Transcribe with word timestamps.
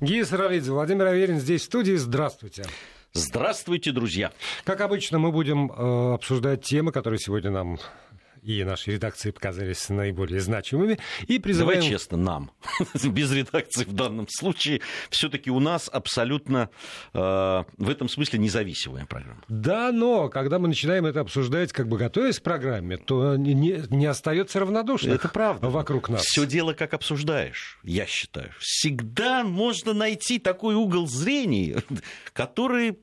Гия 0.00 0.26
Саралидзе, 0.26 0.72
Владимир 0.72 1.06
Аверин 1.06 1.38
здесь 1.38 1.62
в 1.62 1.64
студии. 1.64 1.94
Здравствуйте. 1.94 2.64
Здравствуйте, 3.14 3.92
друзья. 3.92 4.30
Как 4.64 4.82
обычно, 4.82 5.18
мы 5.18 5.32
будем 5.32 5.72
э, 5.72 6.14
обсуждать 6.14 6.62
темы, 6.62 6.92
которые 6.92 7.18
сегодня 7.18 7.50
нам 7.50 7.78
и 8.46 8.64
нашей 8.64 8.94
редакции 8.94 9.30
показались 9.30 9.88
наиболее 9.88 10.40
значимыми. 10.40 10.98
И 11.26 11.38
призываем... 11.38 11.80
Давай 11.80 11.90
честно, 11.92 12.16
нам. 12.16 12.50
Без 13.04 13.32
редакции 13.32 13.84
в 13.84 13.92
данном 13.92 14.28
случае. 14.28 14.80
Все-таки 15.10 15.50
у 15.50 15.60
нас 15.60 15.90
абсолютно 15.92 16.70
э, 17.12 17.18
в 17.18 17.90
этом 17.90 18.08
смысле 18.08 18.38
независимая 18.38 19.06
программа. 19.06 19.42
Да, 19.48 19.90
но 19.92 20.28
когда 20.28 20.58
мы 20.58 20.68
начинаем 20.68 21.06
это 21.06 21.20
обсуждать, 21.20 21.72
как 21.72 21.88
бы 21.88 21.98
готовясь 21.98 22.38
к 22.38 22.42
программе, 22.42 22.96
то 22.96 23.36
не, 23.36 23.82
не 23.90 24.06
остается 24.06 24.60
равнодушных 24.60 25.16
это 25.16 25.28
правда. 25.28 25.68
вокруг 25.68 26.08
нас. 26.08 26.22
Все 26.22 26.46
дело, 26.46 26.72
как 26.72 26.94
обсуждаешь, 26.94 27.78
я 27.82 28.06
считаю. 28.06 28.52
Всегда 28.58 29.42
можно 29.44 29.92
найти 29.92 30.38
такой 30.38 30.74
угол 30.74 31.06
зрения, 31.06 31.82
который 32.32 32.98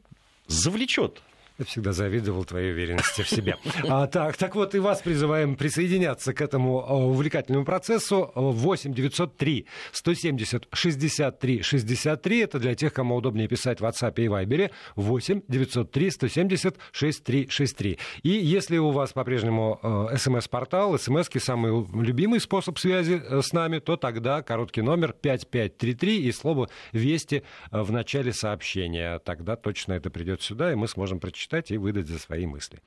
завлечет 0.47 1.21
я 1.59 1.65
всегда 1.65 1.91
завидовал 1.91 2.45
твоей 2.45 2.71
уверенности 2.71 3.21
в 3.21 3.29
себе. 3.29 3.57
А, 3.85 4.07
так, 4.07 4.37
так 4.37 4.55
вот, 4.55 4.75
и 4.75 4.79
вас 4.79 5.01
призываем 5.01 5.55
присоединяться 5.55 6.33
к 6.33 6.41
этому 6.41 6.79
а, 6.79 6.95
увлекательному 6.95 7.65
процессу. 7.65 8.31
8 8.33 8.93
903 8.93 9.67
170 9.91 10.67
63 10.71 11.61
63. 11.61 12.39
Это 12.39 12.59
для 12.59 12.75
тех, 12.75 12.93
кому 12.93 13.15
удобнее 13.15 13.47
писать 13.47 13.81
в 13.81 13.83
WhatsApp 13.83 14.13
и 14.17 14.27
Viber. 14.27 14.71
8 14.95 15.41
903 15.47 16.11
170 16.11 16.77
63 16.91 17.47
63. 17.49 17.99
И 18.23 18.29
если 18.29 18.77
у 18.77 18.91
вас 18.91 19.13
по-прежнему 19.13 19.79
а, 19.83 20.15
смс-портал, 20.17 20.97
смс 20.97 21.27
самый 21.37 21.85
любимый 22.01 22.39
способ 22.39 22.79
связи 22.79 23.21
э, 23.23 23.41
с 23.41 23.53
нами, 23.53 23.79
то 23.79 23.97
тогда 23.97 24.41
короткий 24.41 24.81
номер 24.81 25.13
5533 25.13 26.23
и 26.23 26.31
слово 26.31 26.69
«Вести» 26.93 27.43
в 27.71 27.91
начале 27.91 28.33
сообщения. 28.33 29.19
Тогда 29.19 29.55
точно 29.55 29.93
это 29.93 30.09
придет 30.09 30.41
сюда, 30.41 30.71
и 30.71 30.75
мы 30.75 30.87
сможем 30.87 31.19
прочитать 31.19 31.42
прочитать 31.43 31.71
и 31.71 31.77
выдать 31.77 32.07
за 32.07 32.19
свои 32.19 32.45
мысли. 32.45 32.79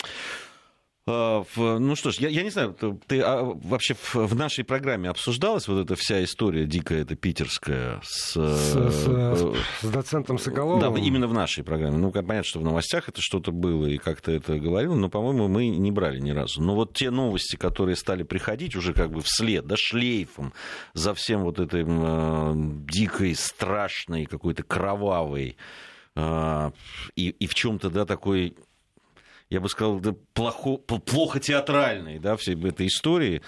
А, 1.08 1.44
ну 1.56 1.94
что 1.94 2.10
ж, 2.10 2.16
я, 2.16 2.28
я 2.28 2.42
не 2.42 2.50
знаю, 2.50 2.76
ты 3.06 3.20
а, 3.20 3.44
вообще 3.44 3.94
в, 3.94 4.14
в 4.16 4.34
нашей 4.34 4.64
программе 4.64 5.08
обсуждалась 5.08 5.68
вот 5.68 5.84
эта 5.84 5.94
вся 5.94 6.24
история 6.24 6.64
дикая, 6.64 7.02
эта 7.02 7.14
питерская 7.14 8.00
с, 8.02 8.32
с, 8.32 8.72
с, 8.72 9.04
э, 9.06 9.54
с 9.82 9.86
доцентом 9.88 10.36
Соколовым? 10.38 10.80
Да, 10.80 11.00
именно 11.00 11.28
в 11.28 11.32
нашей 11.32 11.62
программе. 11.62 11.96
Ну, 11.96 12.10
понятно, 12.10 12.42
что 12.42 12.58
в 12.58 12.64
новостях 12.64 13.08
это 13.08 13.20
что-то 13.20 13.52
было 13.52 13.86
и 13.86 13.98
как-то 13.98 14.32
это 14.32 14.58
говорил, 14.58 14.96
но, 14.96 15.08
по-моему, 15.08 15.46
мы 15.46 15.68
не 15.68 15.92
брали 15.92 16.18
ни 16.18 16.32
разу. 16.32 16.60
Но 16.60 16.74
вот 16.74 16.94
те 16.94 17.10
новости, 17.10 17.54
которые 17.54 17.94
стали 17.94 18.24
приходить 18.24 18.74
уже 18.74 18.92
как 18.92 19.12
бы 19.12 19.20
вслед, 19.20 19.64
да, 19.64 19.76
шлейфом 19.76 20.52
за 20.92 21.14
всем 21.14 21.44
вот 21.44 21.60
этой 21.60 21.84
э, 21.86 22.52
дикой, 22.90 23.36
страшной, 23.36 24.24
какой-то 24.24 24.64
кровавой 24.64 25.50
э, 25.50 25.54
и, 26.16 27.28
и 27.28 27.46
в 27.46 27.54
чем-то, 27.54 27.90
да, 27.90 28.06
такой 28.06 28.56
я 29.48 29.60
бы 29.60 29.68
сказал, 29.68 30.00
да, 30.00 30.12
плохо, 30.34 30.76
плохо 30.76 31.38
театральные, 31.38 32.18
да, 32.18 32.36
всей 32.36 32.56
этой 32.66 32.88
истории, 32.88 33.42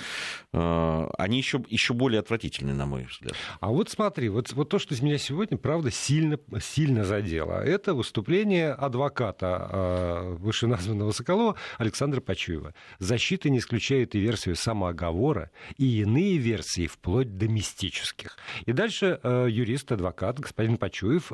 э, 0.52 1.08
они 1.18 1.38
еще, 1.38 1.64
еще 1.68 1.92
более 1.92 2.20
отвратительны, 2.20 2.72
на 2.72 2.86
мой 2.86 3.05
взгляд. 3.05 3.34
А 3.60 3.68
вот 3.68 3.90
смотри, 3.90 4.28
вот, 4.28 4.52
вот 4.52 4.68
то, 4.68 4.78
что 4.78 4.94
меня 5.02 5.18
сегодня, 5.18 5.58
правда, 5.58 5.90
сильно, 5.90 6.38
сильно 6.60 7.05
задело, 7.05 7.60
это 7.60 7.94
выступление 7.94 8.72
адвоката 8.72 9.68
э, 9.70 10.36
вышеназванного 10.38 11.10
Соколова 11.10 11.56
Александра 11.78 12.20
Почуева. 12.20 12.74
Защита 13.00 13.50
не 13.50 13.58
исключает 13.58 14.14
и 14.14 14.20
версию 14.20 14.55
самооговора, 14.55 15.50
и 15.78 16.02
иные 16.02 16.38
версии, 16.38 16.86
вплоть 16.86 17.36
до 17.36 17.48
мистических. 17.48 18.36
И 18.66 18.72
дальше 18.72 19.18
э, 19.22 19.46
юрист, 19.50 19.90
адвокат, 19.90 20.38
господин 20.38 20.77
Почуев, 20.77 21.33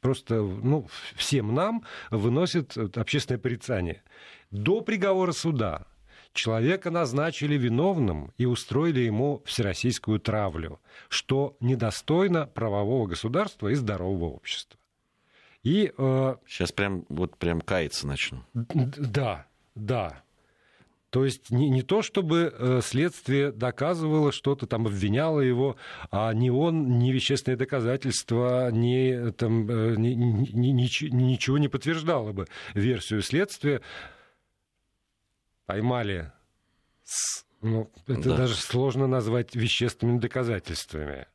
просто 0.00 0.42
ну, 0.42 0.88
всем 1.14 1.54
нам 1.54 1.84
выносит 2.10 2.76
общественное 2.96 3.38
порицание 3.38 3.99
до 4.50 4.80
приговора 4.80 5.32
суда 5.32 5.86
человека 6.32 6.90
назначили 6.90 7.56
виновным 7.56 8.32
и 8.38 8.46
устроили 8.46 9.00
ему 9.00 9.42
всероссийскую 9.44 10.20
травлю, 10.20 10.80
что 11.08 11.56
недостойно 11.60 12.46
правового 12.46 13.06
государства 13.06 13.68
и 13.68 13.74
здорового 13.74 14.26
общества. 14.26 14.78
И, 15.62 15.92
э, 15.96 16.36
Сейчас 16.46 16.72
прям, 16.72 17.04
вот 17.08 17.36
прям 17.36 17.60
каяться 17.60 18.06
начну. 18.06 18.42
Да, 18.54 19.46
да. 19.74 20.22
То 21.10 21.24
есть 21.24 21.50
не, 21.50 21.68
не 21.68 21.82
то, 21.82 22.02
чтобы 22.02 22.54
э, 22.56 22.80
следствие 22.82 23.50
доказывало 23.50 24.30
что-то, 24.30 24.66
там 24.66 24.86
обвиняло 24.86 25.40
его, 25.40 25.76
а 26.10 26.32
ни 26.32 26.50
он, 26.50 26.98
ни 26.98 27.10
вещественные 27.10 27.56
доказательства, 27.56 28.70
ни, 28.70 29.30
там, 29.32 29.68
э, 29.68 29.96
ни, 29.96 30.10
ни, 30.10 30.68
ни, 30.68 31.08
ничего 31.12 31.58
не 31.58 31.68
подтверждало 31.68 32.32
бы 32.32 32.46
версию 32.74 33.22
следствия 33.22 33.82
поймали, 35.66 36.32
с, 37.04 37.44
ну, 37.60 37.90
это 38.08 38.30
да. 38.30 38.36
даже 38.38 38.54
сложно 38.56 39.06
назвать 39.06 39.54
вещественными 39.54 40.18
доказательствами. 40.18 41.26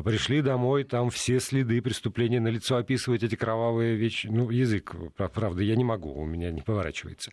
А 0.00 0.02
пришли 0.02 0.40
домой, 0.40 0.84
там 0.84 1.10
все 1.10 1.40
следы 1.40 1.82
преступления 1.82 2.40
на 2.40 2.48
лицо 2.48 2.76
описывать 2.76 3.22
эти 3.22 3.34
кровавые 3.34 3.96
вещи. 3.96 4.28
Ну, 4.28 4.48
язык, 4.48 4.94
правда, 5.14 5.62
я 5.62 5.76
не 5.76 5.84
могу, 5.84 6.14
у 6.14 6.24
меня 6.24 6.50
не 6.50 6.62
поворачивается. 6.62 7.32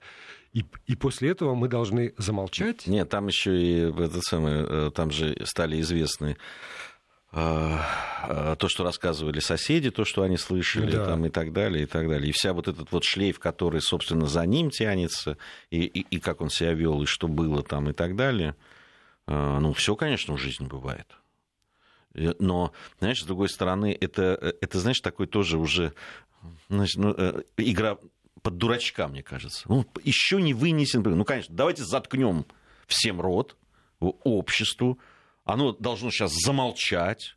И, 0.51 0.65
и 0.85 0.97
после 0.97 1.29
этого 1.29 1.55
мы 1.55 1.69
должны 1.69 2.13
замолчать? 2.17 2.85
Нет, 2.85 3.07
там 3.07 3.27
еще 3.27 3.57
и 3.57 3.89
это 3.89 4.19
самое, 4.19 4.65
э, 4.67 4.91
там 4.93 5.11
же 5.11 5.37
стали 5.45 5.79
известны 5.79 6.35
а, 7.31 7.85
а, 8.23 8.55
то, 8.57 8.67
что 8.67 8.83
рассказывали 8.83 9.39
соседи, 9.39 9.89
то, 9.89 10.03
что 10.03 10.23
они 10.23 10.35
слышали, 10.35 10.91
да. 10.91 11.05
там, 11.05 11.25
и 11.25 11.29
так 11.29 11.53
далее, 11.53 11.83
и 11.83 11.87
так 11.87 12.09
далее. 12.09 12.27
И 12.27 12.33
вся 12.33 12.51
вот 12.51 12.67
этот 12.67 12.91
вот 12.91 13.05
шлейф, 13.05 13.39
который, 13.39 13.79
собственно, 13.79 14.27
за 14.27 14.45
ним 14.45 14.71
тянется, 14.71 15.37
и, 15.71 15.85
и, 15.85 16.01
и 16.01 16.19
как 16.19 16.41
он 16.41 16.49
себя 16.49 16.73
вел, 16.73 17.01
и 17.01 17.05
что 17.05 17.29
было 17.29 17.63
там, 17.63 17.89
и 17.89 17.93
так 17.93 18.17
далее. 18.17 18.57
Ну, 19.25 19.71
все, 19.71 19.95
конечно, 19.95 20.33
в 20.33 20.37
жизни 20.37 20.67
бывает. 20.67 21.07
Но, 22.39 22.73
знаешь, 22.99 23.21
с 23.21 23.25
другой 23.25 23.49
стороны, 23.49 23.97
это, 23.99 24.55
это 24.61 24.79
знаешь, 24.79 24.99
такой 24.99 25.27
тоже 25.27 25.57
уже 25.57 25.93
значит, 26.69 26.97
ну, 26.97 27.13
э, 27.17 27.43
игра 27.57 27.97
под 28.41 28.57
дурачка, 28.57 29.07
мне 29.07 29.23
кажется. 29.23 29.63
Ну, 29.67 29.85
еще 30.03 30.41
не 30.41 30.53
вынесен. 30.53 31.01
Ну, 31.03 31.25
конечно, 31.25 31.53
давайте 31.55 31.83
заткнем 31.83 32.45
всем 32.87 33.19
рот, 33.19 33.57
обществу, 33.99 34.99
оно 35.43 35.71
должно 35.73 36.11
сейчас 36.11 36.33
замолчать 36.33 37.35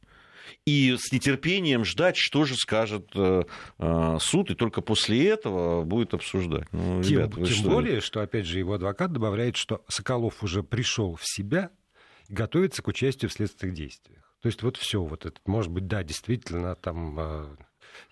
и 0.66 0.96
с 0.98 1.12
нетерпением 1.12 1.84
ждать, 1.84 2.16
что 2.16 2.44
же 2.44 2.54
скажет 2.54 3.08
э, 3.14 3.44
э, 3.78 4.18
суд, 4.20 4.50
и 4.50 4.54
только 4.54 4.82
после 4.82 5.28
этого 5.28 5.84
будет 5.84 6.12
обсуждать. 6.12 6.70
Ну, 6.72 7.02
тем 7.02 7.12
ребята, 7.12 7.36
тем 7.36 7.46
что... 7.46 7.70
более, 7.70 8.00
что, 8.00 8.20
опять 8.20 8.46
же, 8.46 8.58
его 8.58 8.74
адвокат 8.74 9.12
добавляет, 9.12 9.56
что 9.56 9.84
Соколов 9.88 10.42
уже 10.42 10.62
пришел 10.62 11.14
в 11.14 11.22
себя 11.24 11.70
и 12.28 12.34
готовится 12.34 12.82
к 12.82 12.88
участию 12.88 13.30
в 13.30 13.32
следственных 13.32 13.74
действиях. 13.74 14.29
То 14.42 14.46
есть 14.46 14.62
вот 14.62 14.76
все, 14.76 15.02
вот 15.02 15.26
это, 15.26 15.40
может 15.46 15.70
быть, 15.70 15.86
да, 15.86 16.02
действительно, 16.02 16.74
там 16.74 17.18
э, 17.18 17.56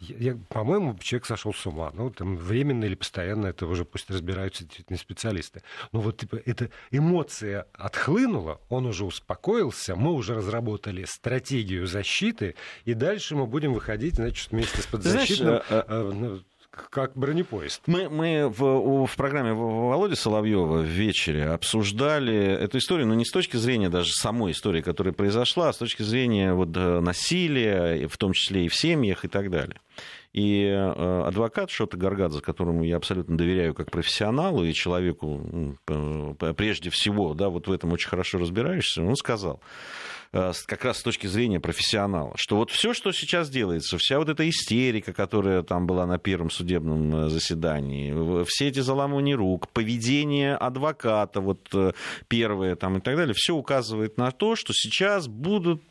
я, 0.00 0.38
по-моему, 0.48 0.96
человек 1.00 1.26
сошел 1.26 1.52
с 1.52 1.66
ума. 1.66 1.90
Ну, 1.94 2.10
там, 2.10 2.36
временно 2.36 2.84
или 2.84 2.94
постоянно, 2.94 3.48
это 3.48 3.66
уже 3.66 3.84
пусть 3.84 4.10
разбираются 4.10 4.64
действительно 4.64 4.98
специалисты. 4.98 5.62
Но 5.92 6.00
вот 6.00 6.18
типа, 6.18 6.36
эта 6.44 6.70
эмоция 6.90 7.66
отхлынула, 7.72 8.60
он 8.68 8.86
уже 8.86 9.04
успокоился, 9.04 9.96
мы 9.96 10.12
уже 10.12 10.34
разработали 10.34 11.04
стратегию 11.04 11.86
защиты, 11.86 12.54
и 12.84 12.94
дальше 12.94 13.34
мы 13.34 13.46
будем 13.46 13.72
выходить, 13.72 14.16
значит, 14.16 14.52
вместе 14.52 14.82
с 14.82 14.86
подзащитным... 14.86 15.46
Знаешь, 15.48 15.64
э, 15.70 15.84
э, 15.88 16.12
ну, 16.14 16.42
как 16.70 17.16
бронепоезд. 17.16 17.82
Мы, 17.86 18.08
мы 18.08 18.48
в, 18.48 19.06
в 19.06 19.16
программе 19.16 19.52
Володи 19.52 20.14
Соловьева 20.14 20.78
в 20.78 20.84
вечере 20.84 21.46
обсуждали 21.46 22.36
эту 22.36 22.78
историю, 22.78 23.06
но 23.06 23.14
не 23.14 23.24
с 23.24 23.30
точки 23.30 23.56
зрения 23.56 23.88
даже 23.88 24.12
самой 24.12 24.52
истории, 24.52 24.82
которая 24.82 25.14
произошла, 25.14 25.68
а 25.68 25.72
с 25.72 25.78
точки 25.78 26.02
зрения 26.02 26.52
вот, 26.52 26.76
э, 26.76 27.00
насилия, 27.00 28.06
в 28.06 28.16
том 28.16 28.32
числе 28.32 28.66
и 28.66 28.68
в 28.68 28.74
семьях 28.74 29.24
и 29.24 29.28
так 29.28 29.50
далее. 29.50 29.80
И 30.32 30.62
э, 30.64 31.22
адвокат 31.26 31.70
Шота 31.70 31.96
Гаргадзе, 31.96 32.40
которому 32.40 32.84
я 32.84 32.96
абсолютно 32.96 33.36
доверяю 33.36 33.74
как 33.74 33.90
профессионалу 33.90 34.64
и 34.64 34.74
человеку, 34.74 35.78
прежде 36.56 36.90
всего, 36.90 37.34
да, 37.34 37.48
вот 37.48 37.66
в 37.66 37.72
этом 37.72 37.92
очень 37.92 38.08
хорошо 38.08 38.38
разбираешься, 38.38 39.02
он 39.02 39.16
сказал, 39.16 39.60
как 40.32 40.84
раз 40.84 40.98
с 40.98 41.02
точки 41.02 41.26
зрения 41.26 41.60
профессионала, 41.60 42.32
что 42.36 42.56
вот 42.56 42.70
все, 42.70 42.92
что 42.92 43.12
сейчас 43.12 43.48
делается, 43.48 43.96
вся 43.98 44.18
вот 44.18 44.28
эта 44.28 44.48
истерика, 44.48 45.12
которая 45.12 45.62
там 45.62 45.86
была 45.86 46.06
на 46.06 46.18
первом 46.18 46.50
судебном 46.50 47.14
э, 47.14 47.28
заседании, 47.28 48.44
все 48.44 48.68
эти 48.68 48.80
заламывания 48.80 49.36
рук, 49.36 49.68
поведение 49.68 50.54
адвоката, 50.54 51.40
вот 51.40 51.60
э, 51.72 51.92
первое 52.28 52.76
там 52.76 52.98
и 52.98 53.00
так 53.00 53.16
далее, 53.16 53.34
все 53.34 53.54
указывает 53.54 54.18
на 54.18 54.30
то, 54.30 54.54
что 54.54 54.72
сейчас 54.74 55.28
будут 55.28 55.82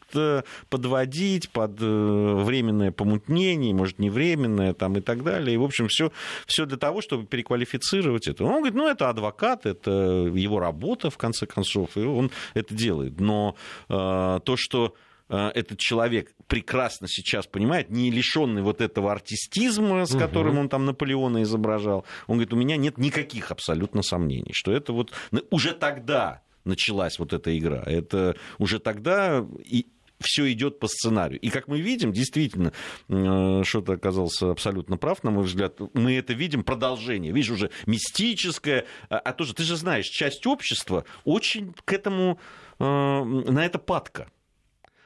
подводить 0.69 1.49
под 1.49 1.79
временное 1.79 2.91
помутнение, 2.91 3.73
может, 3.73 3.99
не 3.99 4.09
временное 4.09 4.73
там 4.73 4.97
и 4.97 5.01
так 5.01 5.23
далее. 5.23 5.55
И, 5.55 5.57
в 5.57 5.63
общем, 5.63 5.87
все, 5.87 6.11
все 6.45 6.65
для 6.65 6.77
того, 6.77 7.01
чтобы 7.01 7.25
переквалифицировать 7.25 8.27
это. 8.27 8.43
Он 8.43 8.57
говорит, 8.57 8.75
ну, 8.75 8.87
это 8.87 9.09
адвокат, 9.09 9.65
это 9.65 9.91
его 10.33 10.59
работа, 10.59 11.09
в 11.09 11.17
конце 11.17 11.45
концов, 11.45 11.97
и 11.97 12.01
он 12.01 12.31
это 12.53 12.73
делает. 12.73 13.19
Но 13.19 13.55
то, 13.87 14.55
что 14.55 14.95
э, 15.29 15.51
этот 15.53 15.79
человек 15.79 16.31
прекрасно 16.47 17.07
сейчас 17.07 17.47
понимает, 17.47 17.89
не 17.89 18.11
лишенный 18.11 18.61
вот 18.61 18.81
этого 18.81 19.11
артистизма, 19.11 20.05
с 20.05 20.17
которым 20.17 20.53
угу. 20.53 20.61
он 20.61 20.69
там 20.69 20.85
Наполеона 20.85 21.43
изображал, 21.43 22.05
он 22.27 22.37
говорит, 22.37 22.53
у 22.53 22.57
меня 22.57 22.77
нет 22.77 22.97
никаких 22.97 23.51
абсолютно 23.51 24.01
сомнений, 24.01 24.51
что 24.53 24.71
это 24.71 24.93
вот 24.93 25.11
уже 25.49 25.73
тогда 25.73 26.41
началась 26.63 27.19
вот 27.19 27.33
эта 27.33 27.57
игра. 27.57 27.83
Это 27.85 28.35
уже 28.57 28.79
тогда 28.79 29.45
и 29.63 29.87
все 30.19 30.51
идет 30.51 30.79
по 30.79 30.87
сценарию. 30.87 31.39
И 31.39 31.49
как 31.49 31.67
мы 31.67 31.79
видим, 31.79 32.11
действительно, 32.11 32.73
э, 33.07 33.63
что-то 33.63 33.93
оказался 33.93 34.51
абсолютно 34.51 34.97
прав, 34.97 35.23
на 35.23 35.31
мой 35.31 35.43
взгляд. 35.43 35.79
Мы 35.93 36.15
это 36.15 36.33
видим 36.33 36.63
продолжение. 36.63 37.31
Видишь, 37.31 37.51
уже 37.51 37.71
мистическое. 37.85 38.85
А, 39.09 39.19
а 39.19 39.33
тоже, 39.33 39.53
ты 39.53 39.63
же 39.63 39.75
знаешь, 39.75 40.05
часть 40.05 40.45
общества 40.47 41.05
очень 41.23 41.73
к 41.85 41.93
этому, 41.93 42.39
э, 42.79 42.83
на 42.83 43.65
это 43.65 43.79
падка. 43.79 44.29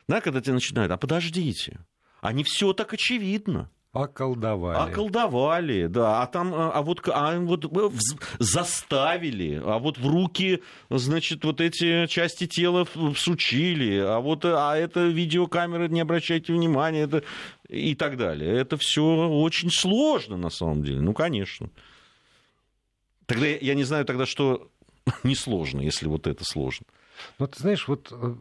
Да, 0.08 0.22
когда 0.22 0.42
тебе 0.42 0.54
начинают, 0.54 0.92
а 0.92 0.98
подождите, 0.98 1.80
а 2.22 2.34
не 2.34 2.44
все 2.44 2.74
так 2.74 2.94
очевидно. 2.94 3.70
Околдовали. 3.94 4.90
Околдовали, 4.90 5.88
да. 5.88 6.22
А 6.22 6.28
там, 6.28 6.54
а, 6.54 6.72
а 6.72 6.82
вот, 6.82 7.02
а 7.08 7.38
вот 7.40 7.66
э, 7.66 7.90
заставили, 8.40 9.62
а 9.66 9.80
вот 9.80 9.98
в 9.98 10.08
руки, 10.08 10.64
значит, 10.90 11.44
вот 11.44 11.60
эти 11.60 12.08
части 12.08 12.48
тела 12.48 12.86
всучили, 13.14 13.98
а 13.98 14.22
вот, 14.22 14.46
а 14.46 14.78
это 14.78 15.08
видеокамеры, 15.08 15.90
не 15.90 16.00
обращайте 16.00 16.54
внимания, 16.54 17.02
это 17.02 17.24
и 17.68 17.94
так 17.96 18.16
далее. 18.16 18.56
Это 18.56 18.78
все 18.78 19.04
очень 19.04 19.70
сложно 19.70 20.38
на 20.38 20.50
самом 20.50 20.84
деле. 20.84 21.02
Ну, 21.02 21.14
конечно. 21.14 21.70
Тогда 23.26 23.48
я 23.48 23.76
не 23.76 23.84
знаю 23.84 24.06
тогда, 24.06 24.26
что 24.26 24.70
несложно, 25.24 25.82
если 25.82 26.08
вот 26.08 26.28
это 26.28 26.46
сложно. 26.46 26.86
Ну, 27.40 27.48
ты 27.48 27.60
знаешь, 27.60 27.90
вот 27.90 28.08
э, 28.12 28.36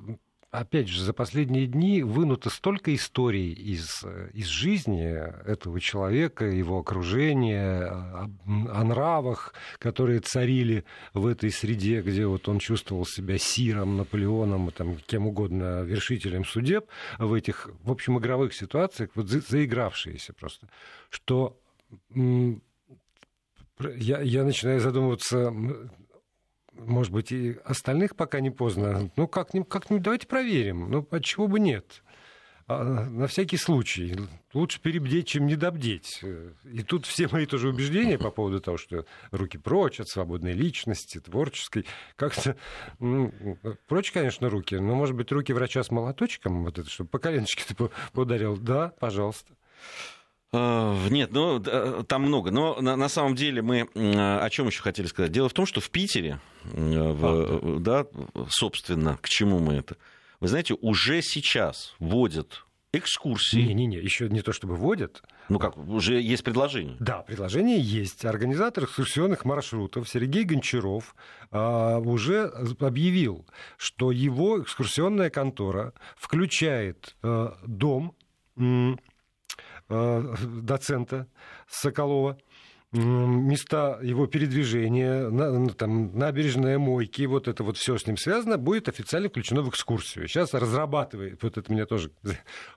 опять 0.51 0.89
же, 0.89 1.03
за 1.03 1.13
последние 1.13 1.67
дни 1.67 2.03
вынуто 2.03 2.51
столько 2.51 2.95
историй 2.95 3.53
из, 3.53 4.05
из 4.33 4.47
жизни 4.47 5.05
этого 5.47 5.81
человека, 5.81 6.45
его 6.45 6.79
окружения, 6.79 7.87
о, 7.87 8.31
о 8.47 8.85
нравах, 8.85 9.55
которые 9.79 10.21
царили 10.21 10.85
в 11.15 11.27
этой 11.27 11.51
среде, 11.51 12.03
где 12.03 12.27
вот 12.27 12.49
он 12.49 12.59
чувствовал 12.59 13.07
себя 13.07 13.39
сиром, 13.39 13.97
Наполеоном, 13.97 14.71
там, 14.73 14.97
кем 15.07 15.27
угодно, 15.27 15.83
вершителем 15.83 16.45
судеб, 16.45 16.87
в 17.19 17.33
этих, 17.33 17.71
в 17.83 17.91
общем, 17.91 18.19
игровых 18.19 18.53
ситуациях, 18.55 19.11
вот 19.15 19.29
заигравшиеся 19.29 20.33
просто, 20.33 20.69
что 21.11 21.61
я, 23.97 24.21
я 24.21 24.45
начинаю 24.45 24.81
задумываться, 24.81 25.53
может 26.87 27.13
быть, 27.13 27.33
и 27.33 27.57
остальных 27.65 28.17
пока 28.17 28.41
не 28.41 28.51
поздно. 28.51 29.11
Ну, 29.17 29.29
как-нибудь, 29.29 29.69
как-нибудь 29.69 30.03
давайте 30.03 30.27
проверим. 30.27 30.91
Ну, 30.91 31.07
от 31.11 31.25
чего 31.25 31.47
бы 31.47 31.61
нет? 31.61 32.03
А, 32.67 33.05
на 33.05 33.27
всякий 33.27 33.57
случай. 33.57 34.17
Лучше 34.55 34.81
перебдеть, 34.81 35.27
чем 35.29 35.47
недобдеть. 35.47 36.23
И 36.65 36.83
тут 36.83 37.07
все 37.07 37.29
мои 37.29 37.47
тоже 37.47 37.69
убеждения 37.69 38.19
по 38.19 38.31
поводу 38.31 38.61
того, 38.61 38.77
что 38.77 39.07
руки 39.33 39.59
прочь 39.59 40.01
от 40.01 40.09
свободной 40.09 40.53
личности, 40.53 41.19
творческой. 41.19 41.87
Как-то... 42.17 42.57
Ну, 43.01 43.33
прочь, 43.89 44.13
конечно, 44.13 44.49
руки, 44.49 44.77
но, 44.77 44.95
может 44.95 45.17
быть, 45.17 45.33
руки 45.33 45.53
врача 45.53 45.83
с 45.83 45.91
молоточком, 45.91 46.65
вот 46.65 46.79
это, 46.79 46.89
чтобы 46.89 47.11
по 47.11 47.19
коленочке 47.19 47.65
ты 47.75 47.91
ударил. 48.15 48.57
Да, 48.57 48.93
пожалуйста. 49.01 49.53
А, 50.53 51.09
нет, 51.09 51.33
ну 51.33 51.61
там 51.61 52.23
много. 52.23 52.51
Но 52.51 52.81
на, 52.81 52.97
на 52.97 53.09
самом 53.09 53.35
деле 53.35 53.63
мы 53.63 53.89
о 53.95 54.49
чем 54.51 54.67
еще 54.67 54.83
хотели 54.83 55.07
сказать? 55.07 55.33
Дело 55.33 55.49
в 55.49 55.53
том, 55.53 55.67
что 55.67 55.81
в 55.81 55.91
Питере, 55.91 56.41
в, 56.65 57.27
а, 57.27 57.79
да. 57.79 58.07
собственно, 58.49 59.19
к 59.21 59.29
чему 59.29 59.59
мы 59.59 59.75
это? 59.75 59.97
Вы 60.41 60.49
знаете, 60.49 60.75
уже 60.81 61.23
сейчас 61.23 61.95
вводят 61.99 62.65
экскурсии. 62.93 63.61
Не-не-не, 63.61 63.99
еще 63.99 64.29
не 64.29 64.43
то 64.43 64.53
чтобы 64.53 64.75
вводят. 64.75 65.23
Ну 65.49 65.59
как, 65.59 65.77
уже 65.77 66.21
есть 66.21 66.43
предложение? 66.43 66.97
Да, 66.99 67.23
предложение 67.23 67.79
есть. 67.81 68.25
Организатор 68.25 68.85
экскурсионных 68.85 69.45
маршрутов 69.45 70.09
Сергей 70.09 70.45
Гончаров 70.45 71.15
а, 71.51 71.99
уже 71.99 72.47
объявил, 72.81 73.47
что 73.77 74.11
его 74.11 74.63
экскурсионная 74.63 75.31
контора 75.31 75.93
включает 76.17 77.17
а, 77.23 77.57
дом 77.67 78.17
Э, 78.61 78.95
доцента 80.63 81.27
Соколова 81.69 82.37
места 82.93 84.01
его 84.03 84.27
передвижения, 84.27 85.29
на, 85.29 85.69
там, 85.71 86.17
набережная 86.17 86.79
мойки, 86.79 87.23
вот 87.23 87.47
это 87.47 87.63
вот 87.63 87.77
все 87.77 87.97
с 87.97 88.07
ним 88.07 88.17
связано, 88.17 88.59
будет 88.59 88.89
официально 88.89 89.29
включено 89.29 89.63
в 89.63 89.69
экскурсию. 89.69 90.27
Сейчас 90.27 90.55
разрабатывает, 90.55 91.43
вот 91.43 91.57
это 91.57 91.73
меня 91.73 91.87
тоже, 91.87 92.11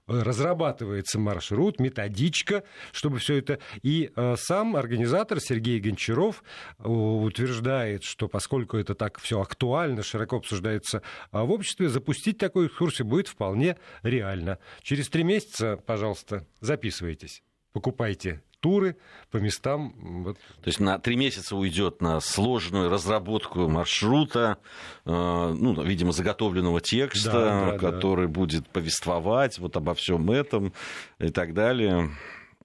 разрабатывается 0.06 1.20
маршрут, 1.20 1.80
методичка, 1.80 2.64
чтобы 2.92 3.18
все 3.18 3.38
это... 3.38 3.60
И 3.82 4.12
э, 4.16 4.36
сам 4.38 4.76
организатор 4.76 5.40
Сергей 5.40 5.80
Гончаров 5.80 6.44
э, 6.78 6.88
утверждает, 6.88 8.04
что 8.04 8.28
поскольку 8.28 8.78
это 8.78 8.94
так 8.94 9.20
все 9.20 9.42
актуально, 9.42 10.04
широко 10.04 10.38
обсуждается 10.38 11.02
э, 11.32 11.42
в 11.42 11.52
обществе, 11.52 11.90
запустить 11.90 12.38
такую 12.38 12.68
экскурсию 12.68 13.08
будет 13.08 13.28
вполне 13.28 13.78
реально. 14.04 14.60
Через 14.84 15.10
три 15.10 15.24
месяца, 15.24 15.78
пожалуйста, 15.78 16.46
записывайтесь 16.62 17.42
покупайте 17.74 18.44
туры 18.64 18.96
по 19.30 19.38
местам. 19.38 19.94
Вот. 20.24 20.38
То 20.38 20.68
есть 20.68 20.80
на 20.80 20.98
три 20.98 21.18
месяца 21.18 21.56
уйдет 21.58 22.02
на 22.02 22.22
сложную 22.22 22.90
разработку 22.90 23.68
маршрута, 23.68 24.58
э, 25.06 25.12
ну, 25.12 25.84
видимо, 25.84 26.14
заготовленного 26.14 26.80
текста, 26.80 27.32
да, 27.32 27.72
да, 27.72 27.78
который 27.78 28.28
да. 28.28 28.34
будет 28.34 28.70
повествовать 28.70 29.60
вот 29.60 29.76
обо 29.76 29.94
всем 29.94 30.32
этом 30.32 30.72
и 31.20 31.30
так 31.30 31.54
далее. 31.54 32.12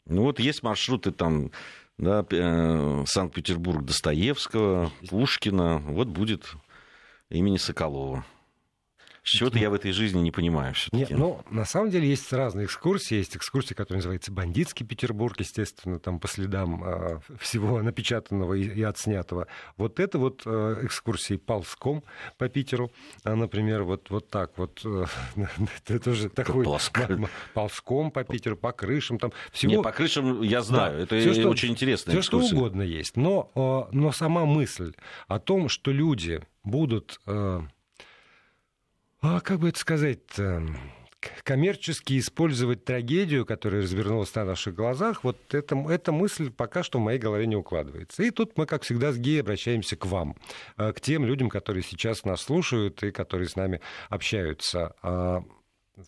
Ну 0.06 0.22
вот 0.22 0.38
есть 0.38 0.62
маршруты 0.62 1.10
там 1.10 1.50
да, 1.98 2.24
э, 2.30 3.04
Санкт-Петербург 3.04 3.84
Достоевского, 3.84 4.92
Пушкина, 5.10 5.78
вот 5.78 6.06
будет 6.06 6.54
имени 7.28 7.56
Соколова. 7.56 8.24
Чего-то 9.36 9.58
я 9.58 9.70
в 9.70 9.75
этой 9.75 9.92
жизни 9.92 10.20
не 10.20 10.30
понимаю 10.30 10.75
все-таки. 10.75 11.14
Ну, 11.14 11.40
на 11.50 11.64
самом 11.64 11.90
деле 11.90 12.08
есть 12.08 12.32
разные 12.32 12.66
экскурсии. 12.66 13.16
Есть 13.16 13.36
экскурсия, 13.36 13.76
которая 13.76 13.98
называется 13.98 14.32
«Бандитский 14.32 14.86
Петербург», 14.86 15.38
естественно, 15.38 15.98
там 15.98 16.20
по 16.20 16.28
следам 16.28 16.82
э, 16.84 17.20
всего 17.38 17.82
напечатанного 17.82 18.54
и, 18.54 18.64
и 18.64 18.82
отснятого. 18.82 19.46
Вот 19.76 20.00
это 20.00 20.19
вот 20.19 20.42
э, 20.44 20.80
экскурсии 20.82 21.36
ползком 21.36 22.04
по 22.36 22.48
Питеру, 22.48 22.90
а, 23.25 23.34
например, 23.34 23.82
вот, 23.82 24.10
вот 24.10 24.28
так 24.28 24.56
вот. 24.56 24.80
Э, 24.84 25.06
это 25.86 25.98
тоже 25.98 26.28
такой... 26.28 26.64
Ползком 27.54 28.10
по 28.10 28.25
Питеру, 28.25 28.56
по 28.56 28.72
крышам. 28.72 29.19
Там 29.19 29.32
всего... 29.52 29.72
Не, 29.72 29.82
по 29.82 29.92
крышам 29.92 30.42
я 30.42 30.62
знаю. 30.62 30.97
Да, 30.97 31.02
это 31.02 31.20
все, 31.20 31.35
что, 31.35 31.49
очень 31.49 31.70
интересно. 31.70 32.12
Все, 32.12 32.23
что 32.23 32.38
угодно 32.38 32.82
есть. 32.82 33.16
Но, 33.16 33.50
э, 33.54 33.94
но 33.94 34.12
сама 34.12 34.44
мысль 34.44 34.92
о 35.26 35.38
том, 35.38 35.68
что 35.68 35.90
люди 35.90 36.40
будут... 36.64 37.20
Э, 37.26 37.62
а 39.20 39.40
как 39.40 39.60
бы 39.60 39.68
это 39.68 39.78
сказать 39.78 40.20
коммерчески 41.42 42.18
использовать 42.18 42.84
трагедию, 42.84 43.44
которая 43.44 43.82
развернулась 43.82 44.34
на 44.34 44.44
наших 44.44 44.75
глазах, 44.75 45.25
вот 45.25 45.37
это, 45.52 45.76
эта 45.88 46.12
мысль 46.12 46.50
пока 46.50 46.82
что 46.82 46.98
в 46.98 47.02
моей 47.02 47.18
голове 47.18 47.46
не 47.46 47.56
укладывается. 47.56 48.22
И 48.22 48.30
тут 48.30 48.56
мы, 48.56 48.66
как 48.66 48.82
всегда, 48.82 49.12
с 49.12 49.18
Геей 49.18 49.40
обращаемся 49.40 49.96
к 49.96 50.06
вам, 50.06 50.37
э, 50.76 50.92
к 50.92 51.00
тем 51.00 51.25
людям, 51.25 51.48
которые 51.48 51.82
сейчас 51.82 52.25
нас 52.25 52.40
слушают 52.42 53.02
и 53.02 53.10
которые 53.10 53.48
с 53.48 53.56
нами 53.56 53.80
общаются. 54.08 54.94
А 55.02 55.42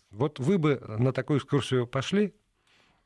вот 0.09 0.39
вы 0.39 0.57
бы 0.57 0.81
на 0.87 1.11
такую 1.11 1.39
экскурсию 1.39 1.87
пошли? 1.87 2.33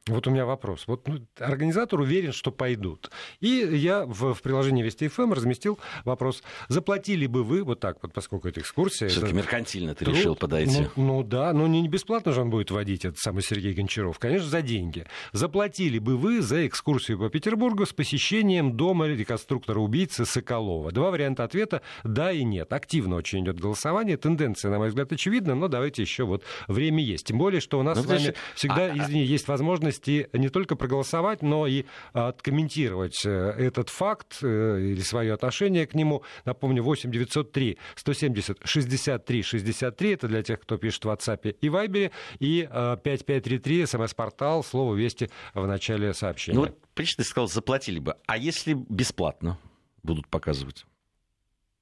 Вот 0.07 0.27
у 0.27 0.29
меня 0.29 0.45
вопрос. 0.45 0.83
Вот 0.85 1.07
ну, 1.07 1.25
организатор 1.39 1.99
уверен, 1.99 2.31
что 2.31 2.51
пойдут. 2.51 3.09
И 3.39 3.47
я 3.47 4.05
в, 4.05 4.35
в 4.35 4.41
приложении 4.43 4.83
Вести 4.83 5.07
ФМ 5.07 5.33
разместил 5.33 5.79
вопрос: 6.03 6.43
заплатили 6.67 7.25
бы 7.25 7.43
вы 7.43 7.63
вот 7.63 7.79
так 7.79 7.97
вот, 8.03 8.13
поскольку 8.13 8.47
это 8.47 8.59
экскурсия? 8.59 9.07
Все-таки 9.07 9.31
это... 9.31 9.37
меркантильно 9.37 9.95
ты 9.95 10.05
труд, 10.05 10.15
решил 10.15 10.35
подойти. 10.35 10.89
Ну, 10.95 11.03
ну 11.03 11.23
да, 11.23 11.53
но 11.53 11.65
не 11.65 11.87
бесплатно 11.87 12.33
же 12.33 12.41
он 12.41 12.51
будет 12.51 12.69
водить 12.69 13.03
этот 13.03 13.17
самый 13.17 13.41
Сергей 13.41 13.73
Гончаров, 13.73 14.19
конечно, 14.19 14.47
за 14.47 14.61
деньги. 14.61 15.07
Заплатили 15.31 15.97
бы 15.97 16.17
вы 16.17 16.43
за 16.43 16.67
экскурсию 16.67 17.17
по 17.17 17.29
Петербургу 17.29 17.87
с 17.87 17.93
посещением 17.93 18.77
дома 18.77 19.07
реконструктора 19.07 19.79
убийцы 19.79 20.23
Соколова? 20.23 20.91
Два 20.91 21.09
варианта 21.09 21.43
ответа: 21.43 21.81
да 22.03 22.31
и 22.31 22.43
нет. 22.43 22.71
Активно 22.73 23.15
очень 23.15 23.43
идет 23.43 23.59
голосование. 23.59 24.17
Тенденция, 24.17 24.69
на 24.69 24.77
мой 24.77 24.89
взгляд, 24.89 25.11
очевидна, 25.11 25.55
но 25.55 25.67
давайте 25.67 26.03
еще 26.03 26.25
вот 26.25 26.43
время 26.67 27.03
есть. 27.03 27.25
Тем 27.25 27.39
более, 27.39 27.59
что 27.59 27.79
у 27.79 27.83
нас 27.83 27.97
ну, 27.97 28.03
с 28.03 28.05
вами 28.05 28.19
значит... 28.19 28.37
всегда, 28.53 28.85
а, 28.85 28.97
извини, 28.97 29.23
есть 29.23 29.47
возможность 29.47 29.94
возможности 29.95 30.29
не 30.33 30.49
только 30.49 30.75
проголосовать, 30.75 31.41
но 31.41 31.67
и 31.67 31.85
откомментировать 32.13 33.25
э, 33.25 33.29
этот 33.29 33.89
факт 33.89 34.39
э, 34.41 34.79
или 34.81 35.01
свое 35.01 35.33
отношение 35.33 35.85
к 35.87 35.95
нему. 35.95 36.23
Напомню, 36.45 36.83
8 36.83 37.11
903 37.11 37.77
170 37.95 38.59
63 38.63 39.43
63, 39.43 40.13
это 40.13 40.27
для 40.27 40.43
тех, 40.43 40.59
кто 40.59 40.77
пишет 40.77 41.05
в 41.05 41.09
WhatsApp 41.09 41.55
и 41.61 41.67
Viber, 41.67 42.11
и 42.39 42.61
5533, 42.61 43.81
э, 43.81 43.87
смс-портал, 43.87 44.63
слово 44.63 44.95
«Вести» 44.95 45.29
в 45.53 45.65
начале 45.65 46.13
сообщения. 46.13 46.59
Ну, 46.59 46.75
ты 46.93 47.05
сказал, 47.23 47.47
заплатили 47.47 47.99
бы. 47.99 48.15
А 48.25 48.37
если 48.37 48.73
бесплатно 48.73 49.57
будут 50.03 50.27
показывать? 50.27 50.85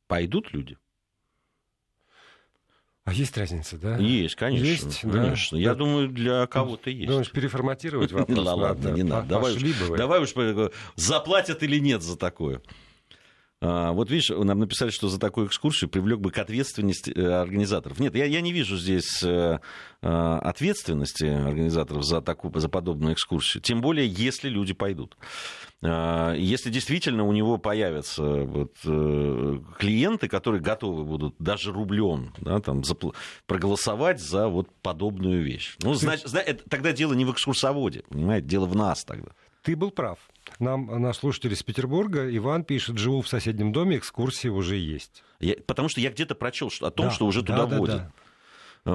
Пойдут 0.08 0.53
люди? 0.53 0.77
А 3.06 3.12
есть 3.12 3.38
разница, 3.38 3.78
да? 3.78 3.98
Есть, 3.98 4.36
конечно. 4.36 4.66
Есть, 4.66 5.02
конечно. 5.02 5.58
Да? 5.58 5.62
Я 5.62 5.70
да. 5.70 5.76
думаю, 5.76 6.08
для 6.08 6.48
кого-то 6.48 6.90
есть. 6.90 7.08
Думаешь, 7.08 7.32
переформатировать 7.32 8.14
вопрос? 8.14 8.38
Ладно, 8.46 8.56
ладно, 8.56 8.90
не 8.90 9.04
надо. 9.04 9.28
Давай 9.28 9.54
уж, 9.54 9.62
давай 9.90 10.22
уж 10.22 10.34
заплатят 10.96 11.64
или 11.64 11.80
нет 11.80 12.02
за 12.02 12.18
такое. 12.18 12.62
А, 13.65 13.93
вот 13.93 14.12
видишь, 14.12 14.29
нам 14.29 14.60
написали, 14.60 14.89
что 14.89 15.08
за 15.08 15.17
такую 15.17 15.48
экскурсию 15.48 15.89
привлек 15.89 16.20
бы 16.20 16.32
к 16.32 16.38
ответственности 16.38 17.12
э, 17.12 17.25
организаторов. 17.25 17.98
Нет, 17.98 18.13
я, 18.13 18.25
я 18.25 18.41
не 18.41 18.51
вижу 18.51 18.77
здесь 18.77 19.24
э, 19.24 19.60
э, 20.01 20.08
ответственности 20.08 21.24
организаторов 21.24 22.03
за, 22.03 22.20
такую, 22.20 22.53
за 22.60 22.67
подобную 22.67 23.13
экскурсию. 23.13 23.63
Тем 23.63 23.79
более, 23.79 24.05
если 24.05 24.50
люди 24.50 24.74
пойдут. 24.74 25.15
А, 25.82 26.34
если 26.34 26.72
действительно 26.72 27.24
у 27.24 27.32
него 27.32 27.58
появятся 27.58 28.24
вот, 28.24 28.74
клиенты, 28.82 30.27
которые 30.27 30.62
готовы 30.62 31.05
будут 31.05 31.36
даже 31.39 31.72
рублем 31.72 32.34
да, 32.41 32.60
там, 32.60 32.82
запл- 32.82 33.15
проголосовать 33.48 34.20
за 34.20 34.50
вот 34.50 34.67
подобную 34.82 35.41
вещь. 35.41 35.77
Ну, 35.82 35.93
значит, 35.93 36.27
тогда 36.70 36.91
дело 36.91 37.13
не 37.13 37.24
в 37.24 37.32
экскурсоводе, 37.32 38.03
понимаете, 38.10 38.46
дело 38.46 38.65
в 38.65 38.75
нас 38.75 39.05
тогда. 39.05 39.32
Ты 39.63 39.77
был 39.77 39.91
прав. 39.91 40.20
Нам 40.60 41.01
наш 41.01 41.17
слушатель 41.17 41.53
из 41.53 41.63
Петербурга, 41.63 42.29
Иван 42.36 42.65
пишет, 42.65 42.98
живу 42.98 43.22
в 43.22 43.29
соседнем 43.29 43.72
доме, 43.72 43.98
экскурсии 43.98 44.50
уже 44.50 44.75
есть. 44.75 45.24
Я, 45.39 45.55
потому 45.65 45.88
что 45.88 46.01
я 46.01 46.12
где-то 46.12 46.36
прочел 46.36 46.70
о 46.82 46.91
том, 46.91 47.08
да, 47.08 47.12
что 47.12 47.25
уже 47.25 47.41
да, 47.41 47.55
туда 47.55 47.65
да, 47.65 47.77
водят. 47.77 47.98
Да. 47.98 48.12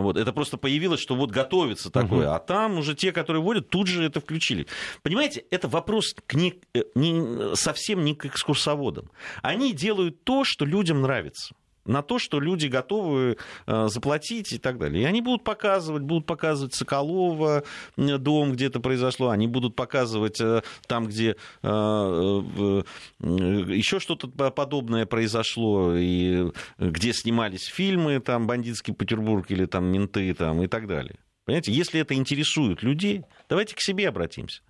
Вот, 0.01 0.19
это 0.19 0.35
просто 0.35 0.59
появилось, 0.59 1.01
что 1.01 1.17
вот 1.17 1.31
готовится 1.31 1.91
такое, 1.91 2.27
угу. 2.27 2.35
а 2.35 2.39
там 2.39 2.77
уже 2.77 2.95
те, 2.95 3.11
которые 3.11 3.43
водят, 3.43 3.71
тут 3.71 3.87
же 3.87 4.05
это 4.05 4.21
включили. 4.21 4.67
Понимаете, 5.03 5.45
это 5.51 5.67
вопрос 5.67 6.15
к 6.27 6.35
не, 6.35 6.61
э, 6.75 6.83
не, 6.95 7.57
совсем 7.57 8.05
не 8.05 8.15
к 8.15 8.27
экскурсоводам. 8.27 9.11
Они 9.41 9.73
делают 9.73 10.23
то, 10.25 10.45
что 10.45 10.67
людям 10.67 11.01
нравится 11.01 11.55
на 11.89 12.03
то, 12.03 12.19
что 12.19 12.39
люди 12.39 12.67
готовы 12.67 13.37
э, 13.67 13.87
заплатить 13.89 14.53
и 14.53 14.59
так 14.59 14.79
далее. 14.79 15.03
И 15.03 15.07
они 15.07 15.21
будут 15.21 15.43
показывать, 15.43 16.03
будут 16.03 16.27
показывать 16.27 16.75
Соколова 16.75 17.65
дом, 17.97 18.53
где 18.53 18.67
это 18.67 18.79
произошло, 18.81 19.31
они 19.31 19.47
будут 19.47 19.75
показывать 19.75 20.41
э, 20.41 20.63
там, 20.87 21.07
где 21.07 21.37
э, 21.63 21.69
еще 23.21 23.99
что-то 23.99 24.29
подобное 24.29 25.07
произошло, 25.07 25.95
и 25.97 26.53
где 26.79 27.13
снимались 27.13 27.65
фильмы, 27.65 28.21
там, 28.21 28.47
«Бандитский 28.47 28.95
Петербург» 28.95 29.51
или 29.51 29.65
там 29.65 29.87
«Менты» 29.87 30.35
там, 30.35 30.63
и 30.63 30.67
так 30.67 30.87
далее. 30.87 31.17
Понимаете, 31.45 31.73
если 31.73 32.01
это 32.01 32.15
интересует 32.15 32.83
людей, 32.83 33.23
давайте 33.49 33.75
к 33.75 33.81
себе 33.81 34.09
обратимся. 34.09 34.61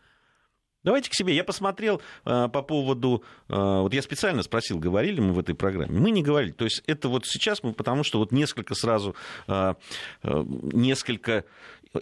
Давайте 0.84 1.10
к 1.10 1.14
себе. 1.14 1.34
Я 1.34 1.44
посмотрел 1.44 2.00
э, 2.24 2.48
по 2.48 2.62
поводу... 2.62 3.24
Э, 3.48 3.80
вот 3.80 3.92
я 3.92 4.02
специально 4.02 4.42
спросил, 4.42 4.78
говорили 4.78 5.20
мы 5.20 5.32
в 5.32 5.38
этой 5.38 5.54
программе. 5.54 5.98
Мы 5.98 6.10
не 6.10 6.22
говорили. 6.22 6.52
То 6.52 6.64
есть 6.64 6.82
это 6.86 7.08
вот 7.08 7.26
сейчас 7.26 7.62
мы, 7.62 7.72
потому 7.72 8.04
что 8.04 8.18
вот 8.18 8.32
несколько 8.32 8.74
сразу... 8.74 9.14
Э, 9.48 9.74
э, 10.22 10.44
несколько 10.72 11.44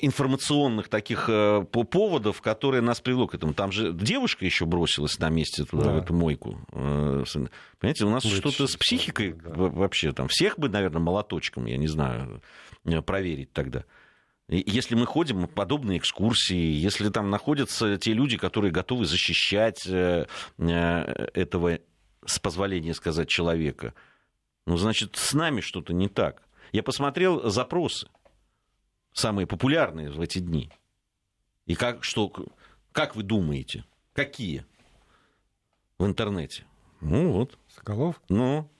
информационных 0.00 0.88
таких 0.88 1.28
э, 1.28 1.64
по 1.70 1.84
поводов, 1.84 2.40
которые 2.42 2.80
нас 2.80 3.00
привело 3.00 3.26
к 3.26 3.34
этому. 3.34 3.54
Там 3.54 3.72
же 3.72 3.92
девушка 3.92 4.44
еще 4.44 4.66
бросилась 4.66 5.18
на 5.18 5.28
месте 5.28 5.64
туда, 5.64 5.84
да. 5.84 5.92
в 5.92 5.96
эту 5.98 6.14
мойку. 6.14 6.58
Э, 6.72 7.24
понимаете, 7.78 8.04
у 8.04 8.10
нас 8.10 8.24
что-то 8.24 8.66
с 8.66 8.76
психикой 8.76 9.32
да. 9.32 9.52
вообще 9.54 10.12
там. 10.12 10.28
Всех 10.28 10.58
бы, 10.58 10.68
наверное, 10.68 11.00
молоточком, 11.00 11.66
я 11.66 11.76
не 11.76 11.86
знаю, 11.86 12.42
э, 12.84 13.00
проверить 13.02 13.52
тогда. 13.52 13.84
Если 14.48 14.94
мы 14.94 15.06
ходим 15.06 15.46
в 15.46 15.50
подобные 15.50 15.98
экскурсии, 15.98 16.54
если 16.54 17.08
там 17.08 17.30
находятся 17.30 17.98
те 17.98 18.12
люди, 18.12 18.36
которые 18.36 18.70
готовы 18.70 19.04
защищать 19.04 19.84
э, 19.86 20.26
э, 20.58 20.68
этого, 21.34 21.80
с 22.24 22.38
позволения 22.38 22.94
сказать, 22.94 23.28
человека, 23.28 23.92
ну, 24.64 24.76
значит, 24.76 25.16
с 25.16 25.34
нами 25.34 25.60
что-то 25.60 25.92
не 25.92 26.08
так. 26.08 26.42
Я 26.72 26.84
посмотрел 26.84 27.50
запросы, 27.50 28.08
самые 29.12 29.48
популярные 29.48 30.10
в 30.10 30.20
эти 30.20 30.38
дни. 30.38 30.70
И 31.66 31.74
как, 31.74 32.04
что, 32.04 32.32
как 32.92 33.16
вы 33.16 33.24
думаете, 33.24 33.84
какие 34.12 34.64
в 35.98 36.06
интернете? 36.06 36.66
Ну 37.00 37.32
вот. 37.32 37.58
Соколов? 37.68 38.20
Ну, 38.28 38.70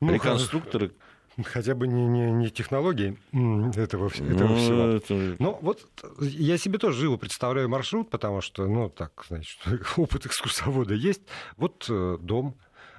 ну 0.00 0.12
реконструкторы. 0.12 0.88
Хорошо 0.88 1.07
хотя 1.44 1.74
бы 1.74 1.86
не, 1.86 2.06
не, 2.06 2.30
не 2.30 2.50
технологии 2.50 3.16
этого, 3.76 4.08
этого 4.08 4.48
ну, 4.48 4.56
всего. 4.56 4.86
Это... 4.86 5.36
Ну, 5.38 5.58
вот 5.60 5.86
я 6.20 6.58
себе 6.58 6.78
тоже 6.78 7.00
живо 7.00 7.16
представляю 7.16 7.68
маршрут, 7.68 8.10
потому 8.10 8.40
что, 8.40 8.66
ну, 8.66 8.88
так, 8.88 9.24
значит, 9.28 9.58
опыт 9.96 10.26
экскурсовода 10.26 10.94
есть. 10.94 11.22
Вот 11.56 11.86
э, 11.88 12.18
дом, 12.20 12.56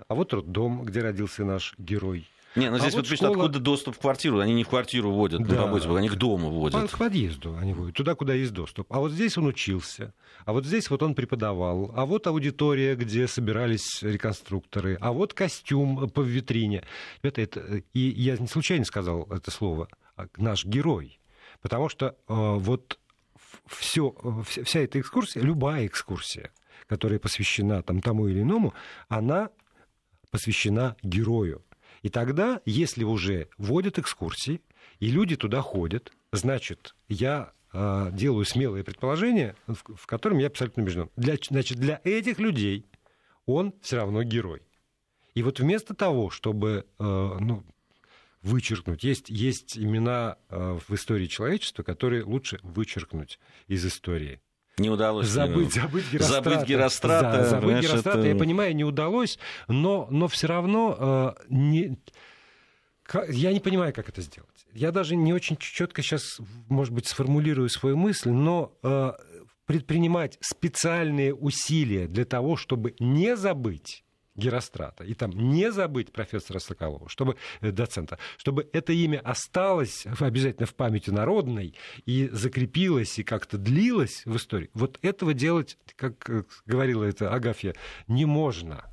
а 0.07 0.15
вот 0.15 0.33
роддом, 0.33 0.83
где 0.83 1.01
родился 1.01 1.43
наш 1.43 1.75
герой. 1.77 2.27
Не, 2.55 2.71
ну 2.71 2.79
здесь 2.79 2.93
а 2.93 2.97
вот, 2.97 3.03
вот 3.03 3.09
пишут, 3.09 3.17
школа... 3.17 3.45
откуда 3.45 3.59
доступ 3.59 3.95
в 3.95 3.99
квартиру. 3.99 4.39
Они 4.39 4.53
не 4.53 4.63
в 4.63 4.69
квартиру 4.69 5.11
водят, 5.11 5.41
да. 5.43 5.67
на 5.67 5.97
они 5.97 6.09
к 6.09 6.15
дому 6.15 6.49
водят. 6.49 6.91
К 6.91 6.97
подъезду 6.97 7.55
они 7.59 7.73
водят, 7.73 7.95
туда, 7.95 8.15
куда 8.15 8.33
есть 8.33 8.53
доступ. 8.53 8.91
А 8.91 8.99
вот 8.99 9.11
здесь 9.11 9.37
он 9.37 9.45
учился, 9.45 10.13
а 10.45 10.53
вот 10.53 10.65
здесь 10.65 10.89
вот 10.89 11.03
он 11.03 11.13
преподавал, 11.13 11.91
а 11.95 12.05
вот 12.05 12.25
аудитория, 12.27 12.95
где 12.95 13.27
собирались 13.27 14.01
реконструкторы, 14.01 14.97
а 14.99 15.11
вот 15.11 15.33
костюм 15.33 16.09
по 16.09 16.21
витрине. 16.21 16.83
Это, 17.21 17.41
это, 17.41 17.83
и 17.93 17.99
я 17.99 18.37
не 18.37 18.47
случайно 18.47 18.85
сказал 18.85 19.27
это 19.29 19.51
слово, 19.51 19.87
а 20.15 20.27
наш 20.37 20.65
герой. 20.65 21.19
Потому 21.61 21.89
что 21.89 22.07
э, 22.07 22.13
вот 22.27 22.99
все, 23.67 24.15
вся 24.45 24.79
эта 24.79 24.99
экскурсия, 24.99 25.41
любая 25.41 25.85
экскурсия, 25.85 26.51
которая 26.87 27.19
посвящена 27.19 27.83
там, 27.83 28.01
тому 28.01 28.27
или 28.27 28.41
иному, 28.41 28.73
она 29.07 29.49
посвящена 30.31 30.95
герою. 31.03 31.63
И 32.01 32.09
тогда, 32.09 32.61
если 32.65 33.03
уже 33.03 33.49
вводят 33.57 33.99
экскурсии, 33.99 34.61
и 34.99 35.11
люди 35.11 35.35
туда 35.35 35.61
ходят, 35.61 36.11
значит, 36.31 36.95
я 37.07 37.53
э, 37.73 38.09
делаю 38.13 38.45
смелое 38.45 38.83
предположение, 38.83 39.55
в, 39.67 39.95
в 39.95 40.05
котором 40.05 40.37
я 40.37 40.47
абсолютно 40.47 40.83
убежден. 40.83 41.09
Для, 41.15 41.35
значит, 41.49 41.77
для 41.77 42.01
этих 42.03 42.39
людей 42.39 42.85
он 43.45 43.73
все 43.81 43.97
равно 43.97 44.23
герой. 44.23 44.61
И 45.33 45.43
вот 45.43 45.59
вместо 45.59 45.93
того, 45.93 46.29
чтобы 46.29 46.85
э, 46.99 47.03
ну, 47.39 47.63
вычеркнуть, 48.41 49.03
есть, 49.03 49.29
есть 49.29 49.77
имена 49.77 50.37
э, 50.49 50.79
в 50.87 50.93
истории 50.93 51.27
человечества, 51.27 51.83
которые 51.83 52.23
лучше 52.23 52.59
вычеркнуть 52.63 53.39
из 53.67 53.85
истории. 53.85 54.41
Не 54.79 54.89
удалось. 54.89 55.27
Забыть, 55.27 55.73
забыть 55.73 56.11
Герострата. 56.11 56.49
Забыть 56.49 56.67
Герострата. 56.67 57.37
Да, 57.37 57.45
забыть 57.45 57.69
знаешь, 57.69 57.85
Герострата, 57.85 58.19
это... 58.19 58.27
я 58.27 58.35
понимаю, 58.35 58.75
не 58.75 58.83
удалось, 58.83 59.37
но, 59.67 60.07
но 60.09 60.27
все 60.27 60.47
равно 60.47 61.35
э, 61.39 61.43
не... 61.49 61.97
я 63.29 63.53
не 63.53 63.59
понимаю, 63.59 63.93
как 63.93 64.09
это 64.09 64.21
сделать. 64.21 64.49
Я 64.73 64.91
даже 64.91 65.15
не 65.15 65.33
очень 65.33 65.57
четко 65.57 66.01
сейчас, 66.01 66.39
может 66.67 66.93
быть, 66.93 67.07
сформулирую 67.07 67.69
свою 67.69 67.97
мысль, 67.97 68.29
но 68.29 68.77
э, 68.83 69.11
предпринимать 69.65 70.37
специальные 70.41 71.33
усилия 71.33 72.07
для 72.07 72.25
того, 72.25 72.55
чтобы 72.55 72.95
не 72.99 73.35
забыть 73.35 74.03
Герострата. 74.39 75.03
И 75.03 75.13
там 75.13 75.31
не 75.31 75.71
забыть 75.71 76.11
профессора 76.11 76.59
Соколова, 76.59 77.09
чтобы, 77.09 77.35
э, 77.61 77.71
доцента, 77.71 78.17
чтобы 78.37 78.67
это 78.73 78.93
имя 78.93 79.19
осталось 79.19 80.05
обязательно 80.19 80.65
в 80.65 80.73
памяти 80.73 81.11
народной 81.11 81.75
и 82.05 82.29
закрепилось 82.31 83.19
и 83.19 83.23
как-то 83.23 83.57
длилось 83.57 84.23
в 84.25 84.35
истории. 84.35 84.69
Вот 84.73 84.97
этого 85.01 85.33
делать, 85.33 85.77
как 85.95 86.29
э, 86.29 86.43
говорила 86.65 87.03
это 87.03 87.31
Агафья, 87.33 87.75
не 88.07 88.25
можно. 88.25 88.85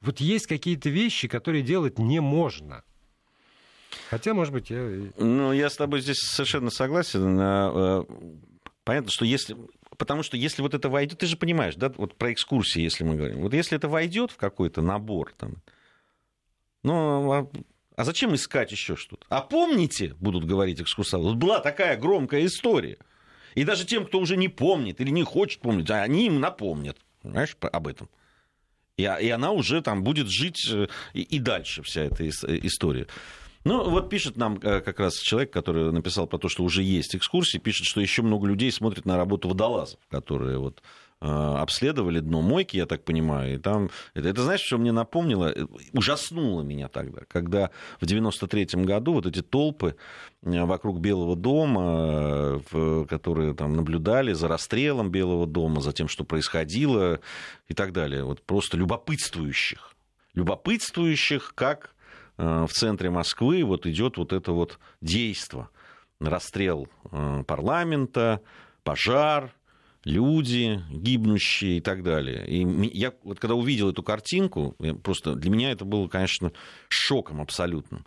Вот 0.00 0.20
есть 0.20 0.46
какие-то 0.46 0.88
вещи, 0.88 1.28
которые 1.28 1.62
делать 1.62 1.98
не 1.98 2.20
можно. 2.20 2.82
Хотя, 4.08 4.34
может 4.34 4.52
быть, 4.52 4.70
я... 4.70 5.10
Ну, 5.18 5.52
я 5.52 5.68
с 5.68 5.76
тобой 5.76 6.00
здесь 6.00 6.18
совершенно 6.18 6.70
согласен. 6.70 7.38
Э, 7.38 8.04
понятно, 8.84 9.10
что 9.10 9.24
если 9.24 9.56
потому 10.00 10.22
что 10.22 10.38
если 10.38 10.62
вот 10.62 10.72
это 10.72 10.88
войдет, 10.88 11.18
ты 11.18 11.26
же 11.26 11.36
понимаешь, 11.36 11.76
да, 11.76 11.92
вот 11.94 12.16
про 12.16 12.32
экскурсии, 12.32 12.80
если 12.80 13.04
мы 13.04 13.16
говорим, 13.16 13.42
вот 13.42 13.52
если 13.52 13.76
это 13.76 13.86
войдет 13.86 14.30
в 14.30 14.38
какой-то 14.38 14.80
набор, 14.80 15.34
там, 15.36 15.56
ну, 16.82 17.30
а, 17.30 17.50
а 17.96 18.04
зачем 18.04 18.34
искать 18.34 18.72
еще 18.72 18.96
что-то? 18.96 19.26
А 19.28 19.42
помните, 19.42 20.14
будут 20.18 20.46
говорить 20.46 20.80
экскурсоводы, 20.80 21.28
вот 21.28 21.36
была 21.36 21.60
такая 21.60 21.98
громкая 21.98 22.46
история. 22.46 22.96
И 23.54 23.64
даже 23.64 23.84
тем, 23.84 24.06
кто 24.06 24.20
уже 24.20 24.38
не 24.38 24.48
помнит 24.48 25.02
или 25.02 25.10
не 25.10 25.22
хочет 25.22 25.60
помнить, 25.60 25.90
они 25.90 26.28
им 26.28 26.40
напомнят, 26.40 26.96
знаешь, 27.22 27.54
об 27.60 27.86
этом. 27.86 28.08
И, 28.96 29.02
и 29.02 29.28
она 29.28 29.50
уже 29.50 29.82
там 29.82 30.02
будет 30.02 30.28
жить 30.28 30.66
э, 30.72 30.88
и, 31.12 31.20
и 31.20 31.38
дальше 31.38 31.82
вся 31.82 32.04
эта 32.04 32.26
история. 32.26 33.06
Ну, 33.62 33.90
вот 33.90 34.08
пишет 34.08 34.36
нам 34.36 34.58
э, 34.62 34.80
как 34.80 35.00
раз 35.00 35.18
человек, 35.18 35.52
который 35.52 35.92
написал 35.92 36.26
про 36.26 36.38
то, 36.38 36.48
что 36.48 36.64
уже 36.64 36.82
есть 36.82 37.14
экскурсии, 37.14 37.58
пишет, 37.58 37.86
что 37.86 38.00
еще 38.00 38.22
много 38.22 38.46
людей 38.46 38.72
смотрят 38.72 39.04
на 39.04 39.18
работу 39.18 39.48
водолазов, 39.48 40.00
которые 40.08 40.58
вот 40.58 40.82
э, 41.20 41.26
обследовали 41.26 42.20
дно 42.20 42.40
мойки, 42.40 42.78
я 42.78 42.86
так 42.86 43.04
понимаю, 43.04 43.54
и 43.54 43.58
там... 43.58 43.90
Это, 44.14 44.30
это 44.30 44.44
знаешь, 44.44 44.62
что 44.62 44.78
мне 44.78 44.92
напомнило? 44.92 45.52
Э, 45.54 45.66
ужаснуло 45.92 46.62
меня 46.62 46.88
тогда, 46.88 47.20
когда 47.28 47.70
в 48.00 48.06
93-м 48.06 48.86
году 48.86 49.12
вот 49.12 49.26
эти 49.26 49.42
толпы 49.42 49.94
вокруг 50.40 51.00
Белого 51.00 51.36
дома, 51.36 52.62
которые 53.10 53.52
там 53.52 53.76
наблюдали 53.76 54.32
за 54.32 54.48
расстрелом 54.48 55.10
Белого 55.10 55.46
дома, 55.46 55.82
за 55.82 55.92
тем, 55.92 56.08
что 56.08 56.24
происходило 56.24 57.20
и 57.68 57.74
так 57.74 57.92
далее, 57.92 58.24
вот 58.24 58.40
просто 58.40 58.78
любопытствующих. 58.78 59.94
Любопытствующих, 60.32 61.52
как 61.54 61.94
в 62.40 62.72
центре 62.72 63.10
Москвы 63.10 63.62
вот 63.64 63.86
идет 63.86 64.16
вот 64.16 64.32
это 64.32 64.52
вот 64.52 64.78
действо. 65.00 65.68
Расстрел 66.20 66.88
парламента, 67.46 68.40
пожар, 68.82 69.52
люди 70.04 70.80
гибнущие 70.90 71.78
и 71.78 71.80
так 71.80 72.02
далее. 72.02 72.46
И 72.46 72.64
я 72.96 73.12
вот 73.22 73.38
когда 73.38 73.54
увидел 73.54 73.90
эту 73.90 74.02
картинку, 74.02 74.74
просто 75.02 75.34
для 75.34 75.50
меня 75.50 75.72
это 75.72 75.84
было, 75.84 76.08
конечно, 76.08 76.52
шоком 76.88 77.40
абсолютным. 77.40 78.06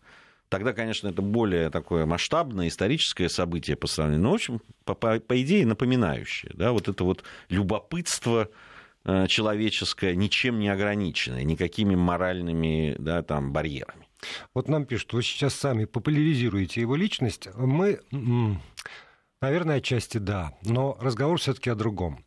Тогда, 0.49 0.73
конечно, 0.73 1.07
это 1.07 1.23
более 1.23 1.71
такое 1.71 2.05
масштабное 2.05 2.67
историческое 2.67 3.27
событие 3.27 3.75
по 3.75 3.87
сравнению, 3.87 4.23
но, 4.23 4.31
в 4.31 4.35
общем, 4.35 4.61
по, 4.85 4.93
по, 4.93 5.19
по 5.19 5.41
идее, 5.41 5.65
напоминающее. 5.65 6.51
Да, 6.53 6.71
вот 6.71 6.87
это 6.87 7.03
вот 7.03 7.23
любопытство 7.49 8.49
э, 9.03 9.25
человеческое, 9.27 10.15
ничем 10.15 10.59
не 10.59 10.69
ограниченное, 10.69 11.43
никакими 11.43 11.95
моральными 11.95 12.95
да, 12.99 13.23
там, 13.23 13.51
барьерами. 13.51 14.07
Вот 14.53 14.67
нам 14.67 14.85
пишут, 14.85 15.13
вы 15.13 15.23
сейчас 15.23 15.55
сами 15.55 15.85
популяризируете 15.85 16.81
его 16.81 16.95
личность. 16.95 17.47
Мы 17.55 17.99
Наверное, 19.43 19.79
отчасти 19.79 20.19
да, 20.19 20.53
но 20.61 20.97
разговор 21.01 21.37
все-таки 21.37 21.69
о 21.69 21.75
другом. 21.75 22.23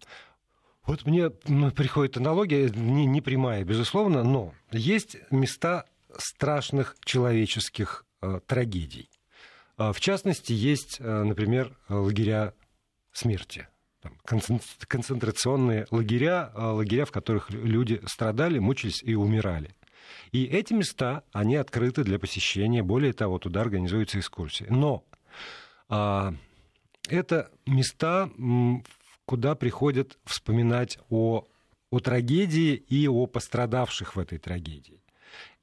Вот 0.84 1.06
мне 1.06 1.30
приходит 1.30 2.18
аналогия, 2.18 2.68
не, 2.68 3.06
не 3.06 3.22
прямая, 3.22 3.64
безусловно, 3.64 4.22
но 4.22 4.52
есть 4.70 5.16
места 5.30 5.86
страшных 6.18 6.94
человеческих 7.02 8.04
э, 8.20 8.40
трагедий. 8.46 9.08
Э, 9.78 9.92
в 9.94 10.00
частности, 10.00 10.52
есть, 10.52 10.98
э, 11.00 11.22
например, 11.22 11.74
лагеря 11.88 12.52
смерти. 13.12 13.66
Концентрационные 14.86 15.86
лагеря, 15.90 16.52
э, 16.54 16.60
лагеря, 16.60 17.06
в 17.06 17.12
которых 17.12 17.48
люди 17.48 18.02
страдали, 18.04 18.58
мучились 18.58 19.02
и 19.02 19.14
умирали. 19.14 19.74
И 20.32 20.44
эти 20.44 20.72
места, 20.72 21.22
они 21.32 21.56
открыты 21.56 22.04
для 22.04 22.18
посещения. 22.18 22.82
Более 22.82 23.12
того, 23.12 23.38
туда 23.38 23.60
организуются 23.60 24.18
экскурсии. 24.18 24.66
Но 24.68 25.04
а, 25.88 26.34
это 27.08 27.50
места, 27.66 28.30
куда 29.24 29.54
приходят 29.54 30.18
вспоминать 30.24 30.98
о, 31.10 31.44
о 31.90 32.00
трагедии 32.00 32.74
и 32.74 33.08
о 33.08 33.26
пострадавших 33.26 34.16
в 34.16 34.18
этой 34.18 34.38
трагедии 34.38 35.00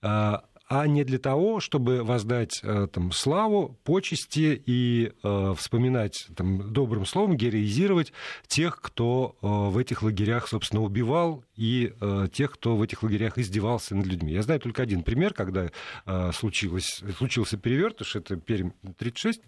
а, 0.02 0.46
а 0.76 0.88
не 0.88 1.04
для 1.04 1.20
того, 1.20 1.60
чтобы 1.60 2.04
воздать 2.04 2.60
э, 2.64 2.88
там, 2.92 3.12
славу, 3.12 3.78
почести 3.84 4.60
и 4.66 5.12
э, 5.24 5.54
вспоминать 5.56 6.28
там, 6.36 6.74
добрым 6.74 7.06
словом, 7.06 7.38
героизировать 7.38 8.12
тех, 8.48 8.82
кто 8.82 9.36
э, 9.40 9.46
в 9.48 9.78
этих 9.78 10.02
лагерях, 10.02 10.48
собственно, 10.48 10.82
убивал, 10.82 11.44
и 11.56 11.94
э, 12.02 12.28
тех, 12.34 12.54
кто 12.54 12.76
в 12.76 12.82
этих 12.82 13.04
лагерях 13.04 13.38
издевался 13.38 13.96
над 13.96 14.08
людьми. 14.08 14.34
Я 14.34 14.42
знаю 14.42 14.60
только 14.60 14.82
один 14.82 15.04
пример, 15.04 15.36
когда 15.36 15.70
э, 16.08 16.32
случилось, 16.34 17.04
случился 17.20 17.58
перевертыш, 17.58 18.16
это 18.16 18.36
Пермь 18.38 18.72
36, 18.98 19.42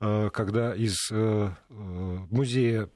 Э, 0.00 0.30
когда 0.32 0.74
из 0.74 0.96
э, 1.10 1.50
музея 1.68 2.88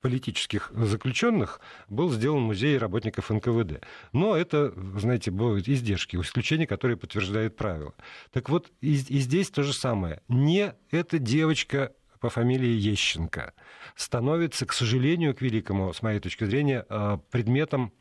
политических 0.00 0.72
заключенных 0.74 1.60
был 1.88 2.10
сделан 2.10 2.42
музей 2.42 2.78
работников 2.78 3.30
НКВД. 3.30 3.84
Но 4.12 4.36
это, 4.36 4.72
знаете, 4.98 5.30
бывают 5.30 5.68
издержки, 5.68 6.16
исключения, 6.16 6.66
которые 6.66 6.96
подтверждают 6.96 7.56
правила. 7.56 7.94
Так 8.32 8.48
вот, 8.48 8.70
и, 8.80 8.94
и 8.94 9.18
здесь 9.18 9.50
то 9.50 9.62
же 9.62 9.72
самое. 9.72 10.22
Не 10.28 10.74
эта 10.90 11.18
девочка 11.18 11.92
по 12.20 12.28
фамилии 12.28 12.70
Ещенко 12.70 13.54
становится, 13.94 14.66
к 14.66 14.72
сожалению, 14.72 15.34
к 15.34 15.40
великому, 15.40 15.92
с 15.92 16.02
моей 16.02 16.18
точки 16.18 16.44
зрения, 16.44 16.84
предметом 17.30 17.92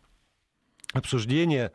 обсуждения 0.94 1.72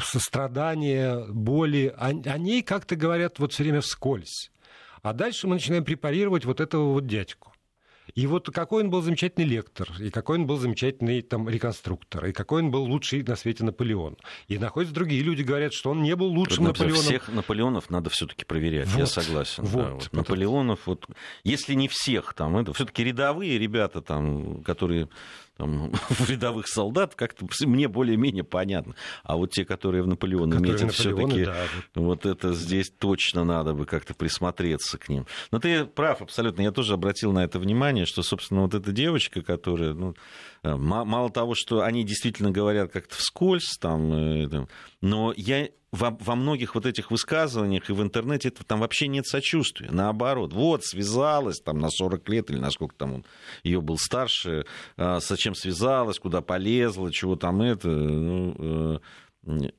сострадания, 0.00 1.24
боли. 1.28 1.94
О, 1.96 2.08
о 2.08 2.38
ней 2.38 2.62
как-то 2.62 2.96
говорят 2.96 3.38
вот 3.38 3.52
все 3.52 3.62
время 3.62 3.80
вскользь. 3.80 4.50
А 5.02 5.12
дальше 5.12 5.46
мы 5.46 5.54
начинаем 5.54 5.84
препарировать 5.84 6.44
вот 6.44 6.60
этого 6.60 6.92
вот 6.92 7.06
дядьку. 7.06 7.53
И 8.14 8.26
вот 8.26 8.50
какой 8.50 8.84
он 8.84 8.90
был 8.90 9.02
замечательный 9.02 9.46
лектор, 9.46 9.88
и 9.98 10.10
какой 10.10 10.38
он 10.38 10.46
был 10.46 10.56
замечательный 10.58 11.22
там, 11.22 11.48
реконструктор, 11.48 12.26
и 12.26 12.32
какой 12.32 12.62
он 12.62 12.70
был 12.70 12.84
лучший 12.84 13.22
на 13.22 13.34
свете 13.36 13.64
Наполеон. 13.64 14.16
И 14.46 14.58
находятся 14.58 14.94
другие 14.94 15.22
люди, 15.22 15.42
говорят, 15.42 15.72
что 15.72 15.90
он 15.90 16.02
не 16.02 16.14
был 16.14 16.26
лучшим 16.26 16.64
Трудно, 16.64 16.68
Наполеоном. 16.68 17.02
Всех 17.02 17.28
Наполеонов 17.28 17.90
надо 17.90 18.10
все-таки 18.10 18.44
проверять, 18.44 18.88
вот, 18.88 18.98
я 18.98 19.06
согласен. 19.06 19.64
Вот, 19.64 19.82
да, 19.82 19.90
вот. 19.94 20.12
Наполеонов, 20.12 20.86
вот, 20.86 21.06
если 21.42 21.74
не 21.74 21.88
всех, 21.88 22.34
там, 22.34 22.56
это 22.56 22.72
все-таки 22.72 23.04
рядовые 23.04 23.58
ребята, 23.58 24.00
там, 24.00 24.62
которые 24.62 25.08
там, 25.56 25.92
рядовых 26.28 26.66
солдат, 26.68 27.14
как-то 27.14 27.46
мне 27.66 27.88
более-менее 27.88 28.44
понятно. 28.44 28.94
А 29.22 29.36
вот 29.36 29.52
те, 29.52 29.64
которые 29.64 30.02
в 30.02 30.06
Наполеон 30.06 30.50
которые 30.50 30.72
метят, 30.72 30.92
все-таки 30.92 31.44
да. 31.44 31.66
вот 31.94 32.26
это 32.26 32.52
здесь 32.52 32.90
точно 32.90 33.44
надо 33.44 33.74
бы 33.74 33.86
как-то 33.86 34.14
присмотреться 34.14 34.98
к 34.98 35.08
ним. 35.08 35.26
Но 35.50 35.58
ты 35.58 35.84
прав 35.84 36.22
абсолютно. 36.22 36.62
Я 36.62 36.72
тоже 36.72 36.94
обратил 36.94 37.32
на 37.32 37.44
это 37.44 37.58
внимание, 37.58 38.06
что, 38.06 38.22
собственно, 38.22 38.62
вот 38.62 38.74
эта 38.74 38.92
девочка, 38.92 39.42
которая, 39.42 39.94
ну, 39.94 40.14
мало 40.64 41.30
того, 41.30 41.54
что 41.54 41.82
они 41.82 42.04
действительно 42.04 42.50
говорят 42.50 42.90
как-то 42.90 43.14
вскользь, 43.14 43.76
там, 43.78 44.12
э, 44.12 44.66
но 45.00 45.32
я 45.36 45.68
во, 45.92 46.10
во 46.10 46.34
многих 46.34 46.74
вот 46.74 46.86
этих 46.86 47.10
высказываниях 47.10 47.88
и 47.88 47.92
в 47.92 48.02
интернете 48.02 48.48
это, 48.48 48.64
там 48.64 48.80
вообще 48.80 49.06
нет 49.06 49.26
сочувствия. 49.26 49.90
Наоборот, 49.92 50.52
вот 50.52 50.84
связалась 50.84 51.60
там 51.60 51.78
на 51.78 51.88
40 51.88 52.28
лет 52.30 52.50
или 52.50 52.58
насколько 52.58 52.96
там 52.96 53.14
он 53.14 53.24
ее 53.62 53.80
был 53.80 53.96
старше, 53.98 54.66
э, 54.96 55.18
чем 55.36 55.54
связалась, 55.54 56.18
куда 56.18 56.40
полезла, 56.40 57.12
чего 57.12 57.36
там 57.36 57.62
это. 57.62 57.88
Ну, 57.88 59.00
э, 59.46 59.70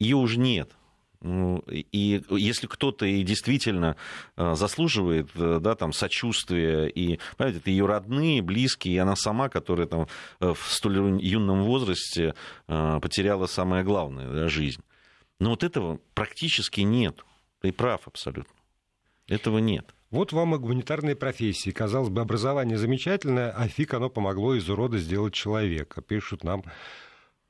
ее 0.00 0.16
уже 0.16 0.38
нет. 0.38 0.72
Ну, 1.20 1.64
и 1.66 2.22
если 2.30 2.68
кто-то 2.68 3.04
и 3.04 3.24
действительно 3.24 3.96
э, 4.36 4.54
заслуживает 4.54 5.28
э, 5.34 5.58
да, 5.60 5.74
там, 5.74 5.92
сочувствия, 5.92 6.86
и, 6.86 7.18
понимаете, 7.36 7.58
это 7.58 7.70
ее 7.70 7.86
родные, 7.86 8.40
близкие, 8.40 8.94
и 8.94 8.98
она 8.98 9.16
сама, 9.16 9.48
которая 9.48 9.88
там, 9.88 10.06
э, 10.38 10.54
в 10.54 10.72
столь 10.72 11.20
юном 11.20 11.64
возрасте 11.64 12.34
потеряла 12.66 13.46
самое 13.46 13.82
главное, 13.82 14.30
да, 14.30 14.48
жизнь. 14.48 14.82
Но 15.40 15.50
вот 15.50 15.64
этого 15.64 15.98
практически 16.14 16.82
нет. 16.82 17.24
Ты 17.60 17.72
прав 17.72 18.06
абсолютно. 18.06 18.54
Этого 19.26 19.58
нет. 19.58 19.94
Вот 20.10 20.32
вам 20.32 20.54
и 20.54 20.58
гуманитарные 20.58 21.16
профессии. 21.16 21.70
Казалось 21.70 22.08
бы, 22.08 22.20
образование 22.20 22.78
замечательное, 22.78 23.50
а 23.50 23.68
фиг 23.68 23.92
оно 23.94 24.08
помогло 24.08 24.54
из 24.54 24.68
урода 24.68 24.98
сделать 24.98 25.34
человека. 25.34 26.00
Пишут 26.00 26.44
нам. 26.44 26.64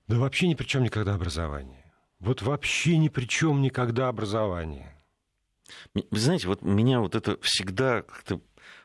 Да 0.06 0.18
вообще 0.18 0.48
ни 0.48 0.54
при 0.54 0.64
чем 0.64 0.82
никогда 0.82 1.14
образование. 1.14 1.87
Вот 2.20 2.42
вообще 2.42 2.96
ни 2.96 3.08
при 3.08 3.26
чем 3.26 3.62
никогда 3.62 4.08
образование. 4.08 4.94
Вы 5.94 6.18
знаете, 6.18 6.48
вот 6.48 6.62
меня 6.62 7.00
вот 7.00 7.14
это 7.14 7.38
всегда 7.42 8.02
как-то 8.02 8.40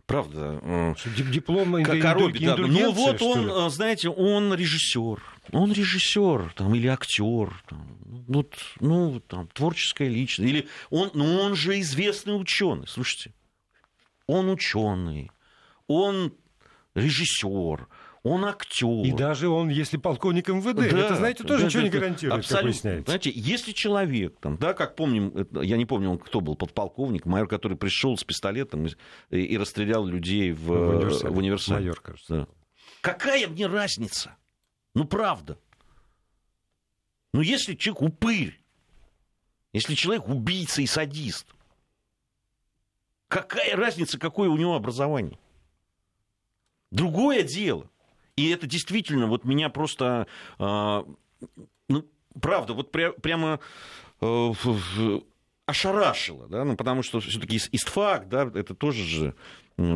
правда. 0.05 0.59
Э, 0.61 0.93
диплом 1.31 1.83
как 1.83 2.01
коробит, 2.01 2.43
да. 2.43 2.57
Ну 2.57 2.91
вот 2.91 3.21
он? 3.21 3.49
Э, 3.49 3.69
знаете, 3.69 4.09
он 4.09 4.53
режиссер, 4.53 5.21
он 5.51 5.71
режиссер 5.71 6.53
там 6.55 6.75
или 6.75 6.87
актер, 6.87 7.53
там, 7.67 7.97
ну, 8.27 8.45
ну 8.79 9.19
там 9.21 9.47
творческая 9.47 10.09
личность, 10.09 10.51
или 10.51 10.67
он, 10.89 11.11
ну 11.13 11.39
он 11.39 11.55
же 11.55 11.79
известный 11.79 12.39
ученый, 12.39 12.87
слушайте, 12.87 13.33
он 14.27 14.49
ученый, 14.49 15.31
он 15.87 16.33
режиссер, 16.95 17.87
он 18.23 18.45
актер. 18.45 19.05
И 19.05 19.11
даже 19.11 19.49
он, 19.49 19.67
если 19.67 19.97
полковник 19.97 20.47
МВД, 20.47 20.75
да, 20.75 20.85
это, 20.85 21.15
знаете, 21.15 21.43
тоже 21.43 21.61
да, 21.61 21.67
ничего 21.67 21.81
да, 21.81 21.87
не 21.87 21.91
гарантирует, 21.91 22.39
абсолютно. 22.39 22.95
как 22.97 23.05
Знаете, 23.05 23.31
если 23.35 23.73
человек, 23.73 24.39
там, 24.39 24.57
да, 24.57 24.73
как 24.73 24.95
помним, 24.95 25.47
я 25.61 25.75
не 25.75 25.85
помню, 25.85 26.17
кто 26.17 26.39
был, 26.39 26.55
подполковник, 26.55 27.25
майор, 27.25 27.49
который 27.49 27.77
пришел 27.77 28.17
с 28.17 28.23
пистолетом 28.23 28.87
и, 28.87 28.95
и 29.29 29.57
расстрелял 29.57 30.05
людей 30.05 30.53
в, 30.53 30.67
в 30.67 30.71
универсале. 30.71 31.33
В 31.33 31.37
универсале. 31.37 31.79
Майор, 31.81 31.99
кажется. 31.99 32.35
Да. 32.35 32.47
Какая 33.01 33.47
мне 33.49 33.67
разница? 33.67 34.37
Ну, 34.95 35.03
правда. 35.03 35.57
Ну, 37.33 37.41
если 37.41 37.75
человек 37.75 38.03
упырь, 38.03 38.63
если 39.73 39.95
человек 39.95 40.29
убийца 40.29 40.81
и 40.81 40.85
садист, 40.85 41.47
какая 43.27 43.75
разница, 43.75 44.17
какое 44.17 44.47
у 44.47 44.55
него 44.55 44.75
образование? 44.75 45.37
Другое 46.91 47.43
дело. 47.43 47.89
И 48.35 48.49
это 48.49 48.65
действительно 48.67 49.27
вот 49.27 49.45
меня 49.45 49.69
просто, 49.69 50.27
э, 50.59 51.03
ну, 51.89 52.05
правда, 52.39 52.73
вот 52.73 52.93
пря- 52.93 53.19
прямо 53.19 53.59
э, 54.21 54.51
ошарашило, 55.65 56.47
да, 56.47 56.65
ну, 56.65 56.75
потому 56.75 57.03
что 57.03 57.19
все-таки 57.19 57.57
истфак, 57.57 58.27
да, 58.27 58.51
это 58.53 58.73
тоже 58.73 59.03
же 59.03 59.35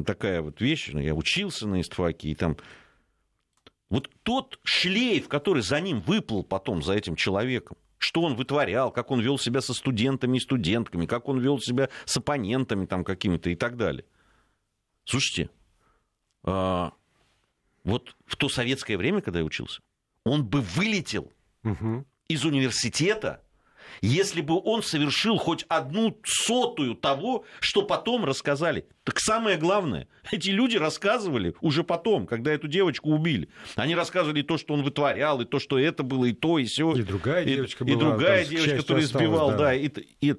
такая 0.06 0.42
вот 0.42 0.62
вещь, 0.62 0.90
ну, 0.92 1.00
я 1.00 1.14
учился 1.14 1.68
на 1.68 1.82
истфаке, 1.82 2.30
и 2.30 2.36
там 2.36 2.58
вот 3.90 4.10
тот 4.24 4.60
шлейф, 4.64 5.28
который 5.28 5.62
за 5.62 5.80
ним 5.80 6.02
выплыл 6.02 6.44
потом, 6.44 6.84
за 6.84 6.94
этим 6.94 7.16
человеком, 7.16 7.78
что 7.98 8.22
он 8.22 8.36
вытворял, 8.36 8.92
как 8.92 9.12
он 9.12 9.22
вел 9.22 9.40
себя 9.40 9.62
со 9.62 9.74
студентами 9.74 10.38
и 10.38 10.42
студентками, 10.42 11.06
как 11.06 11.28
он 11.28 11.40
вел 11.40 11.60
себя 11.60 11.90
с 12.06 12.18
оппонентами 12.18 12.86
там 12.86 13.04
какими-то 13.04 13.50
и 13.50 13.56
так 13.56 13.78
далее. 13.78 14.06
Слушайте, 15.06 15.50
а, 16.44 16.94
вот 17.84 18.16
в 18.26 18.36
то 18.36 18.50
советское 18.50 18.98
время, 18.98 19.22
когда 19.22 19.40
я 19.40 19.46
учился, 19.46 19.82
он 20.24 20.46
бы 20.46 20.62
вылетел 20.62 21.32
угу. 21.64 22.06
из 22.28 22.46
университета 22.46 23.42
если 24.02 24.42
бы 24.42 24.60
он 24.64 24.84
совершил 24.84 25.38
хоть 25.38 25.66
одну 25.68 26.20
сотую 26.26 26.96
того, 26.96 27.46
что 27.60 27.84
потом 27.84 28.26
рассказали. 28.26 28.88
Так 29.04 29.20
самое 29.20 29.58
главное, 29.58 30.08
эти 30.32 30.50
люди 30.50 30.78
рассказывали 30.78 31.56
уже 31.62 31.84
потом, 31.84 32.28
когда 32.28 32.52
эту 32.52 32.68
девочку 32.68 33.10
убили. 33.10 33.50
Они 33.76 33.96
рассказывали 33.96 34.42
то, 34.42 34.58
что 34.58 34.74
он 34.74 34.84
вытворял, 34.84 35.42
и 35.42 35.46
то, 35.46 35.60
что 35.60 35.80
это 35.80 36.04
было, 36.04 36.26
и 36.26 36.34
то, 36.34 36.60
и 36.60 36.66
все. 36.66 36.94
И 36.94 37.04
другая 37.04 37.44
и, 37.44 37.56
девочка 37.56 37.84
и 37.84 37.96
была. 37.96 38.00
другая 38.00 38.44
там, 38.44 38.52
девочка, 38.52 38.78
которую 38.78 39.04
избивал, 39.04 39.52
да. 39.52 39.58
да. 39.58 39.74
и, 39.74 39.90
и- 40.22 40.36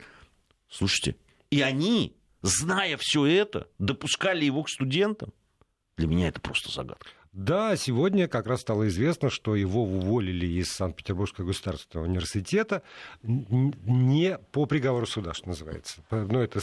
Слушайте, 0.71 1.17
и 1.51 1.63
они, 1.63 2.15
зная 2.43 2.99
все 3.01 3.25
это, 3.25 3.69
допускали 3.79 4.45
его 4.45 4.63
к 4.63 4.69
студентам. 4.69 5.33
Для 5.97 6.07
меня 6.07 6.29
это 6.29 6.41
просто 6.41 6.71
загадка. 6.71 7.09
Да, 7.33 7.77
сегодня 7.77 8.27
как 8.27 8.47
раз 8.47 8.63
стало 8.63 8.89
известно, 8.89 9.31
что 9.31 9.55
его 9.55 9.85
уволили 9.85 10.47
из 10.47 10.73
Санкт-Петербургского 10.73 11.47
государственного 11.47 12.07
университета 12.07 12.83
не 13.23 14.39
по 14.51 14.67
приговору 14.67 15.07
суда, 15.07 15.35
что 15.35 15.49
называется. 15.49 16.03
Ну, 16.11 16.41
это 16.41 16.61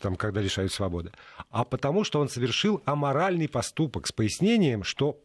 там, 0.00 0.16
когда 0.16 0.40
лишают 0.40 0.72
свободы. 0.72 1.12
А 1.50 1.64
потому, 1.64 2.04
что 2.04 2.20
он 2.20 2.28
совершил 2.28 2.82
аморальный 2.84 3.48
поступок 3.48 4.06
с 4.06 4.12
пояснением, 4.12 4.82
что 4.82 5.20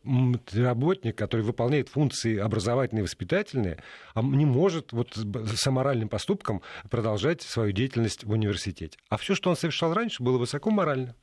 работник, 0.53 1.17
который 1.17 1.41
выполняет 1.41 1.89
функции 1.89 2.37
образовательные 2.37 3.01
и 3.01 3.03
воспитательные, 3.03 3.81
не 4.15 4.45
может 4.45 4.91
вот 4.91 5.15
с 5.15 5.67
аморальным 5.67 6.09
поступком 6.09 6.61
продолжать 6.89 7.41
свою 7.41 7.71
деятельность 7.71 8.23
в 8.25 8.31
университете. 8.31 8.97
А 9.09 9.17
все, 9.17 9.33
что 9.33 9.49
он 9.49 9.55
совершал 9.55 9.93
раньше, 9.93 10.21
было 10.21 10.37
высоко 10.37 10.69
морально. 10.69 11.15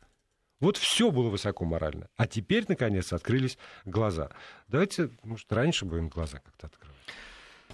Вот 0.60 0.76
все 0.76 1.10
было 1.10 1.28
высоко 1.30 1.64
морально. 1.64 2.08
А 2.16 2.26
теперь, 2.26 2.64
наконец, 2.68 3.12
открылись 3.12 3.58
глаза. 3.84 4.30
Давайте, 4.68 5.10
может, 5.22 5.50
раньше 5.52 5.86
будем 5.86 6.08
глаза 6.08 6.38
как-то 6.38 6.66
открывать. 6.66 6.96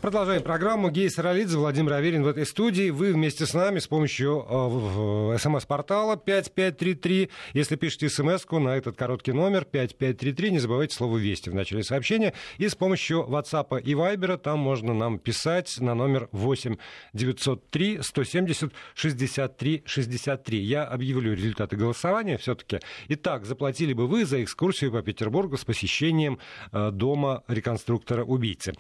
Продолжаем 0.07 0.45
программу. 0.45 0.89
Гей 0.89 1.11
Саралидзе, 1.11 1.59
Владимир 1.59 1.95
Аверин 1.95 2.23
в 2.23 2.29
этой 2.29 2.47
студии. 2.47 2.91
Вы 2.91 3.13
вместе 3.13 3.45
с 3.45 3.55
нами 3.55 3.81
с 3.81 3.89
помощью 3.89 4.47
э, 4.49 4.55
в- 4.55 5.37
смс-портала 5.37 6.17
5533. 6.17 7.29
Если 7.55 7.75
пишете 7.75 8.09
смс 8.09 8.47
на 8.49 8.77
этот 8.77 8.97
короткий 8.97 9.33
номер 9.33 9.65
5533, 9.65 10.51
не 10.53 10.59
забывайте 10.61 10.95
слово 10.95 11.19
«Вести» 11.19 11.51
в 11.51 11.57
начале 11.57 11.83
сообщения. 11.83 12.35
И 12.59 12.69
с 12.69 12.77
помощью 12.77 13.27
WhatsApp 13.29 13.83
и 13.83 13.95
Viber 13.95 14.39
там 14.39 14.61
можно 14.61 14.95
нам 14.95 15.19
писать 15.19 15.77
на 15.81 15.97
номер 15.97 16.29
8 16.31 16.77
903 17.13 17.99
170 18.01 18.73
63 18.95 19.83
63. 19.87 20.59
Я 20.61 20.85
объявлю 20.85 21.35
результаты 21.35 21.75
голосования 21.75 22.39
все-таки. 22.39 22.79
Итак, 23.09 23.45
заплатили 23.45 23.93
бы 23.93 24.07
вы 24.07 24.25
за 24.25 24.45
экскурсию 24.45 24.93
по 24.93 25.03
Петербургу 25.03 25.57
с 25.57 25.65
посещением 25.65 26.39
э, 26.71 26.93
дома 26.93 27.43
реконструктора-убийцы? 27.49 28.75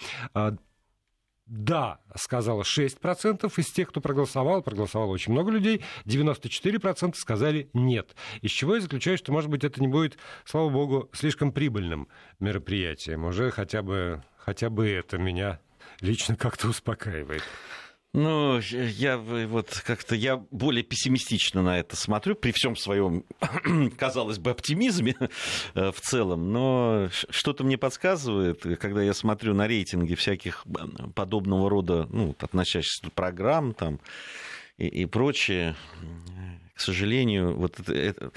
Да, 1.46 2.00
сказала 2.16 2.62
6% 2.62 3.52
из 3.56 3.70
тех, 3.70 3.88
кто 3.88 4.00
проголосовал. 4.00 4.62
Проголосовало 4.62 5.12
очень 5.12 5.32
много 5.32 5.52
людей. 5.52 5.84
94% 6.04 7.14
сказали 7.14 7.70
нет. 7.72 8.16
Из 8.42 8.50
чего 8.50 8.74
я 8.74 8.80
заключаю, 8.80 9.16
что, 9.16 9.32
может 9.32 9.48
быть, 9.48 9.62
это 9.62 9.80
не 9.80 9.86
будет, 9.86 10.18
слава 10.44 10.70
богу, 10.70 11.08
слишком 11.12 11.52
прибыльным 11.52 12.08
мероприятием. 12.40 13.24
Уже 13.24 13.52
хотя 13.52 13.82
бы, 13.82 14.24
хотя 14.36 14.70
бы 14.70 14.88
это 14.88 15.18
меня 15.18 15.60
лично 16.00 16.34
как-то 16.36 16.68
успокаивает. 16.68 17.42
Ну, 18.16 18.58
я 18.60 19.18
вот 19.18 19.82
как-то 19.84 20.14
я 20.14 20.38
более 20.50 20.82
пессимистично 20.82 21.62
на 21.62 21.78
это 21.78 21.96
смотрю, 21.96 22.34
при 22.34 22.50
всем 22.50 22.74
своем, 22.74 23.24
казалось 23.98 24.38
бы, 24.38 24.52
оптимизме 24.52 25.16
э, 25.74 25.92
в 25.92 26.00
целом. 26.00 26.50
Но 26.50 27.10
что-то 27.28 27.62
мне 27.62 27.76
подсказывает, 27.76 28.62
когда 28.80 29.02
я 29.02 29.12
смотрю 29.12 29.52
на 29.52 29.66
рейтинги 29.66 30.14
всяких 30.14 30.64
э, 30.66 31.08
подобного 31.14 31.68
рода, 31.68 32.08
ну, 32.10 32.34
относящихся 32.40 33.10
программ 33.14 33.74
там 33.74 34.00
и, 34.78 34.86
и 34.86 35.04
прочее, 35.04 35.76
к 36.74 36.80
сожалению, 36.80 37.54
вот 37.54 37.78
это, 37.80 37.92
это- 37.92 38.32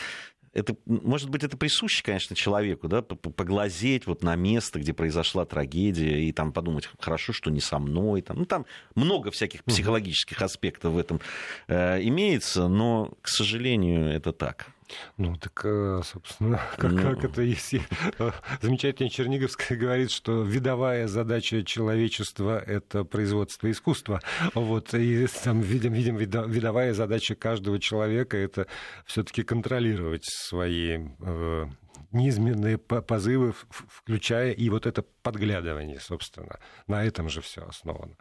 это, 0.54 0.76
может 0.86 1.30
быть, 1.30 1.44
это 1.44 1.58
присуще, 1.58 2.04
конечно, 2.04 2.36
человеку, 2.36 2.88
да, 2.88 3.02
поглазеть 3.02 4.08
вот 4.08 4.24
на 4.24 4.36
место, 4.36 4.80
где 4.80 4.94
произошла 4.94 5.46
трагедия, 5.46 6.24
и 6.24 6.32
там 6.32 6.52
подумать, 6.52 6.90
хорошо, 7.00 7.34
что 7.34 7.52
не 7.52 7.62
со 7.62 7.80
мной. 7.80 8.22
Там, 8.22 8.38
ну, 8.40 8.46
там 8.46 8.66
много 8.96 9.32
всяких 9.32 9.64
психологических 9.64 10.42
аспектов 10.42 10.94
в 10.94 10.98
этом 10.98 11.22
э, 11.68 12.02
имеется, 12.04 12.68
но, 12.68 13.14
к 13.22 13.28
сожалению, 13.28 14.10
это 14.10 14.34
так. 14.34 14.68
Ну, 15.17 15.36
так, 15.36 15.62
э, 15.63 16.02
собственно, 16.04 16.60
как, 16.78 16.91
Ну. 16.91 17.02
как 17.02 17.23
это 17.25 17.41
если 17.41 17.82
э, 18.17 18.32
замечательная 18.62 19.10
Черниговская 19.10 19.78
говорит, 19.78 20.12
что 20.12 20.43
видовая 20.43 21.08
задача 21.08 21.63
человечества— 21.63 22.60
это 22.67 23.04
производство 23.04 23.69
искусства. 23.69 24.21
Вот, 24.54 24.93
и 24.93 25.28
там, 25.43 25.62
видим, 25.62 25.93
видим, 25.93 26.17
видовая 26.17 26.93
задача 26.93 27.36
каждого 27.36 27.80
человека— 27.80 28.38
это 28.38 28.67
все-таки 29.06 29.43
контролировать 29.43 30.25
свои 30.25 30.99
э, 31.19 31.65
неизменные 32.12 32.78
по- 32.78 33.02
позывы, 33.02 33.54
включая 33.69 34.52
и 34.52 34.69
вот 34.69 34.86
это 34.86 35.04
подглядывание, 35.21 35.99
собственно. 35.99 36.60
На 36.88 37.04
этом 37.04 37.30
же 37.30 37.41
все 37.41 37.62
основано. 37.67 38.15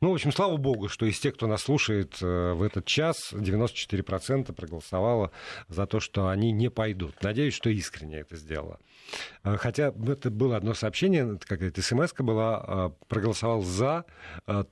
Ну, 0.00 0.10
в 0.10 0.14
общем, 0.14 0.32
слава 0.32 0.56
богу, 0.56 0.88
что 0.88 1.06
из 1.06 1.18
тех, 1.18 1.34
кто 1.34 1.46
нас 1.46 1.62
слушает 1.62 2.18
э, 2.20 2.52
в 2.52 2.62
этот 2.62 2.86
час, 2.86 3.32
94% 3.32 4.52
проголосовало 4.52 5.30
за 5.68 5.86
то, 5.86 6.00
что 6.00 6.28
они 6.28 6.52
не 6.52 6.70
пойдут. 6.70 7.22
Надеюсь, 7.22 7.54
что 7.54 7.70
искренне 7.70 8.18
это 8.18 8.36
сделала. 8.36 8.78
Э, 9.44 9.56
Хотя 9.56 9.92
это 10.06 10.30
было 10.30 10.56
одно 10.56 10.74
сообщение, 10.74 11.34
это 11.36 11.46
какая-то 11.46 11.82
смс 11.82 12.12
была, 12.18 12.64
э, 12.66 12.90
проголосовал 13.08 13.62
за 13.62 14.04
э, 14.46 14.64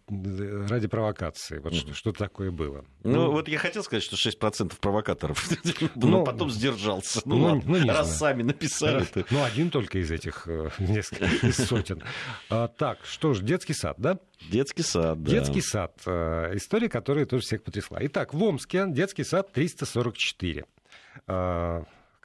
ради 0.69 0.89
провокации. 0.89 1.59
Вот 1.59 1.75
что, 1.75 1.95
что 1.95 2.13
такое 2.13 2.51
было. 2.51 2.85
Ну, 3.05 3.31
вот 3.31 3.49
я 3.49 3.59
хотел 3.59 3.83
сказать, 3.83 4.03
что 4.03 4.17
6% 4.17 4.75
провокаторов, 4.81 5.49
Ну, 5.95 6.09
но 6.09 6.25
потом 6.25 6.51
сдержался. 6.51 7.21
Ну, 7.25 7.37
ну, 7.37 7.45
ладно, 7.45 7.79
ну, 7.79 7.89
раз 7.89 8.19
сами 8.19 8.43
написали. 8.43 9.07
Ну, 9.31 9.43
один 9.45 9.71
только 9.71 9.99
из 9.99 10.11
этих 10.11 10.47
э, 10.47 10.71
нескольких 10.79 11.55
сотен. 11.55 12.03
А, 12.51 12.69
так, 12.69 12.99
что 13.05 13.35
ж, 13.35 13.41
детский 13.41 13.75
сад, 13.75 13.97
да? 13.99 14.19
Детский 14.51 14.83
сад, 14.83 15.23
да. 15.23 15.31
Детский 15.31 15.61
сад. 15.61 15.95
Э, 16.07 16.53
История, 16.55 16.89
которая 16.89 17.27
тоже 17.27 17.45
всех 17.45 17.63
потрясла. 17.63 17.99
Итак, 18.03 18.35
в 18.35 18.43
Омске 18.43 18.85
детский 18.89 19.25
сад 19.25 19.53
344. 19.53 20.65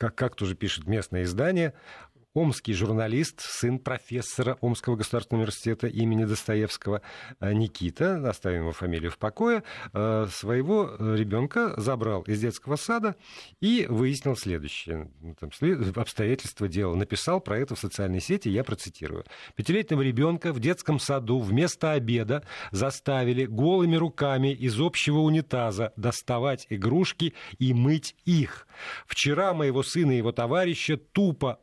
Как, 0.04 0.16
как 0.16 0.36
тоже 0.36 0.54
пишет 0.54 0.86
местное 0.86 1.24
издание, 1.24 1.74
Омский 2.36 2.74
журналист, 2.74 3.42
сын 3.42 3.78
профессора 3.78 4.58
Омского 4.60 4.96
государственного 4.96 5.44
университета 5.44 5.86
имени 5.86 6.26
Достоевского 6.26 7.04
э, 7.40 7.54
Никита, 7.54 8.28
оставим 8.28 8.62
его 8.62 8.72
фамилию 8.72 9.12
в 9.12 9.20
покое, 9.20 9.62
э, 9.94 10.26
своего 10.32 10.96
ребенка 11.00 11.80
забрал 11.80 12.24
из 12.24 12.42
детского 12.42 12.76
сада 12.76 13.16
и 13.62 13.86
выяснил 13.88 14.36
следующее. 14.36 15.12
Ну, 15.22 15.36
там, 15.36 15.52
обстоятельства 15.96 16.68
дела. 16.68 16.96
Написал 16.96 17.40
про 17.40 17.60
это 17.60 17.76
в 17.76 17.80
социальной 17.80 18.20
сети, 18.20 18.50
я 18.50 18.64
процитирую. 18.64 19.26
Пятилетнего 19.56 20.02
ребенка 20.02 20.54
в 20.54 20.60
детском 20.60 21.00
саду 21.00 21.40
вместо 21.40 21.92
обеда 21.92 22.44
заставили 22.72 23.46
голыми 23.46 23.96
руками 23.96 24.52
из 24.52 24.80
общего 24.80 25.20
унитаза 25.20 25.94
доставать 25.98 26.66
игрушки 26.72 27.36
и 27.60 27.76
мыть 27.76 28.16
их. 28.26 28.68
Вчера 29.06 29.54
моего 29.54 29.84
сына 29.84 30.14
и 30.14 30.18
его 30.18 30.32
товарища, 30.32 30.98
тупо 30.98 31.60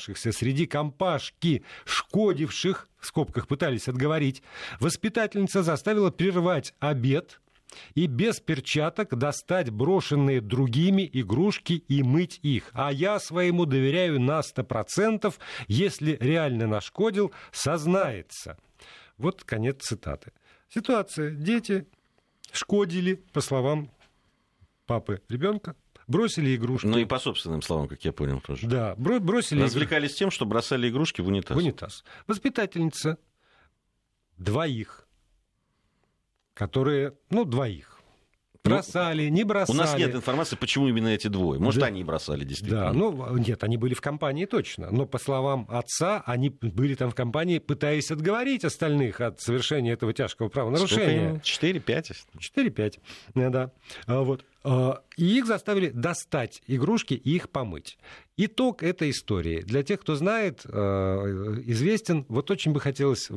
оказавшихся 0.00 0.32
среди 0.32 0.66
компашки, 0.66 1.62
шкодивших, 1.84 2.88
в 2.98 3.06
скобках 3.06 3.46
пытались 3.46 3.88
отговорить, 3.88 4.42
воспитательница 4.80 5.62
заставила 5.62 6.10
прервать 6.10 6.74
обед, 6.80 7.40
и 7.94 8.06
без 8.06 8.40
перчаток 8.40 9.16
достать 9.16 9.70
брошенные 9.70 10.40
другими 10.40 11.08
игрушки 11.12 11.74
и 11.74 12.02
мыть 12.02 12.40
их. 12.42 12.64
А 12.72 12.92
я 12.92 13.20
своему 13.20 13.64
доверяю 13.64 14.20
на 14.20 14.40
100%, 14.40 15.32
если 15.68 16.18
реально 16.20 16.66
нашкодил, 16.66 17.32
сознается. 17.52 18.56
Вот 19.18 19.44
конец 19.44 19.84
цитаты. 19.84 20.32
Ситуация. 20.68 21.30
Дети 21.30 21.86
шкодили, 22.50 23.14
по 23.32 23.40
словам 23.40 23.92
папы 24.86 25.22
ребенка, 25.28 25.76
бросили 26.10 26.54
игрушки. 26.56 26.86
Ну 26.86 26.98
и 26.98 27.04
по 27.04 27.18
собственным 27.18 27.62
словам, 27.62 27.88
как 27.88 28.04
я 28.04 28.12
понял 28.12 28.40
тоже. 28.40 28.66
Да, 28.66 28.94
бро- 28.96 29.20
бросили 29.20 29.58
игрушки 29.58 29.74
Развлекались 29.74 30.14
тем, 30.14 30.30
что 30.30 30.44
бросали 30.44 30.88
игрушки 30.88 31.20
в 31.20 31.28
унитаз. 31.28 31.56
в 31.56 31.58
унитаз. 31.58 32.04
Воспитательница 32.26 33.18
двоих, 34.36 35.08
которые, 36.54 37.14
ну, 37.30 37.44
двоих. 37.44 37.89
Ну, 38.62 38.72
Бросали, 38.74 39.30
не 39.30 39.42
У 39.42 39.46
бросали. 39.46 39.76
нас 39.78 39.96
нет 39.96 40.14
информации, 40.14 40.54
почему 40.54 40.86
именно 40.88 41.08
эти 41.08 41.28
двое. 41.28 41.58
Может, 41.58 41.80
Да. 41.80 41.86
они 41.86 42.04
бросали 42.04 42.44
действительно. 42.44 42.88
Да, 42.88 42.92
ну 42.92 43.36
нет, 43.38 43.64
они 43.64 43.78
были 43.78 43.94
в 43.94 44.02
компании 44.02 44.44
точно. 44.44 44.90
Но 44.90 45.06
по 45.06 45.18
словам 45.18 45.66
отца, 45.70 46.22
они 46.26 46.50
были 46.50 46.94
там 46.94 47.10
в 47.10 47.14
компании, 47.14 47.58
пытаясь 47.58 48.10
отговорить 48.10 48.66
остальных 48.66 49.22
от 49.22 49.40
совершения 49.40 49.94
этого 49.94 50.12
тяжкого 50.12 50.50
правонарушения. 50.50 51.40
4-5. 51.42 52.12
4-5. 52.38 52.98
Да. 53.34 53.70
А, 54.06 54.20
Вот. 54.20 54.44
А, 54.62 55.00
И 55.16 55.38
их 55.38 55.46
заставили 55.46 55.88
достать 55.88 56.62
игрушки 56.66 57.14
и 57.14 57.36
их 57.36 57.48
помыть. 57.48 57.96
Итог 58.36 58.82
этой 58.82 59.08
истории. 59.08 59.62
Для 59.62 59.82
тех, 59.82 60.00
кто 60.02 60.16
знает, 60.16 60.60
э, 60.66 60.70
известен. 61.64 62.26
Вот 62.28 62.50
очень 62.50 62.72
бы 62.72 62.80
хотелось 62.80 63.30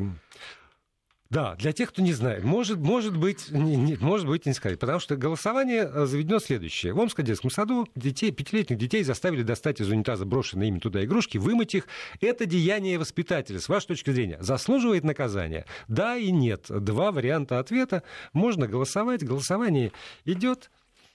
Да, 1.33 1.55
для 1.55 1.73
тех, 1.73 1.89
кто 1.89 2.03
не 2.03 2.13
знает, 2.13 2.43
может, 2.43 2.77
может 2.77 3.17
быть, 3.17 3.49
не, 3.49 3.75
не, 3.75 3.95
может 3.95 4.27
быть, 4.27 4.45
не 4.45 4.53
сказать. 4.53 4.77
Потому 4.77 4.99
что 4.99 5.15
голосование 5.15 5.89
э, 5.91 6.05
заведено 6.05 6.37
следующее. 6.37 6.93
В 6.93 6.99
Омском 6.99 7.25
детском 7.25 7.49
саду 7.49 7.87
детей, 7.95 8.29
пятилетних 8.29 8.77
детей 8.77 9.03
заставили 9.03 9.41
достать 9.41 9.81
из 9.81 9.89
унитаза 9.89 10.25
брошенные 10.25 10.69
ими 10.69 10.77
туда 10.77 11.03
игрушки, 11.03 11.39
вымыть 11.39 11.73
их. 11.73 11.87
Это 12.21 12.45
деяние 12.45 12.99
воспитателя. 12.99 13.59
С 13.59 13.67
вашей 13.67 13.87
точки 13.87 14.11
зрения, 14.11 14.37
заслуживает 14.41 15.03
наказания? 15.03 15.65
Да 15.87 16.17
и 16.17 16.29
нет. 16.29 16.65
Два 16.69 17.11
варианта 17.11 17.57
ответа. 17.57 18.03
Можно 18.33 18.67
голосовать. 18.67 19.23
Голосование 19.23 19.91
идет. 20.25 20.69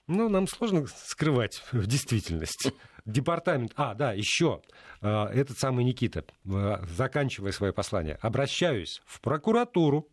Но 0.09 0.29
нам 0.29 0.49
сложно 0.49 0.87
скрывать 0.87 1.63
в 1.71 1.87
действительности 1.87 2.73
департамент... 3.05 3.73
А, 3.77 3.95
да, 3.95 4.13
еще 4.13 4.63
э, 5.01 5.09
этот 5.09 5.59
самый 5.59 5.85
Никита, 5.85 6.25
заканчивая 6.45 7.53
свое 7.53 7.73
послание, 7.73 8.19
обращаюсь 8.23 9.03
в 9.07 9.21
прокуратуру, 9.21 10.09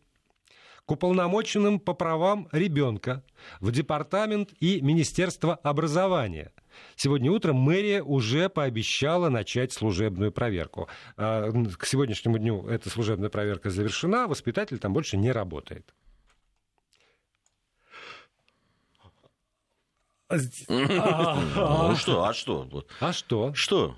к 0.84 0.92
уполномоченным 0.92 1.80
по 1.80 1.94
правам 1.94 2.48
ребенка, 2.52 3.24
в 3.58 3.72
департамент 3.72 4.50
и 4.60 4.80
Министерство 4.80 5.56
образования. 5.56 6.52
Сегодня 6.94 7.32
утром 7.32 7.56
мэрия 7.56 8.02
уже 8.02 8.48
пообещала 8.48 9.28
начать 9.28 9.72
служебную 9.72 10.30
проверку. 10.30 10.88
Э, 11.16 11.50
к 11.78 11.86
сегодняшнему 11.86 12.38
дню 12.38 12.68
эта 12.68 12.88
служебная 12.88 13.30
проверка 13.30 13.70
завершена, 13.70 14.28
воспитатель 14.28 14.78
там 14.78 14.92
больше 14.92 15.16
не 15.16 15.32
работает. 15.32 15.92
Ну 20.28 21.96
что, 21.96 22.24
а 22.24 22.34
что? 22.34 22.84
А 23.00 23.12
что? 23.12 23.52
Что? 23.54 23.96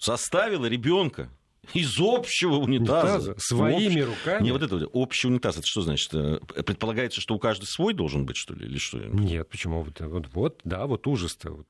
Заставила 0.00 0.66
ребенка 0.66 1.28
из 1.74 1.98
общего 2.00 2.54
унитаза. 2.54 3.34
Своими 3.38 4.00
руками? 4.00 4.44
Не, 4.44 4.52
вот 4.52 4.62
это 4.62 4.76
вот, 4.76 4.90
общий 4.92 5.28
унитаз, 5.28 5.58
это 5.58 5.66
что 5.66 5.82
значит? 5.82 6.12
Э, 6.14 6.38
предполагается, 6.64 7.20
что 7.20 7.34
у 7.34 7.38
каждого 7.38 7.66
свой 7.66 7.94
должен 7.94 8.26
быть, 8.26 8.36
что 8.36 8.54
ли, 8.54 8.66
или 8.66 8.78
что? 8.78 8.98
Нет, 8.98 9.48
почему? 9.48 9.82
Вот, 9.82 10.00
вот, 10.00 10.28
вот 10.32 10.60
да, 10.64 10.86
вот 10.86 11.06
ужас-то. 11.06 11.52
Вот. 11.52 11.66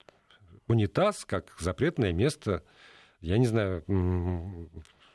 Унитаз 0.66 1.24
как 1.26 1.54
запретное 1.58 2.12
место, 2.12 2.62
я 3.20 3.36
не 3.36 3.46
знаю, 3.46 3.84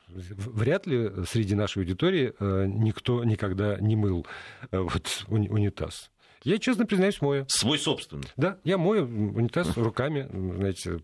вряд 0.08 0.86
ли 0.86 1.10
среди 1.28 1.54
нашей 1.54 1.82
аудитории 1.82 2.34
э, 2.38 2.66
никто 2.66 3.24
никогда 3.24 3.78
не 3.78 3.96
мыл 3.96 4.26
э, 4.70 4.78
вот, 4.78 5.24
унитаз. 5.28 6.10
Я, 6.44 6.58
честно 6.58 6.86
признаюсь, 6.86 7.20
мою. 7.20 7.44
Свой 7.48 7.78
собственный? 7.78 8.28
Да, 8.36 8.58
я 8.64 8.78
мою 8.78 9.04
унитаз 9.04 9.76
руками, 9.76 10.28
знаете, 10.30 10.98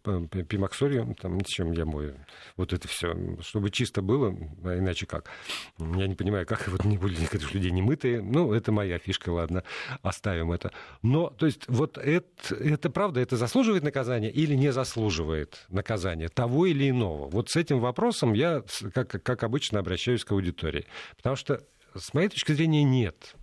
пимаксорью, 0.49 1.17
там, 1.21 1.41
чем 1.43 1.73
я 1.73 1.85
мою. 1.85 2.17
Вот 2.57 2.73
это 2.73 2.87
все, 2.89 3.15
чтобы 3.41 3.71
чисто 3.71 4.03
было, 4.03 4.37
а 4.65 4.79
иначе 4.79 5.07
как? 5.07 5.31
Я 5.79 6.07
не 6.07 6.15
понимаю, 6.15 6.47
как 6.47 6.69
вот 6.69 6.85
не 6.85 6.99
были 6.99 7.21
некоторых 7.21 7.53
людей 7.55 7.71
не 7.71 7.83
мытые. 7.83 8.23
Ну, 8.23 8.53
это 8.53 8.73
моя 8.73 8.99
фишка, 8.99 9.31
ладно, 9.31 9.65
оставим 10.03 10.53
это. 10.53 10.73
Но, 11.03 11.31
то 11.31 11.47
есть, 11.47 11.65
вот 11.69 11.99
это, 11.99 12.55
это 12.55 12.91
правда, 12.91 13.21
это 13.21 13.37
заслуживает 13.37 13.83
наказания 13.83 14.31
или 14.31 14.55
не 14.55 14.73
заслуживает 14.73 15.65
наказания 15.69 16.29
того 16.29 16.67
или 16.67 16.89
иного? 16.89 17.29
Вот 17.29 17.51
с 17.51 17.57
этим 17.57 17.81
вопросом 17.81 18.33
я, 18.35 18.63
как, 18.93 19.23
как 19.23 19.43
обычно, 19.43 19.81
обращаюсь 19.81 20.25
к 20.25 20.33
аудитории. 20.33 20.87
Потому 21.17 21.37
что, 21.37 21.63
с 21.97 22.15
моей 22.15 22.29
точки 22.29 22.53
зрения, 22.53 22.85
нет. 22.85 23.35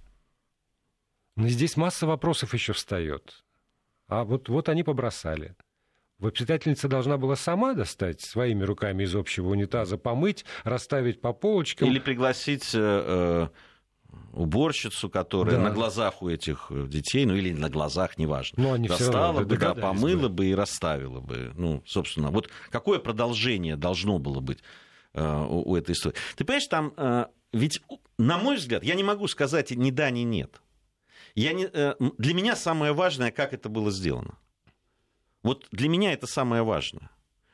Но 1.35 1.47
здесь 1.47 1.77
масса 1.77 2.05
вопросов 2.07 2.53
еще 2.53 2.73
встает. 2.73 3.43
А 4.07 4.23
вот, 4.23 4.49
вот 4.49 4.69
они 4.69 4.83
побросали. 4.83 5.55
Воспитательница 6.19 6.87
должна 6.87 7.17
была 7.17 7.35
сама 7.35 7.73
достать 7.73 8.21
своими 8.21 8.63
руками 8.63 9.03
из 9.03 9.15
общего 9.15 9.49
унитаза, 9.49 9.97
помыть, 9.97 10.45
расставить 10.63 11.19
по 11.19 11.33
полочкам. 11.33 11.87
Или 11.87 11.99
пригласить 11.99 12.75
э, 12.75 12.79
э 12.79 13.47
уборщицу, 14.33 15.09
которая 15.09 15.55
да. 15.55 15.63
на 15.63 15.69
глазах 15.71 16.21
у 16.21 16.29
этих 16.29 16.69
детей, 16.87 17.25
ну 17.25 17.35
или 17.35 17.53
на 17.53 17.69
глазах, 17.69 18.17
неважно, 18.17 18.61
Но 18.61 18.73
они 18.73 18.87
достала 18.87 19.43
бы, 19.43 19.57
да, 19.57 19.73
помыла 19.73 20.27
бы. 20.27 20.35
бы 20.35 20.45
и 20.47 20.55
расставила 20.55 21.21
бы. 21.21 21.53
Ну, 21.55 21.81
собственно, 21.85 22.29
вот 22.29 22.49
какое 22.69 22.99
продолжение 22.99 23.75
должно 23.75 24.19
было 24.19 24.39
быть 24.39 24.59
э, 25.13 25.45
у, 25.49 25.71
у 25.71 25.75
этой 25.75 25.91
истории? 25.91 26.15
Ты 26.35 26.45
понимаешь, 26.45 26.67
там 26.67 26.93
э, 26.97 27.25
ведь, 27.53 27.81
на 28.17 28.37
мой 28.37 28.57
взгляд, 28.57 28.83
я 28.83 28.95
не 28.95 29.03
могу 29.03 29.27
сказать 29.27 29.71
ни 29.71 29.91
да, 29.91 30.09
ни 30.09 30.21
нет. 30.21 30.61
Я 31.35 31.53
не, 31.53 31.65
э, 31.65 31.95
для 32.17 32.33
меня 32.33 32.55
самое 32.55 32.93
важное, 32.93 33.31
как 33.31 33.53
это 33.53 33.69
было 33.69 33.91
сделано. 33.91 34.37
Вот 35.43 35.67
для 35.71 35.89
меня 35.89 36.13
это 36.13 36.27
самое 36.27 36.63
важное 36.63 37.09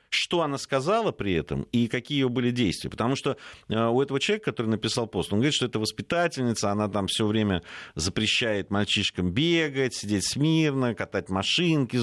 что 0.09 0.41
она 0.41 0.57
сказала 0.57 1.11
при 1.11 1.33
этом 1.33 1.63
и 1.71 1.87
какие 1.87 2.19
ее 2.19 2.29
были 2.29 2.51
действия. 2.51 2.89
Потому 2.89 3.15
что 3.15 3.37
э, 3.67 3.75
у 3.75 4.01
этого 4.01 4.19
человека, 4.19 4.51
который 4.51 4.67
написал 4.67 5.07
пост, 5.07 5.31
он 5.33 5.39
говорит, 5.39 5.53
что 5.53 5.65
это 5.65 5.79
воспитательница, 5.79 6.71
она 6.71 6.87
там 6.87 7.07
все 7.07 7.25
время 7.25 7.63
запрещает 7.95 8.69
мальчишкам 8.69 9.31
бегать, 9.31 9.93
сидеть 9.93 10.25
смирно, 10.25 10.95
катать 10.95 11.29
машинки, 11.29 11.99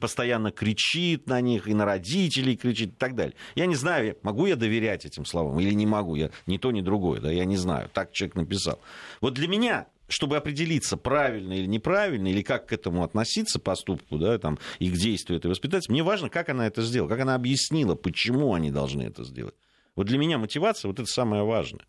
постоянно 0.00 0.50
кричит 0.50 1.26
на 1.28 1.40
них, 1.40 1.68
и 1.68 1.74
на 1.74 1.84
родителей 1.84 2.56
кричит 2.56 2.90
и 2.90 2.96
так 2.96 3.14
далее. 3.14 3.34
Я 3.54 3.66
не 3.66 3.76
знаю, 3.76 4.16
могу 4.22 4.46
я 4.46 4.56
доверять 4.56 5.04
этим 5.04 5.24
словам 5.24 5.58
или 5.60 5.72
не 5.72 5.86
могу, 5.86 6.16
я 6.16 6.30
ни 6.46 6.58
то, 6.58 6.70
ни 6.70 6.80
другое, 6.80 7.20
да, 7.20 7.30
я 7.30 7.44
не 7.44 7.56
знаю, 7.56 7.88
так 7.92 8.12
человек 8.12 8.36
написал. 8.36 8.80
Вот 9.20 9.34
для 9.34 9.48
меня 9.48 9.86
чтобы 10.08 10.36
определиться, 10.36 10.96
правильно 10.96 11.54
или 11.54 11.66
неправильно, 11.66 12.28
или 12.28 12.42
как 12.42 12.66
к 12.66 12.72
этому 12.72 13.04
относиться, 13.04 13.58
поступку, 13.58 14.18
да, 14.18 14.38
там, 14.38 14.58
и 14.78 14.90
к 14.90 14.94
действию 14.94 15.38
этой 15.38 15.48
воспитательницы, 15.48 15.92
мне 15.92 16.02
важно, 16.02 16.28
как 16.28 16.48
она 16.48 16.66
это 16.66 16.82
сделала, 16.82 17.08
как 17.08 17.20
она 17.20 17.34
объяснила, 17.34 17.94
почему 17.94 18.54
они 18.54 18.70
должны 18.70 19.02
это 19.02 19.24
сделать. 19.24 19.54
Вот 19.96 20.06
для 20.06 20.18
меня 20.18 20.38
мотивация, 20.38 20.88
вот 20.88 20.98
это 20.98 21.08
самое 21.08 21.44
важное. 21.44 21.84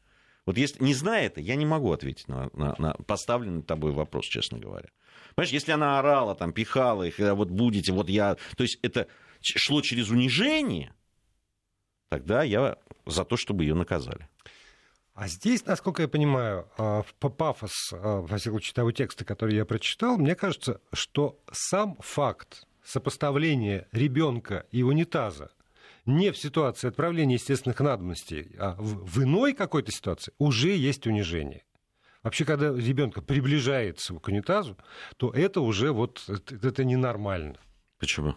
Вот 0.46 0.58
если 0.58 0.84
не 0.84 0.94
зная 0.94 1.26
это, 1.26 1.42
я 1.42 1.56
не 1.56 1.66
могу 1.66 1.92
ответить 1.92 2.28
на, 2.28 2.50
на, 2.54 2.76
на 2.78 2.94
поставленный 3.08 3.64
тобой 3.64 3.92
вопрос, 3.92 4.26
честно 4.26 4.60
говоря. 4.60 4.90
Понимаешь, 5.34 5.54
если 5.54 5.72
она 5.72 6.00
орала, 6.00 6.36
там, 6.36 6.54
пихала 6.54 7.04
их, 7.04 7.20
«Э, 7.20 7.34
вот 7.34 7.50
будете, 7.50 7.92
вот 7.92 8.10
я... 8.10 8.36
То 8.56 8.64
есть 8.64 8.78
это 8.84 9.08
шло 9.42 9.82
через 9.82 10.10
унижение, 10.10 10.94
тогда 12.10 12.44
я 12.44 12.78
за 13.06 13.26
то, 13.26 13.38
чтобы 13.38 13.64
ее 13.64 13.74
наказали. 13.74 14.30
А 15.16 15.30
здесь, 15.30 15.66
насколько 15.66 16.02
я 16.02 16.10
понимаю, 16.10 16.68
а, 16.78 17.04
по 17.20 17.30
пафос, 17.30 17.72
а, 17.94 18.20
во 18.20 18.38
всяком 18.38 18.60
случае, 18.60 18.74
того 18.74 18.92
текста, 18.92 19.24
который 19.24 19.56
я 19.56 19.64
прочитал, 19.64 20.18
мне 20.18 20.36
кажется, 20.36 20.82
что 20.92 21.40
сам 21.54 21.96
факт 22.02 22.68
сопоставления 22.84 23.88
ребенка 23.94 24.66
и 24.72 24.84
унитаза 24.84 25.52
не 26.06 26.32
в 26.32 26.38
ситуации 26.38 26.90
отправления 26.90 27.36
естественных 27.36 27.80
надобностей, 27.80 28.56
а 28.60 28.76
в, 28.78 29.06
в 29.10 29.24
иной 29.24 29.54
какой-то 29.54 29.90
ситуации 29.90 30.34
уже 30.38 30.76
есть 30.76 31.08
унижение. 31.08 31.64
Вообще, 32.22 32.44
когда 32.44 32.74
ребенка 32.74 33.22
приближается 33.22 34.16
к 34.16 34.28
унитазу, 34.28 34.78
то 35.16 35.32
это 35.32 35.62
уже 35.62 35.94
вот 35.94 36.26
это, 36.28 36.68
это 36.68 36.84
ненормально. 36.84 37.56
Почему? 38.00 38.36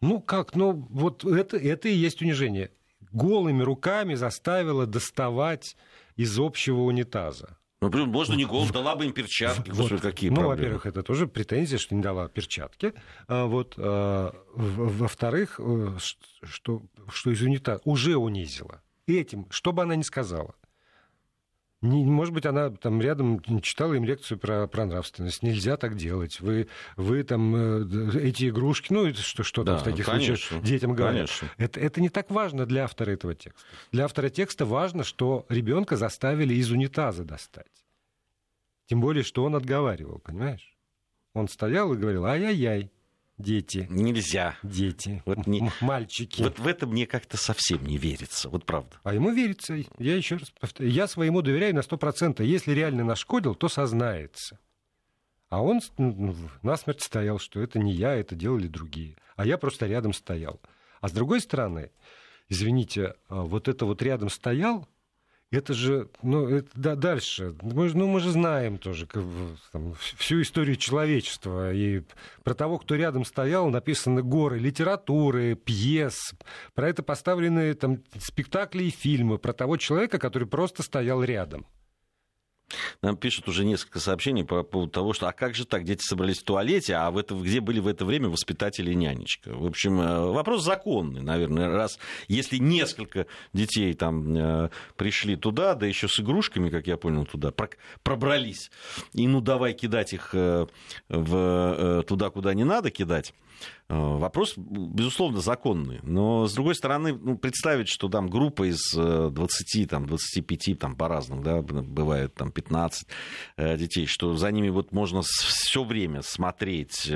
Ну 0.00 0.20
как, 0.20 0.54
ну 0.54 0.70
вот 0.72 1.24
это, 1.24 1.56
это 1.56 1.88
и 1.88 1.94
есть 1.94 2.22
унижение. 2.22 2.70
Голыми 3.10 3.62
руками 3.62 4.14
заставила 4.14 4.86
доставать 4.86 5.76
из 6.16 6.38
общего 6.38 6.80
унитаза. 6.82 7.58
Ну, 7.80 8.06
можно 8.06 8.34
не 8.34 8.44
гол, 8.44 8.68
дала 8.68 8.94
бы 8.94 9.06
им 9.06 9.12
перчатки. 9.12 9.70
Вот. 9.70 10.00
Какие 10.00 10.30
ну, 10.30 10.36
проблемы? 10.36 10.54
во-первых, 10.56 10.86
это 10.86 11.02
тоже 11.02 11.26
претензия, 11.26 11.78
что 11.78 11.96
не 11.96 12.02
дала 12.02 12.28
перчатки. 12.28 12.94
А 13.26 13.46
вот, 13.46 13.74
а, 13.76 14.32
во-вторых, 14.54 15.58
э, 15.58 15.96
что, 16.44 16.82
что 17.08 17.30
из 17.32 17.42
унитаза 17.42 17.80
уже 17.84 18.16
унизила. 18.16 18.82
Этим, 19.08 19.46
что 19.50 19.72
бы 19.72 19.82
она 19.82 19.96
ни 19.96 20.02
сказала. 20.02 20.54
Не, 21.82 22.04
может 22.04 22.32
быть, 22.32 22.46
она 22.46 22.70
там 22.70 23.00
рядом 23.00 23.42
читала 23.60 23.94
им 23.94 24.04
лекцию 24.04 24.38
про, 24.38 24.68
про 24.68 24.86
нравственность. 24.86 25.42
Нельзя 25.42 25.76
так 25.76 25.96
делать. 25.96 26.40
Вы, 26.40 26.68
вы 26.96 27.24
там 27.24 27.56
э, 27.56 28.20
эти 28.20 28.48
игрушки, 28.48 28.92
ну, 28.92 29.12
что, 29.12 29.42
что 29.42 29.64
да, 29.64 29.72
там 29.72 29.80
в 29.80 29.84
таких 29.84 30.06
конечно, 30.06 30.36
случаях 30.36 30.62
детям 30.62 30.94
говорят. 30.94 31.28
Это, 31.58 31.80
это 31.80 32.00
не 32.00 32.08
так 32.08 32.30
важно 32.30 32.66
для 32.66 32.84
автора 32.84 33.10
этого 33.10 33.34
текста. 33.34 33.66
Для 33.90 34.04
автора 34.04 34.28
текста 34.28 34.64
важно, 34.64 35.02
что 35.02 35.44
ребенка 35.48 35.96
заставили 35.96 36.54
из 36.54 36.70
унитаза 36.70 37.24
достать. 37.24 37.66
Тем 38.86 39.00
более, 39.00 39.24
что 39.24 39.42
он 39.42 39.56
отговаривал, 39.56 40.20
понимаешь? 40.20 40.76
Он 41.34 41.48
стоял 41.48 41.92
и 41.92 41.96
говорил, 41.96 42.26
ай-яй-яй 42.26 42.92
дети. 43.38 43.86
Нельзя. 43.90 44.56
Дети. 44.62 45.22
Вот 45.24 45.46
не... 45.46 45.70
Мальчики. 45.80 46.42
Вот 46.42 46.58
в 46.58 46.66
это 46.66 46.86
мне 46.86 47.06
как-то 47.06 47.36
совсем 47.36 47.84
не 47.84 47.98
верится. 47.98 48.48
Вот 48.48 48.64
правда. 48.64 48.96
А 49.02 49.14
ему 49.14 49.32
верится. 49.32 49.74
Я 49.98 50.16
еще 50.16 50.36
раз 50.36 50.50
повторяю. 50.50 50.94
Я 50.94 51.06
своему 51.06 51.42
доверяю 51.42 51.74
на 51.74 51.80
100%. 51.80 52.44
Если 52.44 52.72
реально 52.72 53.04
нашкодил, 53.04 53.54
то 53.54 53.68
сознается. 53.68 54.58
А 55.48 55.62
он 55.62 55.80
насмерть 56.62 57.02
стоял, 57.02 57.38
что 57.38 57.60
это 57.60 57.78
не 57.78 57.92
я, 57.92 58.14
это 58.14 58.34
делали 58.34 58.68
другие. 58.68 59.16
А 59.36 59.44
я 59.44 59.58
просто 59.58 59.86
рядом 59.86 60.14
стоял. 60.14 60.60
А 61.02 61.08
с 61.08 61.12
другой 61.12 61.40
стороны, 61.42 61.90
извините, 62.48 63.16
а 63.28 63.42
вот 63.42 63.68
это 63.68 63.84
вот 63.84 64.00
рядом 64.00 64.30
стоял, 64.30 64.88
это 65.52 65.74
же, 65.74 66.08
ну, 66.22 66.48
это, 66.48 66.68
да, 66.74 66.96
дальше. 66.96 67.54
Мы, 67.60 67.92
ну, 67.92 68.08
мы 68.08 68.20
же 68.20 68.30
знаем 68.30 68.78
тоже 68.78 69.06
как, 69.06 69.22
там, 69.70 69.94
всю 70.16 70.40
историю 70.40 70.76
человечества. 70.76 71.72
И 71.74 72.02
про 72.42 72.54
того, 72.54 72.78
кто 72.78 72.94
рядом 72.94 73.26
стоял, 73.26 73.68
написаны 73.68 74.22
горы 74.22 74.58
литературы, 74.58 75.54
пьес. 75.54 76.34
Про 76.74 76.88
это 76.88 77.02
поставлены 77.02 77.74
там, 77.74 78.02
спектакли 78.18 78.84
и 78.84 78.90
фильмы. 78.90 79.38
Про 79.38 79.52
того 79.52 79.76
человека, 79.76 80.18
который 80.18 80.48
просто 80.48 80.82
стоял 80.82 81.22
рядом. 81.22 81.66
Нам 83.02 83.16
пишут 83.16 83.48
уже 83.48 83.64
несколько 83.64 84.00
сообщений 84.00 84.44
по 84.44 84.62
поводу 84.62 84.90
того, 84.90 85.12
что 85.12 85.28
а 85.28 85.32
как 85.32 85.54
же 85.54 85.64
так, 85.64 85.84
дети 85.84 86.02
собрались 86.02 86.40
в 86.40 86.44
туалете, 86.44 86.94
а 86.94 87.10
в 87.10 87.18
это, 87.18 87.34
где 87.34 87.60
были 87.60 87.80
в 87.80 87.86
это 87.86 88.04
время 88.04 88.28
воспитатели 88.28 88.92
и 88.92 88.94
нянечка? 88.94 89.54
В 89.54 89.66
общем, 89.66 90.00
э, 90.00 90.30
вопрос 90.30 90.64
законный, 90.64 91.22
наверное, 91.22 91.68
раз 91.68 91.98
если 92.28 92.58
несколько 92.58 93.26
детей 93.52 93.94
там 93.94 94.36
э, 94.36 94.70
пришли 94.96 95.36
туда, 95.36 95.74
да 95.74 95.86
еще 95.86 96.08
с 96.08 96.18
игрушками, 96.20 96.70
как 96.70 96.86
я 96.86 96.96
понял, 96.96 97.26
туда 97.26 97.52
пробрались, 98.02 98.70
и 99.12 99.26
ну 99.26 99.40
давай 99.40 99.74
кидать 99.74 100.12
их 100.12 100.30
э, 100.34 100.66
в, 101.08 102.04
туда, 102.06 102.30
куда 102.30 102.54
не 102.54 102.64
надо 102.64 102.90
кидать, 102.90 103.34
вопрос, 103.88 104.54
безусловно, 104.56 105.40
законный. 105.40 106.00
Но, 106.02 106.46
с 106.46 106.54
другой 106.54 106.74
стороны, 106.74 107.12
ну, 107.14 107.36
представить, 107.36 107.88
что 107.88 108.08
там 108.08 108.28
группа 108.28 108.68
из 108.68 108.92
20, 108.94 109.76
э, 109.76 109.86
там, 109.86 110.06
25, 110.06 110.78
там, 110.78 110.96
по-разному, 110.96 111.42
да, 111.42 111.60
бывает 111.60 112.34
там 112.34 112.52
15 112.52 113.06
э, 113.56 113.76
детей, 113.76 114.06
что 114.06 114.36
за 114.36 114.50
ними 114.50 114.70
вот 114.70 114.92
можно 114.92 115.22
все 115.22 115.84
время 115.84 116.22
смотреть 116.22 117.10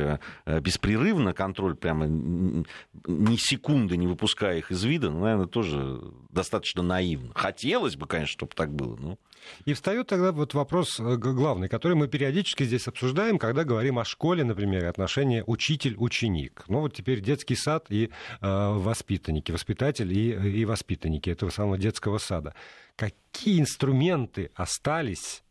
беспрерывно, 0.46 1.32
контроль 1.32 1.76
прямо 1.76 2.06
ни 2.06 3.36
секунды 3.36 3.96
не 3.96 4.06
выпуская 4.06 4.58
их 4.58 4.70
из 4.70 4.84
вида, 4.84 5.10
ну, 5.10 5.20
наверное, 5.20 5.46
тоже 5.46 6.00
достаточно 6.30 6.82
наивно. 6.82 7.32
Хотелось 7.34 7.96
бы, 7.96 8.06
конечно, 8.06 8.32
чтобы 8.32 8.52
так 8.54 8.72
было, 8.74 8.96
но... 8.96 9.18
И 9.64 9.72
встает 9.72 10.08
тогда 10.08 10.32
вот 10.32 10.54
вопрос 10.54 10.98
главный, 11.00 11.68
который 11.68 11.94
мы 11.94 12.08
периодически 12.08 12.64
здесь 12.64 12.88
обсуждаем, 12.88 13.38
когда 13.38 13.64
говорим 13.64 13.98
о 13.98 14.04
школе, 14.04 14.44
например, 14.44 14.86
отношения 14.86 15.44
учитель-ученик. 15.46 16.64
Ну 16.68 16.80
вот 16.80 16.94
теперь 16.94 17.20
детский 17.20 17.56
сад 17.56 17.86
и 17.88 18.06
э, 18.06 18.10
воспитанники, 18.40 19.52
воспитатель 19.52 20.12
и, 20.12 20.60
и 20.60 20.64
воспитанники 20.64 21.30
этого 21.30 21.50
самого 21.50 21.78
детского 21.78 22.18
сада. 22.18 22.54
Какие 22.96 23.60
инструменты 23.60 24.50
остались 24.54 25.42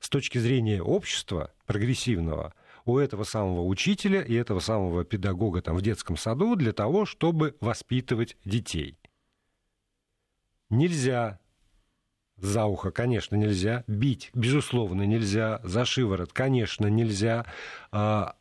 с 0.00 0.08
точки 0.08 0.38
зрения 0.38 0.82
общества 0.82 1.52
прогрессивного 1.66 2.54
у 2.84 2.98
этого 2.98 3.24
самого 3.24 3.64
учителя 3.66 4.22
и 4.22 4.34
этого 4.34 4.60
самого 4.60 5.04
педагога 5.04 5.62
там 5.62 5.76
в 5.76 5.82
детском 5.82 6.16
саду 6.16 6.56
для 6.56 6.72
того, 6.72 7.06
чтобы 7.06 7.56
воспитывать 7.60 8.36
детей? 8.44 8.96
Нельзя 10.70 11.40
за 12.40 12.64
ухо, 12.64 12.90
конечно, 12.90 13.36
нельзя. 13.36 13.84
Бить, 13.86 14.30
безусловно, 14.34 15.02
нельзя. 15.02 15.60
За 15.62 15.84
шиворот, 15.84 16.32
конечно, 16.32 16.86
нельзя. 16.86 17.46
А, 17.92 18.36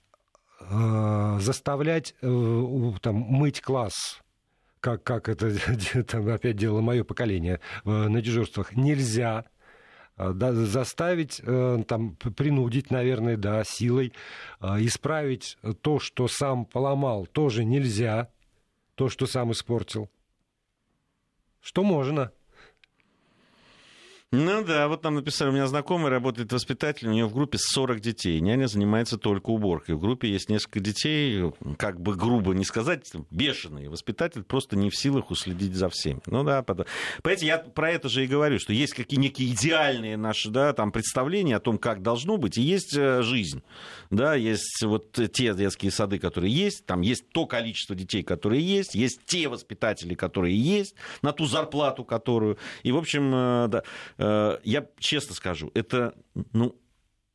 а, 0.61 1.39
заставлять 1.39 2.15
э, 2.21 2.91
там, 3.01 3.15
мыть 3.15 3.61
класс, 3.61 4.19
как, 4.79 5.03
как 5.03 5.29
это 5.29 5.53
там, 6.07 6.27
опять 6.29 6.57
делало 6.57 6.81
мое 6.81 7.03
поколение 7.03 7.59
э, 7.85 7.89
на 7.89 8.21
дежурствах, 8.21 8.75
нельзя. 8.75 9.45
А, 10.15 10.33
да, 10.33 10.53
заставить, 10.53 11.41
э, 11.43 11.83
там, 11.87 12.15
принудить, 12.15 12.91
наверное, 12.91 13.37
да, 13.37 13.63
силой, 13.63 14.13
исправить 14.61 15.57
то, 15.81 15.99
что 15.99 16.27
сам 16.27 16.65
поломал, 16.65 17.25
тоже 17.25 17.65
нельзя, 17.65 18.29
то, 18.95 19.09
что 19.09 19.27
сам 19.27 19.51
испортил. 19.51 20.09
Что 21.61 21.83
можно? 21.83 22.31
Ну 24.31 24.63
да, 24.63 24.87
вот 24.87 25.03
нам 25.03 25.15
написали, 25.15 25.49
у 25.49 25.53
меня 25.53 25.65
знакомый 25.65 26.11
работает 26.11 26.53
воспитателем, 26.53 27.13
у 27.13 27.15
него 27.15 27.29
в 27.29 27.33
группе 27.33 27.57
40 27.57 27.99
детей, 27.99 28.39
няня 28.41 28.67
занимается 28.67 29.17
только 29.17 29.49
уборкой. 29.49 29.95
В 29.95 29.99
группе 29.99 30.29
есть 30.29 30.49
несколько 30.49 30.79
детей, 30.79 31.51
как 31.79 31.99
бы 31.99 32.15
грубо 32.15 32.53
не 32.53 32.63
сказать, 32.63 33.11
бешеные. 33.31 33.89
Воспитатель 33.89 34.43
просто 34.43 34.75
не 34.75 34.91
в 34.91 34.95
силах 34.95 35.31
уследить 35.31 35.73
за 35.73 35.89
всеми. 35.89 36.21
Ну 36.27 36.43
да, 36.43 36.61
потом. 36.61 36.85
Понимаете, 37.23 37.47
я 37.47 37.57
про 37.57 37.89
это 37.89 38.07
же 38.07 38.23
и 38.23 38.27
говорю, 38.27 38.59
что 38.59 38.71
есть 38.71 38.93
какие 38.93 39.19
некие 39.19 39.49
идеальные 39.49 40.15
наши 40.15 40.51
да, 40.51 40.73
там, 40.73 40.91
представления 40.91 41.55
о 41.55 41.59
том, 41.59 41.79
как 41.79 42.03
должно 42.03 42.37
быть, 42.37 42.59
и 42.59 42.61
есть 42.61 42.95
э, 42.95 43.23
жизнь. 43.23 43.63
Да, 44.11 44.35
есть 44.35 44.83
вот 44.83 45.11
те 45.11 45.55
детские 45.55 45.91
сады, 45.91 46.19
которые 46.19 46.53
есть, 46.53 46.85
там 46.85 47.01
есть 47.01 47.27
то 47.29 47.47
количество 47.47 47.95
детей, 47.95 48.21
которые 48.21 48.61
есть, 48.61 48.93
есть 48.93 49.21
те 49.25 49.47
воспитатели, 49.47 50.13
которые 50.13 50.55
есть, 50.55 50.93
на 51.23 51.31
ту 51.31 51.45
зарплату, 51.47 52.03
которую. 52.03 52.59
И, 52.83 52.91
в 52.91 52.97
общем, 52.97 53.33
э, 53.33 53.67
да, 53.69 53.83
я 54.19 54.87
честно 54.99 55.33
скажу, 55.33 55.71
это, 55.73 56.13
ну, 56.53 56.75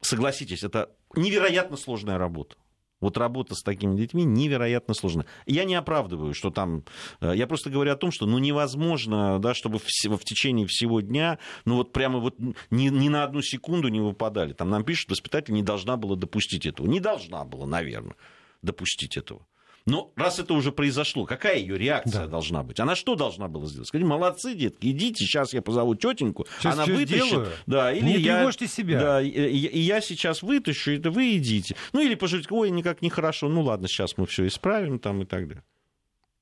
согласитесь, 0.01 0.63
это 0.63 0.91
невероятно 1.17 1.77
сложная 1.77 2.19
работа. 2.19 2.57
Вот 3.05 3.19
работа 3.19 3.55
с 3.55 3.63
такими 3.63 3.97
детьми 3.97 4.25
невероятно 4.25 4.95
сложная. 4.95 5.27
Я 5.45 5.65
не 5.65 5.75
оправдываю, 5.75 6.33
что 6.33 6.51
там... 6.51 6.85
Э, 7.21 7.35
я 7.37 7.47
просто 7.47 7.69
говорю 7.69 7.93
о 7.93 7.97
том, 7.97 8.11
что 8.11 8.25
ну, 8.25 8.39
невозможно, 8.39 9.39
да, 9.39 9.53
чтобы 9.53 9.79
в, 9.79 9.85
в 9.85 10.25
течение 10.25 10.67
всего 10.67 11.03
дня, 11.03 11.39
ну 11.67 11.77
вот 11.77 11.93
прямо 11.93 12.19
вот 12.19 12.37
ни, 12.71 12.89
ни 12.89 13.09
на 13.11 13.25
одну 13.25 13.43
секунду 13.43 13.89
не 13.89 14.01
выпадали. 14.01 14.55
Там 14.55 14.71
нам 14.71 14.85
пишут, 14.85 15.11
воспитатель 15.11 15.53
не 15.53 15.63
должна 15.63 15.99
была 15.99 16.17
допустить 16.17 16.65
этого. 16.65 16.87
Не 16.87 16.99
должна 16.99 17.45
была, 17.45 17.67
наверное, 17.67 18.17
допустить 18.63 19.19
этого. 19.19 19.47
Но 19.87 20.13
раз 20.17 20.39
это 20.39 20.55
уже 20.55 20.73
произошло, 20.73 21.27
какая 21.27 21.59
ее 21.59 21.77
реакция 21.77 22.23
да. 22.23 22.27
должна 22.27 22.63
быть? 22.63 22.81
Она 22.81 22.95
что 22.95 23.17
должна 23.17 23.49
была 23.49 23.67
сделать? 23.67 23.89
Сказать, 23.89 24.07
молодцы, 24.07 24.55
детки, 24.55 24.87
идите, 24.87 25.25
сейчас 25.25 25.53
я 25.53 25.61
позову 25.61 25.95
тетеньку, 25.95 26.47
сейчас 26.59 26.75
она 26.75 26.87
вытащит. 26.87 27.27
Сделаю. 27.27 27.49
Да, 27.67 27.93
или 27.93 28.05
не 28.05 28.17
я, 28.17 28.39
тревожьте 28.39 28.67
себя. 28.67 29.01
Да, 29.01 29.23
и, 29.23 29.29
и, 29.29 29.67
и 29.67 29.81
я 29.81 30.01
сейчас 30.01 30.43
вытащу, 30.43 30.93
это 30.93 31.11
вы 31.11 31.37
идите. 31.37 31.77
Ну 31.93 32.01
или 32.01 32.15
пожалеть, 32.15 32.51
ой, 32.51 32.71
никак 32.71 33.03
нехорошо, 33.03 33.51
ну 33.51 33.61
ладно, 33.61 33.87
сейчас 33.87 34.17
мы 34.17 34.25
все 34.25 34.47
исправим 34.47 34.99
там 34.99 35.21
и 35.21 35.27
так 35.27 35.49
далее. 35.49 35.65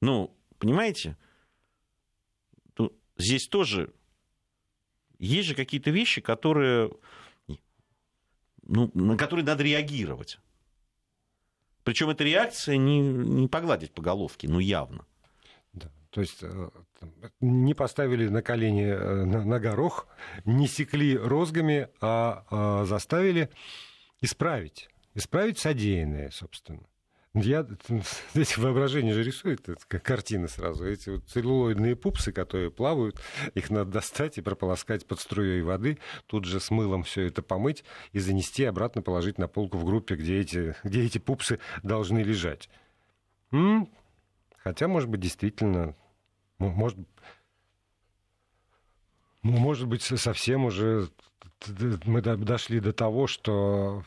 Ну, 0.00 0.32
понимаете? 0.58 1.16
Ну, 2.78 2.92
здесь 3.16 3.48
тоже 3.48 3.92
есть 5.18 5.48
же 5.48 5.56
какие-то 5.56 5.90
вещи, 5.90 6.20
которые, 6.20 6.92
ну, 8.62 8.88
на 8.94 9.16
которые 9.16 9.44
надо 9.44 9.64
реагировать. 9.64 10.38
Причем 11.84 12.10
эта 12.10 12.24
реакция 12.24 12.76
не, 12.76 13.00
не 13.00 13.48
погладить 13.48 13.92
по 13.92 14.02
головке, 14.02 14.48
ну 14.48 14.58
явно. 14.58 15.04
Да. 15.72 15.90
То 16.10 16.20
есть 16.20 16.42
э, 16.42 16.70
не 17.40 17.74
поставили 17.74 18.28
на 18.28 18.42
колени 18.42 18.84
э, 18.84 19.24
на, 19.24 19.44
на 19.44 19.58
горох, 19.58 20.06
не 20.44 20.68
секли 20.68 21.16
розгами, 21.16 21.88
а, 22.00 22.44
а 22.50 22.84
заставили 22.84 23.50
исправить. 24.20 24.88
Исправить 25.14 25.58
содеянное, 25.58 26.30
собственно. 26.30 26.86
Я, 27.34 27.66
эти 28.34 28.60
воображение 28.60 29.14
же 29.14 29.22
рисует, 29.22 29.66
это 29.66 29.98
картины 29.98 30.48
сразу. 30.48 30.86
Эти 30.86 31.08
вот 31.08 31.24
целлулоидные 31.28 31.96
пупсы, 31.96 32.30
которые 32.30 32.70
плавают, 32.70 33.20
их 33.54 33.70
надо 33.70 33.90
достать 33.90 34.36
и 34.36 34.42
прополоскать 34.42 35.06
под 35.06 35.18
струей 35.18 35.62
воды, 35.62 35.98
тут 36.26 36.44
же 36.44 36.60
с 36.60 36.70
мылом 36.70 37.04
все 37.04 37.26
это 37.26 37.40
помыть 37.40 37.84
и 38.12 38.18
занести 38.18 38.64
обратно 38.64 39.00
положить 39.00 39.38
на 39.38 39.48
полку 39.48 39.78
в 39.78 39.84
группе, 39.84 40.16
где 40.16 40.40
эти, 40.40 40.76
где 40.84 41.04
эти 41.04 41.18
пупсы 41.18 41.58
должны 41.82 42.18
лежать. 42.18 42.68
М? 43.50 43.88
Хотя, 44.58 44.86
может 44.86 45.08
быть, 45.08 45.20
действительно, 45.20 45.96
может, 46.58 46.98
может 49.42 49.88
быть, 49.88 50.02
совсем 50.02 50.66
уже 50.66 51.08
мы 52.04 52.20
дошли 52.20 52.80
до 52.80 52.92
того, 52.92 53.26
что 53.26 54.04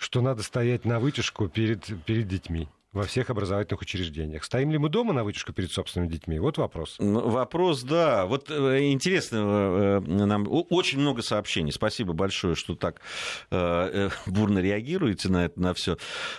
что 0.00 0.22
надо 0.22 0.42
стоять 0.42 0.86
на 0.86 0.98
вытяжку 0.98 1.48
перед, 1.48 1.84
перед 2.06 2.26
детьми 2.26 2.68
во 2.92 3.04
всех 3.04 3.30
образовательных 3.30 3.82
учреждениях. 3.82 4.42
Стоим 4.42 4.72
ли 4.72 4.78
мы 4.78 4.88
дома 4.88 5.12
на 5.12 5.22
вытяжку 5.22 5.52
перед 5.52 5.70
собственными 5.70 6.10
детьми? 6.10 6.38
Вот 6.40 6.58
вопрос. 6.58 6.96
Ну, 6.98 7.28
вопрос, 7.28 7.82
да. 7.82 8.26
Вот 8.26 8.50
э, 8.50 8.90
интересно, 8.90 9.36
э, 9.36 10.00
нам 10.00 10.46
очень 10.48 10.98
много 10.98 11.22
сообщений. 11.22 11.70
Спасибо 11.70 12.14
большое, 12.14 12.56
что 12.56 12.74
так 12.74 13.00
э, 13.50 14.08
бурно 14.26 14.58
реагируете 14.58 15.28
на 15.28 15.44
это, 15.44 15.60
на 15.60 15.74
все. 15.74 15.98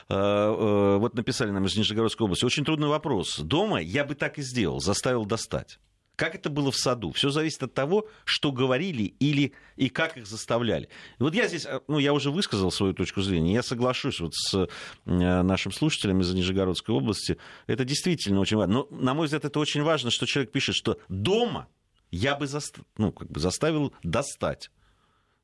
Вот 0.09 1.13
написали 1.13 1.51
нам 1.51 1.65
из 1.65 1.77
Нижегородской 1.77 2.25
области. 2.25 2.43
Очень 2.43 2.65
трудный 2.65 2.87
вопрос. 2.87 3.39
Дома 3.39 3.79
я 3.79 4.03
бы 4.03 4.15
так 4.15 4.39
и 4.39 4.41
сделал, 4.41 4.81
заставил 4.81 5.25
достать. 5.25 5.79
Как 6.15 6.35
это 6.35 6.49
было 6.49 6.71
в 6.71 6.75
саду? 6.75 7.11
Все 7.11 7.29
зависит 7.29 7.63
от 7.63 7.73
того, 7.73 8.07
что 8.25 8.51
говорили 8.51 9.03
или 9.19 9.53
и 9.75 9.89
как 9.89 10.17
их 10.17 10.27
заставляли. 10.27 10.89
Вот 11.19 11.33
я 11.33 11.47
здесь, 11.47 11.65
э, 11.65 11.79
ну, 11.87 11.97
я 11.99 12.13
уже 12.13 12.31
высказал 12.31 12.71
свою 12.71 12.93
точку 12.93 13.21
зрения, 13.21 13.53
я 13.53 13.63
соглашусь 13.63 14.19
вот 14.19 14.35
с 14.35 14.53
э, 14.55 14.67
нашим 15.05 15.71
слушателем 15.71 16.21
из 16.21 16.33
Нижегородской 16.33 16.93
области. 16.93 17.37
Это 17.65 17.85
действительно 17.85 18.39
очень 18.39 18.57
важно. 18.57 18.73
Но, 18.73 18.87
на 18.91 19.13
мой 19.13 19.25
взгляд, 19.25 19.45
это 19.45 19.59
очень 19.59 19.81
важно, 19.81 20.11
что 20.11 20.25
человек 20.25 20.51
пишет, 20.51 20.75
что 20.75 20.99
дома 21.09 21.67
я 22.11 22.35
бы 22.35 22.45
заст... 22.45 22.79
ну, 22.97 23.11
как 23.11 23.29
бы 23.31 23.39
заставил 23.39 23.93
достать. 24.03 24.69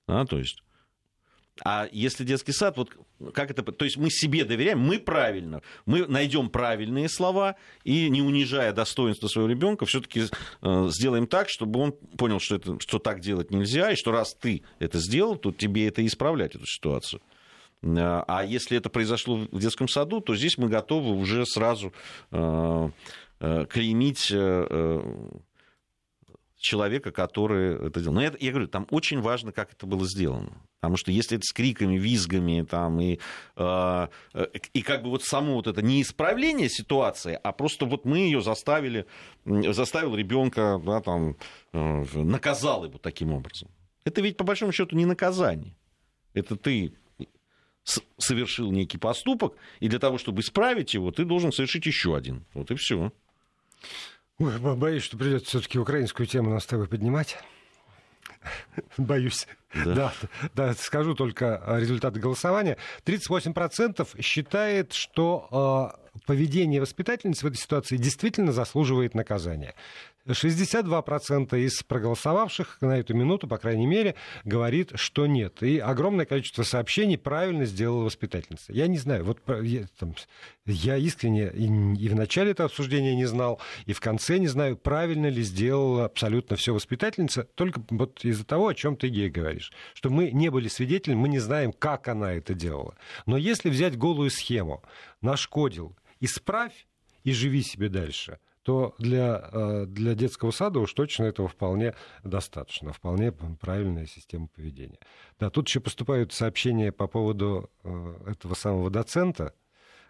Да, 0.07 0.25
то 0.25 0.37
есть 0.37 0.61
а 1.63 1.87
если 1.91 2.23
детский 2.23 2.51
сад, 2.51 2.77
вот 2.77 2.91
как 3.33 3.51
это, 3.51 3.63
то 3.63 3.85
есть 3.85 3.97
мы 3.97 4.09
себе 4.09 4.45
доверяем, 4.45 4.79
мы 4.79 4.99
правильно, 4.99 5.61
мы 5.85 6.05
найдем 6.07 6.49
правильные 6.49 7.09
слова 7.09 7.55
и 7.83 8.09
не 8.09 8.21
унижая 8.21 8.73
достоинство 8.73 9.27
своего 9.27 9.49
ребенка, 9.49 9.85
все-таки 9.85 10.23
э, 10.61 10.87
сделаем 10.89 11.27
так, 11.27 11.49
чтобы 11.49 11.79
он 11.79 11.91
понял, 11.91 12.39
что 12.39 12.55
это, 12.55 12.79
что 12.79 12.99
так 12.99 13.19
делать 13.19 13.51
нельзя 13.51 13.91
и 13.91 13.95
что 13.95 14.11
раз 14.11 14.35
ты 14.35 14.63
это 14.79 14.99
сделал, 14.99 15.35
то 15.35 15.51
тебе 15.51 15.87
это 15.87 16.05
исправлять 16.05 16.55
эту 16.55 16.65
ситуацию. 16.65 17.21
Э, 17.81 18.23
а 18.27 18.43
если 18.45 18.77
это 18.77 18.89
произошло 18.89 19.37
в 19.51 19.59
детском 19.59 19.87
саду, 19.87 20.21
то 20.21 20.35
здесь 20.35 20.57
мы 20.57 20.69
готовы 20.69 21.15
уже 21.15 21.45
сразу 21.45 21.93
э, 22.31 22.89
клеймить 23.39 24.33
человека, 26.57 27.11
который 27.11 27.87
это 27.87 28.01
делал. 28.01 28.15
Но 28.15 28.21
я, 28.21 28.33
я 28.39 28.51
говорю, 28.51 28.67
там 28.67 28.87
очень 28.89 29.21
важно, 29.21 29.51
как 29.51 29.73
это 29.73 29.85
было 29.85 30.05
сделано. 30.05 30.61
Потому 30.79 30.97
что 30.97 31.11
если 31.11 31.37
это 31.37 31.45
с 31.45 31.53
криками, 31.53 31.97
визгами, 31.97 32.63
там, 32.63 32.99
и, 32.99 33.19
э, 33.55 34.07
и 34.73 34.81
как 34.81 35.03
бы 35.03 35.09
вот 35.09 35.23
само 35.23 35.55
вот 35.55 35.67
это 35.67 35.81
не 35.81 36.01
исправление 36.01 36.69
ситуации, 36.69 37.39
а 37.41 37.51
просто 37.51 37.85
вот 37.85 38.05
мы 38.05 38.19
ее 38.19 38.41
заставили, 38.41 39.05
заставил 39.45 40.15
ребенка, 40.15 40.81
да, 40.83 41.01
там, 41.01 41.37
э, 41.73 42.03
наказал 42.15 42.85
его 42.85 42.97
таким 42.97 43.33
образом. 43.33 43.69
Это 44.03 44.21
ведь 44.21 44.37
по 44.37 44.43
большому 44.43 44.71
счету 44.71 44.95
не 44.95 45.05
наказание. 45.05 45.75
Это 46.33 46.55
ты 46.55 46.93
совершил 48.17 48.71
некий 48.71 48.97
поступок, 48.97 49.55
и 49.79 49.87
для 49.87 49.99
того, 49.99 50.17
чтобы 50.17 50.41
исправить 50.41 50.93
его, 50.93 51.11
ты 51.11 51.23
должен 51.23 51.51
совершить 51.51 51.85
еще 51.85 52.15
один. 52.15 52.45
Вот 52.53 52.69
и 52.71 52.75
все. 52.75 53.11
Ой, 54.39 54.59
боюсь, 54.59 55.03
что 55.03 55.17
придется 55.17 55.49
все-таки 55.49 55.79
украинскую 55.79 56.27
тему 56.27 56.51
нас 56.51 56.63
с 56.63 56.67
тобой 56.67 56.87
поднимать. 56.87 57.37
Боюсь. 58.97 59.47
Да. 59.73 59.93
да, 59.93 60.13
да, 60.55 60.73
скажу 60.73 61.15
только 61.15 61.61
результаты 61.67 62.19
голосования. 62.19 62.77
38% 63.05 64.21
считает, 64.21 64.93
что 64.93 65.91
э, 66.15 66.19
поведение 66.25 66.81
воспитательницы 66.81 67.45
в 67.45 67.47
этой 67.49 67.57
ситуации 67.57 67.97
действительно 67.97 68.51
заслуживает 68.51 69.15
наказания. 69.15 69.75
62% 70.31 71.59
из 71.59 71.83
проголосовавших 71.83 72.77
на 72.81 72.97
эту 72.97 73.13
минуту, 73.13 73.47
по 73.47 73.57
крайней 73.57 73.87
мере, 73.87 74.15
говорит, 74.43 74.91
что 74.95 75.27
нет. 75.27 75.63
И 75.63 75.79
огромное 75.79 76.25
количество 76.25 76.63
сообщений 76.63 77.17
правильно 77.17 77.65
сделала 77.65 78.03
воспитательница. 78.03 78.73
Я 78.73 78.87
не 78.87 78.97
знаю, 78.97 79.23
вот 79.23 79.39
я, 79.61 79.85
там, 79.97 80.15
я 80.65 80.97
искренне 80.97 81.49
и, 81.53 81.65
и 81.65 82.09
в 82.09 82.15
начале 82.15 82.51
этого 82.51 82.67
обсуждения 82.67 83.15
не 83.15 83.25
знал, 83.25 83.61
и 83.85 83.93
в 83.93 83.99
конце 83.99 84.37
не 84.37 84.47
знаю, 84.47 84.77
правильно 84.77 85.27
ли 85.27 85.41
сделала 85.41 86.05
абсолютно 86.05 86.55
все 86.55 86.73
воспитательница, 86.73 87.43
только 87.43 87.81
вот 87.89 88.23
из-за 88.23 88.45
того, 88.45 88.67
о 88.67 88.75
чем 88.75 88.97
ты, 88.97 89.07
Гей, 89.09 89.29
говоришь, 89.29 89.71
что 89.93 90.09
мы 90.09 90.31
не 90.31 90.49
были 90.49 90.67
свидетелями, 90.67 91.19
мы 91.19 91.29
не 91.29 91.39
знаем, 91.39 91.71
как 91.71 92.07
она 92.07 92.33
это 92.33 92.53
делала. 92.53 92.95
Но 93.25 93.37
если 93.37 93.69
взять 93.69 93.97
голую 93.97 94.29
схему, 94.29 94.83
нашкодил, 95.21 95.95
исправь 96.19 96.87
и 97.23 97.33
живи 97.33 97.61
себе 97.61 97.89
дальше– 97.89 98.39
то 98.67 98.93
для, 98.97 99.49
э, 99.53 99.85
для 99.87 100.13
детского 100.13 100.51
сада 100.51 100.81
уж 100.81 100.91
точно 100.91 101.23
этого 101.23 101.47
вполне 101.47 101.95
достаточно, 102.25 102.91
вполне 102.91 103.31
правильная 103.31 104.05
система 104.07 104.49
поведения. 104.49 104.99
Да, 105.39 105.49
тут 105.49 105.69
еще 105.69 105.79
поступают 105.79 106.33
сообщения 106.33 106.91
по 106.91 107.07
поводу 107.07 107.71
э, 107.85 108.17
этого 108.27 108.55
самого 108.55 108.89
доцента, 108.89 109.53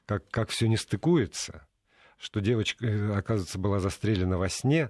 как, 0.08 0.28
как 0.32 0.49
все 0.49 0.68
не 0.68 0.76
стыкуется, 0.76 1.68
что 2.18 2.39
девочка, 2.39 2.88
э, 2.88 3.16
оказывается, 3.16 3.60
была 3.60 3.80
застрелена 3.80 4.39
во 4.39 4.49
сне, 4.49 4.89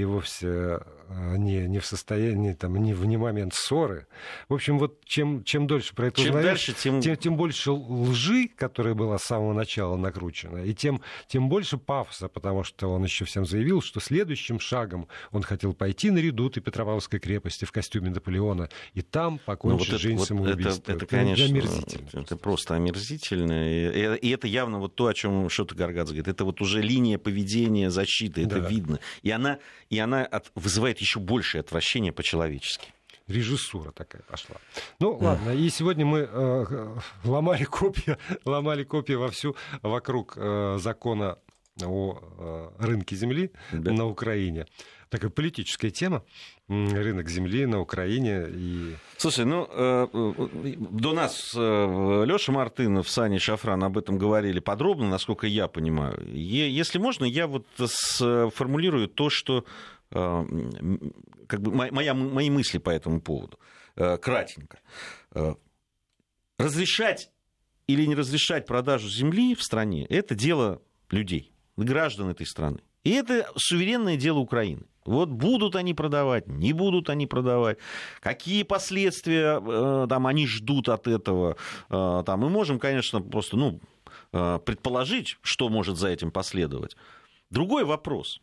и 0.00 0.04
вовсе 0.04 0.80
э, 1.08 1.36
не, 1.36 1.68
не 1.68 1.78
в 1.78 1.86
состоянии, 1.86 2.54
там, 2.54 2.76
не 2.76 2.94
в 2.94 3.04
не 3.04 3.16
момент 3.16 3.54
ссоры. 3.54 4.06
В 4.48 4.54
общем, 4.54 4.78
вот 4.78 5.04
чем, 5.04 5.44
чем 5.44 5.66
дольше 5.66 5.94
про 5.94 6.06
это 6.06 6.22
чем 6.22 6.30
узнаешь, 6.30 6.46
дальше, 6.46 6.72
тем... 6.72 7.00
Тем, 7.00 7.16
тем 7.16 7.36
больше 7.36 7.72
лжи, 7.72 8.48
которая 8.56 8.94
была 8.94 9.18
с 9.18 9.24
самого 9.24 9.52
начала 9.52 9.96
накручена, 9.96 10.64
и 10.64 10.74
тем, 10.74 11.02
тем 11.26 11.48
больше 11.48 11.76
пафоса, 11.76 12.28
потому 12.28 12.64
что 12.64 12.88
он 12.88 13.04
еще 13.04 13.24
всем 13.24 13.44
заявил, 13.44 13.82
что 13.82 14.00
следующим 14.00 14.58
шагом 14.58 15.08
он 15.32 15.42
хотел 15.42 15.74
пойти 15.74 16.10
на 16.10 16.18
редут 16.18 16.56
и 16.56 16.60
Петропавловской 16.60 17.20
крепости 17.20 17.64
в 17.64 17.72
костюме 17.72 18.10
Наполеона, 18.10 18.70
и 18.94 19.02
там 19.02 19.38
покончить 19.38 19.88
ну, 19.88 19.92
вот 19.92 20.00
жизнь 20.00 20.16
вот 20.16 20.28
самоубийством. 20.28 20.82
Это, 20.82 20.92
это, 20.92 21.06
конечно, 21.06 21.44
омерзительно. 21.44 22.20
Это 22.20 22.36
просто 22.36 22.74
омерзительно. 22.74 23.70
И, 23.70 24.18
и 24.26 24.30
это 24.30 24.46
явно 24.46 24.78
вот 24.78 24.94
то, 24.94 25.06
о 25.06 25.14
чем 25.14 25.50
что-то 25.50 25.74
Гаргадзе 25.74 26.14
говорит. 26.14 26.28
Это 26.28 26.44
вот 26.44 26.60
уже 26.60 26.80
линия 26.80 27.18
поведения 27.18 27.90
защиты, 27.90 28.42
это 28.42 28.60
да. 28.60 28.68
видно. 28.68 29.00
И 29.22 29.30
она 29.30 29.58
и 29.90 29.98
она 29.98 30.24
от, 30.24 30.50
вызывает 30.54 30.98
еще 31.00 31.20
большее 31.20 31.60
отвращение 31.60 32.12
по-человечески 32.12 32.94
режиссура 33.30 33.92
такая 33.92 34.22
пошла. 34.22 34.56
Ну, 34.98 35.16
ладно, 35.16 35.50
и 35.50 35.68
сегодня 35.70 36.04
мы 36.04 36.28
э, 36.28 36.96
ломали 37.24 37.64
копья, 37.64 38.18
ломали 38.44 38.84
копья 38.84 39.18
вовсю 39.18 39.56
вокруг 39.82 40.34
э, 40.36 40.78
закона 40.80 41.38
о 41.82 42.18
э, 42.78 42.84
рынке 42.84 43.16
земли 43.16 43.52
да. 43.72 43.92
на 43.92 44.06
Украине. 44.06 44.66
Такая 45.08 45.30
политическая 45.30 45.90
тема 45.90 46.24
рынок 46.70 47.28
земли 47.28 47.66
на 47.66 47.80
Украине. 47.80 48.46
И... 48.48 48.94
Слушай, 49.16 49.44
ну, 49.44 49.68
э, 49.68 50.06
э, 50.12 50.74
до 50.78 51.12
нас 51.12 51.52
э, 51.56 52.24
Леша 52.26 52.52
Мартынов, 52.52 53.08
Саня 53.08 53.40
Шафран 53.40 53.82
об 53.82 53.98
этом 53.98 54.18
говорили 54.18 54.60
подробно, 54.60 55.08
насколько 55.08 55.46
я 55.46 55.66
понимаю. 55.66 56.24
Если 56.32 56.98
можно, 56.98 57.24
я 57.24 57.46
вот 57.46 57.66
сформулирую 57.76 59.08
то, 59.08 59.30
что 59.30 59.64
как 60.10 61.60
бы 61.60 61.72
моя, 61.72 62.14
мои 62.14 62.50
мысли 62.50 62.78
по 62.78 62.90
этому 62.90 63.20
поводу. 63.20 63.60
Кратенько. 63.94 64.80
Разрешать 66.58 67.30
или 67.86 68.06
не 68.06 68.16
разрешать 68.16 68.66
продажу 68.66 69.08
земли 69.08 69.54
в 69.54 69.62
стране– 69.62 70.06
это 70.10 70.34
дело 70.34 70.82
людей, 71.10 71.52
граждан 71.76 72.30
этой 72.30 72.46
страны. 72.46 72.80
И 73.04 73.10
это 73.10 73.48
суверенное 73.56 74.16
дело 74.16 74.38
Украины. 74.38 74.82
Вот 75.10 75.28
будут 75.28 75.74
они 75.74 75.92
продавать, 75.92 76.46
не 76.46 76.72
будут 76.72 77.10
они 77.10 77.26
продавать, 77.26 77.78
какие 78.20 78.62
последствия 78.62 79.60
э, 79.60 80.06
там 80.08 80.26
они 80.28 80.46
ждут 80.46 80.88
от 80.88 81.08
этого. 81.08 81.56
Э, 81.88 82.22
там, 82.24 82.40
мы 82.40 82.48
можем, 82.48 82.78
конечно, 82.78 83.20
просто 83.20 83.56
ну, 83.56 83.80
э, 84.32 84.60
предположить, 84.64 85.36
что 85.42 85.68
может 85.68 85.98
за 85.98 86.08
этим 86.08 86.30
последовать. 86.30 86.96
Другой 87.50 87.84
вопрос. 87.84 88.40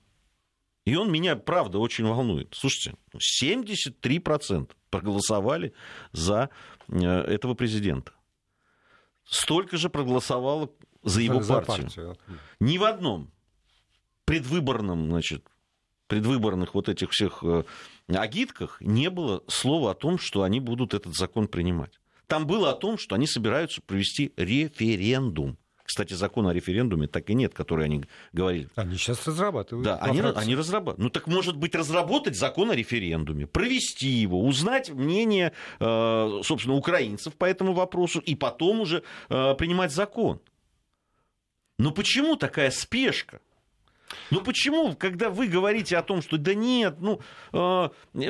И 0.84 0.95
он 0.95 1.09
меня, 1.09 1.38
правда, 1.38 1.80
очень 1.80 2.05
волнует. 2.05 2.53
Слушайте, 2.53 2.97
73% 3.15 4.70
проголосовали 4.89 5.74
за 6.11 6.49
этого 6.89 7.53
президента. 7.53 8.11
Столько 9.24 9.78
же 9.78 9.89
проголосовало 9.89 10.70
за 11.03 11.22
его 11.22 11.41
за 11.41 11.61
партию. 11.61 11.86
партию. 11.86 12.18
Ни 12.59 12.78
в 12.78 12.84
одном 12.84 13.32
предвыборном 14.26 15.09
значит, 15.09 15.45
предвыборных 16.08 16.74
вот 16.74 16.89
этих 16.89 17.12
всех 17.12 17.43
э, 17.43 17.64
агитках 18.08 18.82
не 18.82 19.10
было 19.10 19.43
слова 19.47 19.91
о 19.91 19.93
том, 19.93 20.18
что 20.18 20.43
они 20.43 20.60
будут 20.60 20.93
этот 20.93 21.16
закон 21.16 21.47
принимать. 21.47 21.99
Там 22.28 22.45
было 22.45 22.72
о 22.72 22.74
том, 22.74 22.97
что 22.97 23.16
они 23.16 23.28
собираются 23.28 23.82
провести 23.82 24.34
референдум. 24.36 25.58
Кстати, 25.88 26.14
закона 26.14 26.49
о 26.49 26.53
референдуме 26.53 27.08
так 27.08 27.30
и 27.30 27.34
нет, 27.34 27.53
который 27.53 27.86
они 27.86 28.03
говорили. 28.34 28.68
Они 28.76 28.97
сейчас 28.97 29.26
разрабатывают. 29.26 29.86
Да, 29.86 29.95
они, 29.99 30.20
они 30.20 30.53
разрабатывают. 30.53 30.99
Ну 30.99 31.10
так 31.10 31.28
может 31.28 31.55
быть 31.55 31.74
разработать 31.76 32.38
закон 32.38 32.72
о 32.72 32.76
референдуме, 32.76 33.47
провести 33.47 34.10
его, 34.10 34.45
узнать 34.45 34.89
мнение, 34.89 35.53
э, 35.80 36.41
собственно, 36.43 36.76
украинцев 36.76 37.36
по 37.36 37.45
этому 37.45 37.72
вопросу 37.72 38.20
и 38.20 38.36
потом 38.36 38.82
уже 38.82 39.03
э, 39.30 39.55
принимать 39.55 39.93
закон. 39.93 40.41
Но 41.80 41.91
почему 41.91 42.36
такая 42.36 42.70
спешка? 42.72 43.39
Ну 44.32 44.41
почему, 44.41 44.95
когда 44.95 45.30
вы 45.30 45.47
говорите 45.47 45.97
о 45.97 46.03
том, 46.03 46.22
что 46.22 46.38
да 46.38 46.53
нет, 46.53 46.95
ну 46.99 47.20
э, 47.53 47.89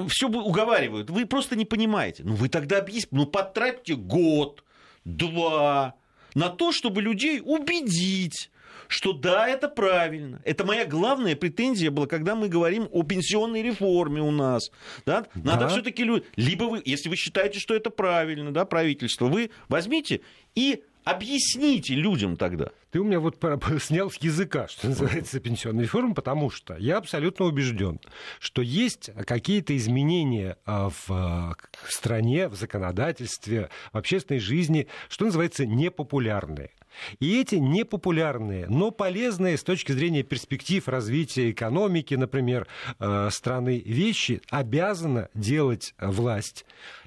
все 0.10 0.28
уговаривают, 0.28 1.10
вы 1.10 1.26
просто 1.26 1.56
не 1.56 1.66
понимаете. 1.66 2.24
Ну 2.24 2.34
вы 2.34 2.50
тогда 2.50 2.80
объясните, 2.80 3.10
ну 3.12 3.26
потратьте 3.26 3.96
год, 3.96 4.64
два 5.06 5.96
на 6.36 6.50
то, 6.50 6.72
чтобы 6.72 7.02
людей 7.02 7.42
убедить 7.44 8.50
что 8.90 9.12
да, 9.12 9.50
это 9.50 9.68
правильно. 9.68 10.42
Это 10.46 10.66
моя 10.66 10.86
главная 10.86 11.36
претензия 11.36 11.92
была, 11.92 12.08
когда 12.08 12.36
мы 12.36 12.48
говорим 12.48 12.88
о 12.92 13.04
пенсионной 13.04 13.62
реформе 13.62 14.22
у 14.22 14.32
нас. 14.32 14.72
Да? 15.06 15.26
Надо 15.36 15.66
да. 15.66 15.68
все-таки 15.68 16.10
либо 16.38 16.64
вы, 16.64 16.82
если 16.86 17.10
вы 17.10 17.18
считаете, 17.18 17.60
что 17.60 17.76
это 17.76 17.90
правильно, 17.90 18.54
да, 18.54 18.64
правительство, 18.64 19.26
вы 19.26 19.52
возьмите 19.68 20.22
и 20.56 20.84
Объясните 21.08 21.96
людям 21.96 22.36
тогда. 22.36 22.72
Ты 22.92 23.00
у 23.00 23.04
меня 23.04 23.20
вот 23.20 23.38
снял 23.82 24.10
с 24.10 24.18
языка, 24.18 24.68
что 24.68 24.88
называется, 24.88 25.40
пенсионная 25.40 25.84
реформа, 25.84 26.14
потому 26.14 26.50
что 26.50 26.76
я 26.78 26.98
абсолютно 26.98 27.46
убежден, 27.46 28.00
что 28.40 28.62
есть 28.62 29.12
какие-то 29.26 29.76
изменения 29.76 30.58
а, 30.66 30.90
в 30.90 31.10
а, 31.10 31.56
стране, 31.88 32.48
в 32.48 32.56
законодательстве, 32.56 33.70
в 33.92 33.98
общественной 33.98 34.40
жизни, 34.40 34.88
что 35.10 35.26
называется, 35.26 35.66
непопулярные. 35.66 36.72
И 37.20 37.40
эти 37.40 37.56
непопулярные, 37.56 38.68
но 38.68 38.92
полезные 38.92 39.58
с 39.58 39.64
точки 39.64 39.92
зрения 39.92 40.24
перспектив 40.24 40.88
развития 40.88 41.52
экономики, 41.52 42.16
например, 42.16 42.68
а, 43.00 43.30
страны 43.32 43.84
вещи 43.86 44.42
обязана 44.50 45.30
делать 45.34 45.94
власть. 46.00 46.66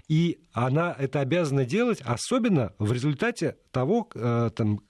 И 0.09 0.41
она 0.53 0.95
это 0.99 1.21
обязана 1.21 1.65
делать, 1.65 2.01
особенно 2.03 2.75
в 2.79 2.93
результате 2.93 3.57
того 3.71 4.09
там, 4.13 4.81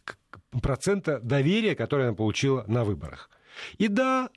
процента 0.62 1.20
доверия, 1.20 1.74
которое 1.74 2.08
она 2.08 2.16
получила 2.16 2.64
на 2.66 2.84
выборах. 2.84 3.30
И 3.78 3.88
да, 3.88 4.30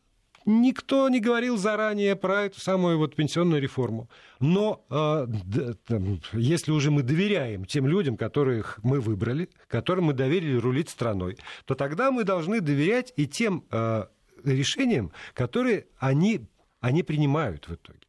Никто 0.46 1.08
не 1.08 1.22
говорил 1.22 1.58
заранее 1.58 2.16
про 2.16 2.44
эту 2.44 2.60
самую 2.60 2.98
вот 2.98 3.16
пенсионную 3.16 3.62
реформу. 3.62 4.10
Но 4.42 4.86
э, 4.90 5.26
да, 5.28 5.74
там, 5.88 6.20
если 6.34 6.72
уже 6.72 6.92
мы 6.92 7.02
доверяем 7.02 7.64
тем 7.64 7.88
людям, 7.88 8.18
которых 8.18 8.80
мы 8.84 9.00
выбрали, 9.00 9.50
которым 9.68 10.06
мы 10.06 10.14
доверили 10.14 10.58
рулить 10.58 10.90
страной, 10.90 11.38
то 11.66 11.76
тогда 11.76 12.12
мы 12.12 12.26
должны 12.26 12.60
доверять 12.60 13.14
и 13.16 13.26
тем 13.26 13.64
э, 13.72 14.06
решениям, 14.44 15.14
которые 15.34 15.88
они 15.98 16.42
они 16.82 17.04
принимают 17.04 17.70
в 17.70 17.76
итоге. 17.76 18.00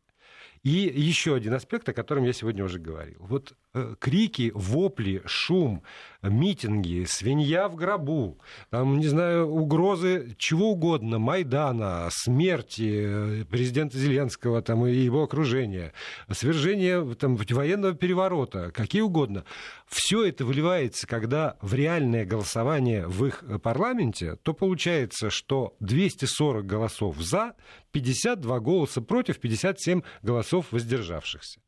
И 0.65 0.71
еще 0.71 1.37
один 1.37 1.55
аспект, 1.55 1.89
о 1.89 1.93
котором 1.93 2.25
я 2.25 2.33
сегодня 2.33 2.65
уже 2.65 2.81
говорил. 2.81 3.19
Вот 3.21 3.55
крики, 3.99 4.53
вопли, 4.55 5.23
шум, 5.27 5.83
митинги, 6.23 7.05
свинья 7.07 7.69
в 7.69 7.75
гробу, 7.75 8.39
там, 8.71 8.99
не 8.99 9.09
знаю, 9.09 9.49
угрозы 9.49 10.35
чего 10.39 10.71
угодно, 10.71 11.19
Майдана, 11.19 12.09
смерти 12.11 13.43
э, 13.43 13.45
президента 13.45 13.99
Зеленского 13.99 14.63
там, 14.63 14.87
и 14.87 14.95
его 14.95 15.25
окружения, 15.25 15.93
свержение 16.31 17.15
там, 17.15 17.37
военного 17.37 17.95
переворота, 17.95 18.71
какие 18.71 19.03
угодно. 19.03 19.45
Все 19.87 20.25
это 20.25 20.45
выливается, 20.45 21.07
когда 21.07 21.57
в 21.61 21.75
реальное 21.75 22.25
голосование 22.25 23.07
в 23.07 23.27
их 23.27 23.45
парламенте, 23.63 24.37
то 24.37 24.55
получается, 24.55 25.31
что 25.31 25.77
240 25.81 26.65
голосов 26.65 27.19
за, 27.19 27.55
52 27.93 28.61
голоса 28.61 29.03
против, 29.03 29.41
57 29.41 30.03
голосов 30.23 30.67
воздержавшихся. 30.71 31.61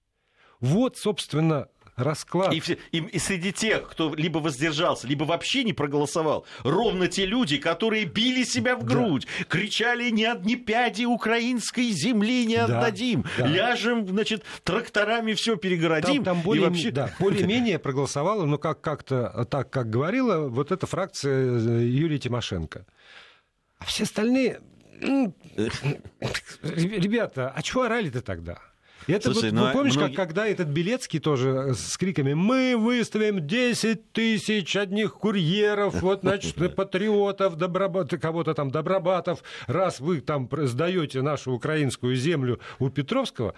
Вот, 0.61 0.97
собственно, 0.97 1.69
расклад. 1.97 2.53
И, 2.53 2.63
и, 2.93 2.99
и 2.99 3.19
среди 3.19 3.53
тех, 3.53 3.89
кто 3.89 4.15
либо 4.15 4.39
воздержался, 4.39 5.07
либо 5.07 5.25
вообще 5.25 5.65
не 5.65 5.73
проголосовал, 5.73 6.47
ровно 6.63 7.09
те 7.09 7.27
люди, 7.27 7.57
которые 7.57 8.05
били 8.05 8.45
себя 8.45 8.77
в 8.77 8.85
грудь, 8.85 9.27
да. 9.39 9.45
кричали 9.47 10.11
ни 10.11 10.25
одни 10.25 10.57
пяди 10.57 11.05
украинской 11.05 11.91
земли 11.91 12.47
не 12.47 12.57
да, 12.57 12.65
отдадим, 12.65 13.25
да. 13.39 13.47
ляжем, 13.47 14.07
значит, 14.07 14.45
тракторами 14.63 15.33
все 15.35 15.57
перегородим. 15.57 16.23
Там, 16.23 16.37
там 16.37 16.43
более, 16.43 16.69
вообще... 16.69 16.91
да, 16.91 17.11
более-менее 17.19 17.79
проголосовала, 17.79 18.45
но 18.45 18.59
как, 18.59 18.81
как-то 18.81 19.47
так, 19.51 19.71
как 19.71 19.91
говорила, 19.91 20.49
вот 20.49 20.73
эта 20.73 20.87
фракция 20.87 21.59
э, 21.59 21.87
Юрия 21.87 22.19
Тимошенко. 22.19 22.87
А 23.79 23.85
все 23.85 24.05
остальные... 24.05 24.61
Ребята, 26.63 27.53
а 27.55 27.63
чего 27.63 27.83
орали-то 27.83 28.23
тогда? 28.23 28.59
Это 29.07 29.33
Слушай, 29.33 29.51
вот, 29.51 29.59
ну, 29.61 29.67
вы 29.67 29.73
помнишь, 29.73 29.97
многие... 29.97 30.15
как 30.15 30.27
когда 30.27 30.49
этот 30.49 30.69
Белецкий 30.69 31.21
тоже 31.21 31.75
с 31.75 31.97
криками 31.97 32.35
«Мы 32.35 32.77
выставим 32.77 33.47
10 33.47 34.13
тысяч 34.13 34.77
одних 34.77 35.15
курьеров, 35.15 35.95
вот, 36.03 36.21
значит, 36.23 36.75
патриотов, 36.75 37.57
добробат... 37.57 38.11
кого-то 38.21 38.55
там, 38.55 38.71
добробатов, 38.71 39.45
раз 39.69 40.01
вы 40.01 40.21
там 40.21 40.49
сдаете 40.51 41.23
нашу 41.23 41.53
украинскую 41.53 42.17
землю 42.17 42.59
у 42.81 42.91
Петровского», 42.91 43.55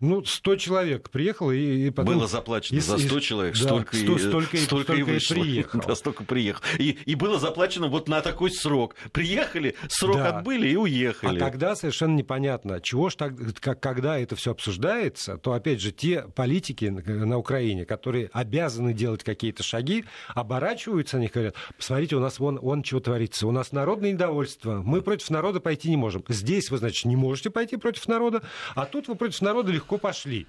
ну, 0.00 0.24
100 0.24 0.56
человек 0.56 1.10
приехало, 1.10 1.52
и, 1.52 1.86
и 1.86 1.90
потом... 1.90 2.14
Было 2.14 2.26
заплачено 2.26 2.78
и, 2.78 2.80
за 2.80 2.98
100 2.98 3.16
и, 3.16 3.20
человек, 3.20 3.54
да, 3.54 3.60
столько, 3.60 3.96
100, 3.96 4.04
и, 4.04 4.18
столько, 4.18 4.56
столько, 4.56 4.58
столько 4.58 4.92
и 4.92 5.02
вышло. 5.02 5.34
приехало. 5.40 5.84
Да, 5.86 5.94
столько 5.94 6.24
приехало. 6.24 6.64
И, 6.78 6.90
и 6.90 7.14
было 7.14 7.38
заплачено 7.38 7.86
вот 7.88 8.08
на 8.08 8.20
такой 8.20 8.50
срок. 8.50 8.96
Приехали, 9.12 9.76
срок 9.88 10.16
да. 10.16 10.38
отбыли 10.38 10.68
и 10.68 10.76
уехали. 10.76 11.38
А 11.38 11.40
тогда 11.40 11.76
совершенно 11.76 12.16
непонятно, 12.16 12.80
чего 12.80 13.08
ж 13.08 13.14
так, 13.14 13.34
как, 13.60 13.80
когда 13.80 14.18
это 14.18 14.34
все 14.36 14.50
обсуждается, 14.50 15.38
то, 15.38 15.52
опять 15.52 15.80
же, 15.80 15.92
те 15.92 16.22
политики 16.22 16.86
на 16.86 17.38
Украине, 17.38 17.84
которые 17.84 18.30
обязаны 18.32 18.92
делать 18.92 19.22
какие-то 19.22 19.62
шаги, 19.62 20.04
оборачиваются, 20.28 21.18
они 21.18 21.28
говорят, 21.28 21.54
посмотрите, 21.76 22.16
у 22.16 22.20
нас 22.20 22.40
вон, 22.40 22.58
вон 22.58 22.82
чего 22.82 22.98
творится, 22.98 23.46
у 23.46 23.52
нас 23.52 23.70
народное 23.72 24.12
недовольство, 24.12 24.82
мы 24.84 25.02
против 25.02 25.30
народа 25.30 25.60
пойти 25.60 25.88
не 25.88 25.96
можем. 25.96 26.24
Здесь 26.28 26.70
вы, 26.70 26.78
значит, 26.78 27.04
не 27.04 27.16
можете 27.16 27.50
пойти 27.50 27.76
против 27.76 28.08
народа, 28.08 28.42
а 28.74 28.86
тут 28.86 29.08
вы 29.08 29.14
против 29.14 29.40
народа 29.40 29.70
легко 29.70 29.83
легко 29.84 29.98
пошли. 29.98 30.46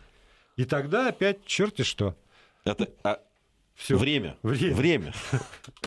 И 0.56 0.64
тогда 0.64 1.10
опять 1.10 1.46
черти 1.46 1.82
что. 1.82 2.16
Это, 2.64 2.90
а... 3.04 3.20
Все. 3.76 3.98
Время. 3.98 4.38
Время. 4.42 4.74
Время. 4.74 5.14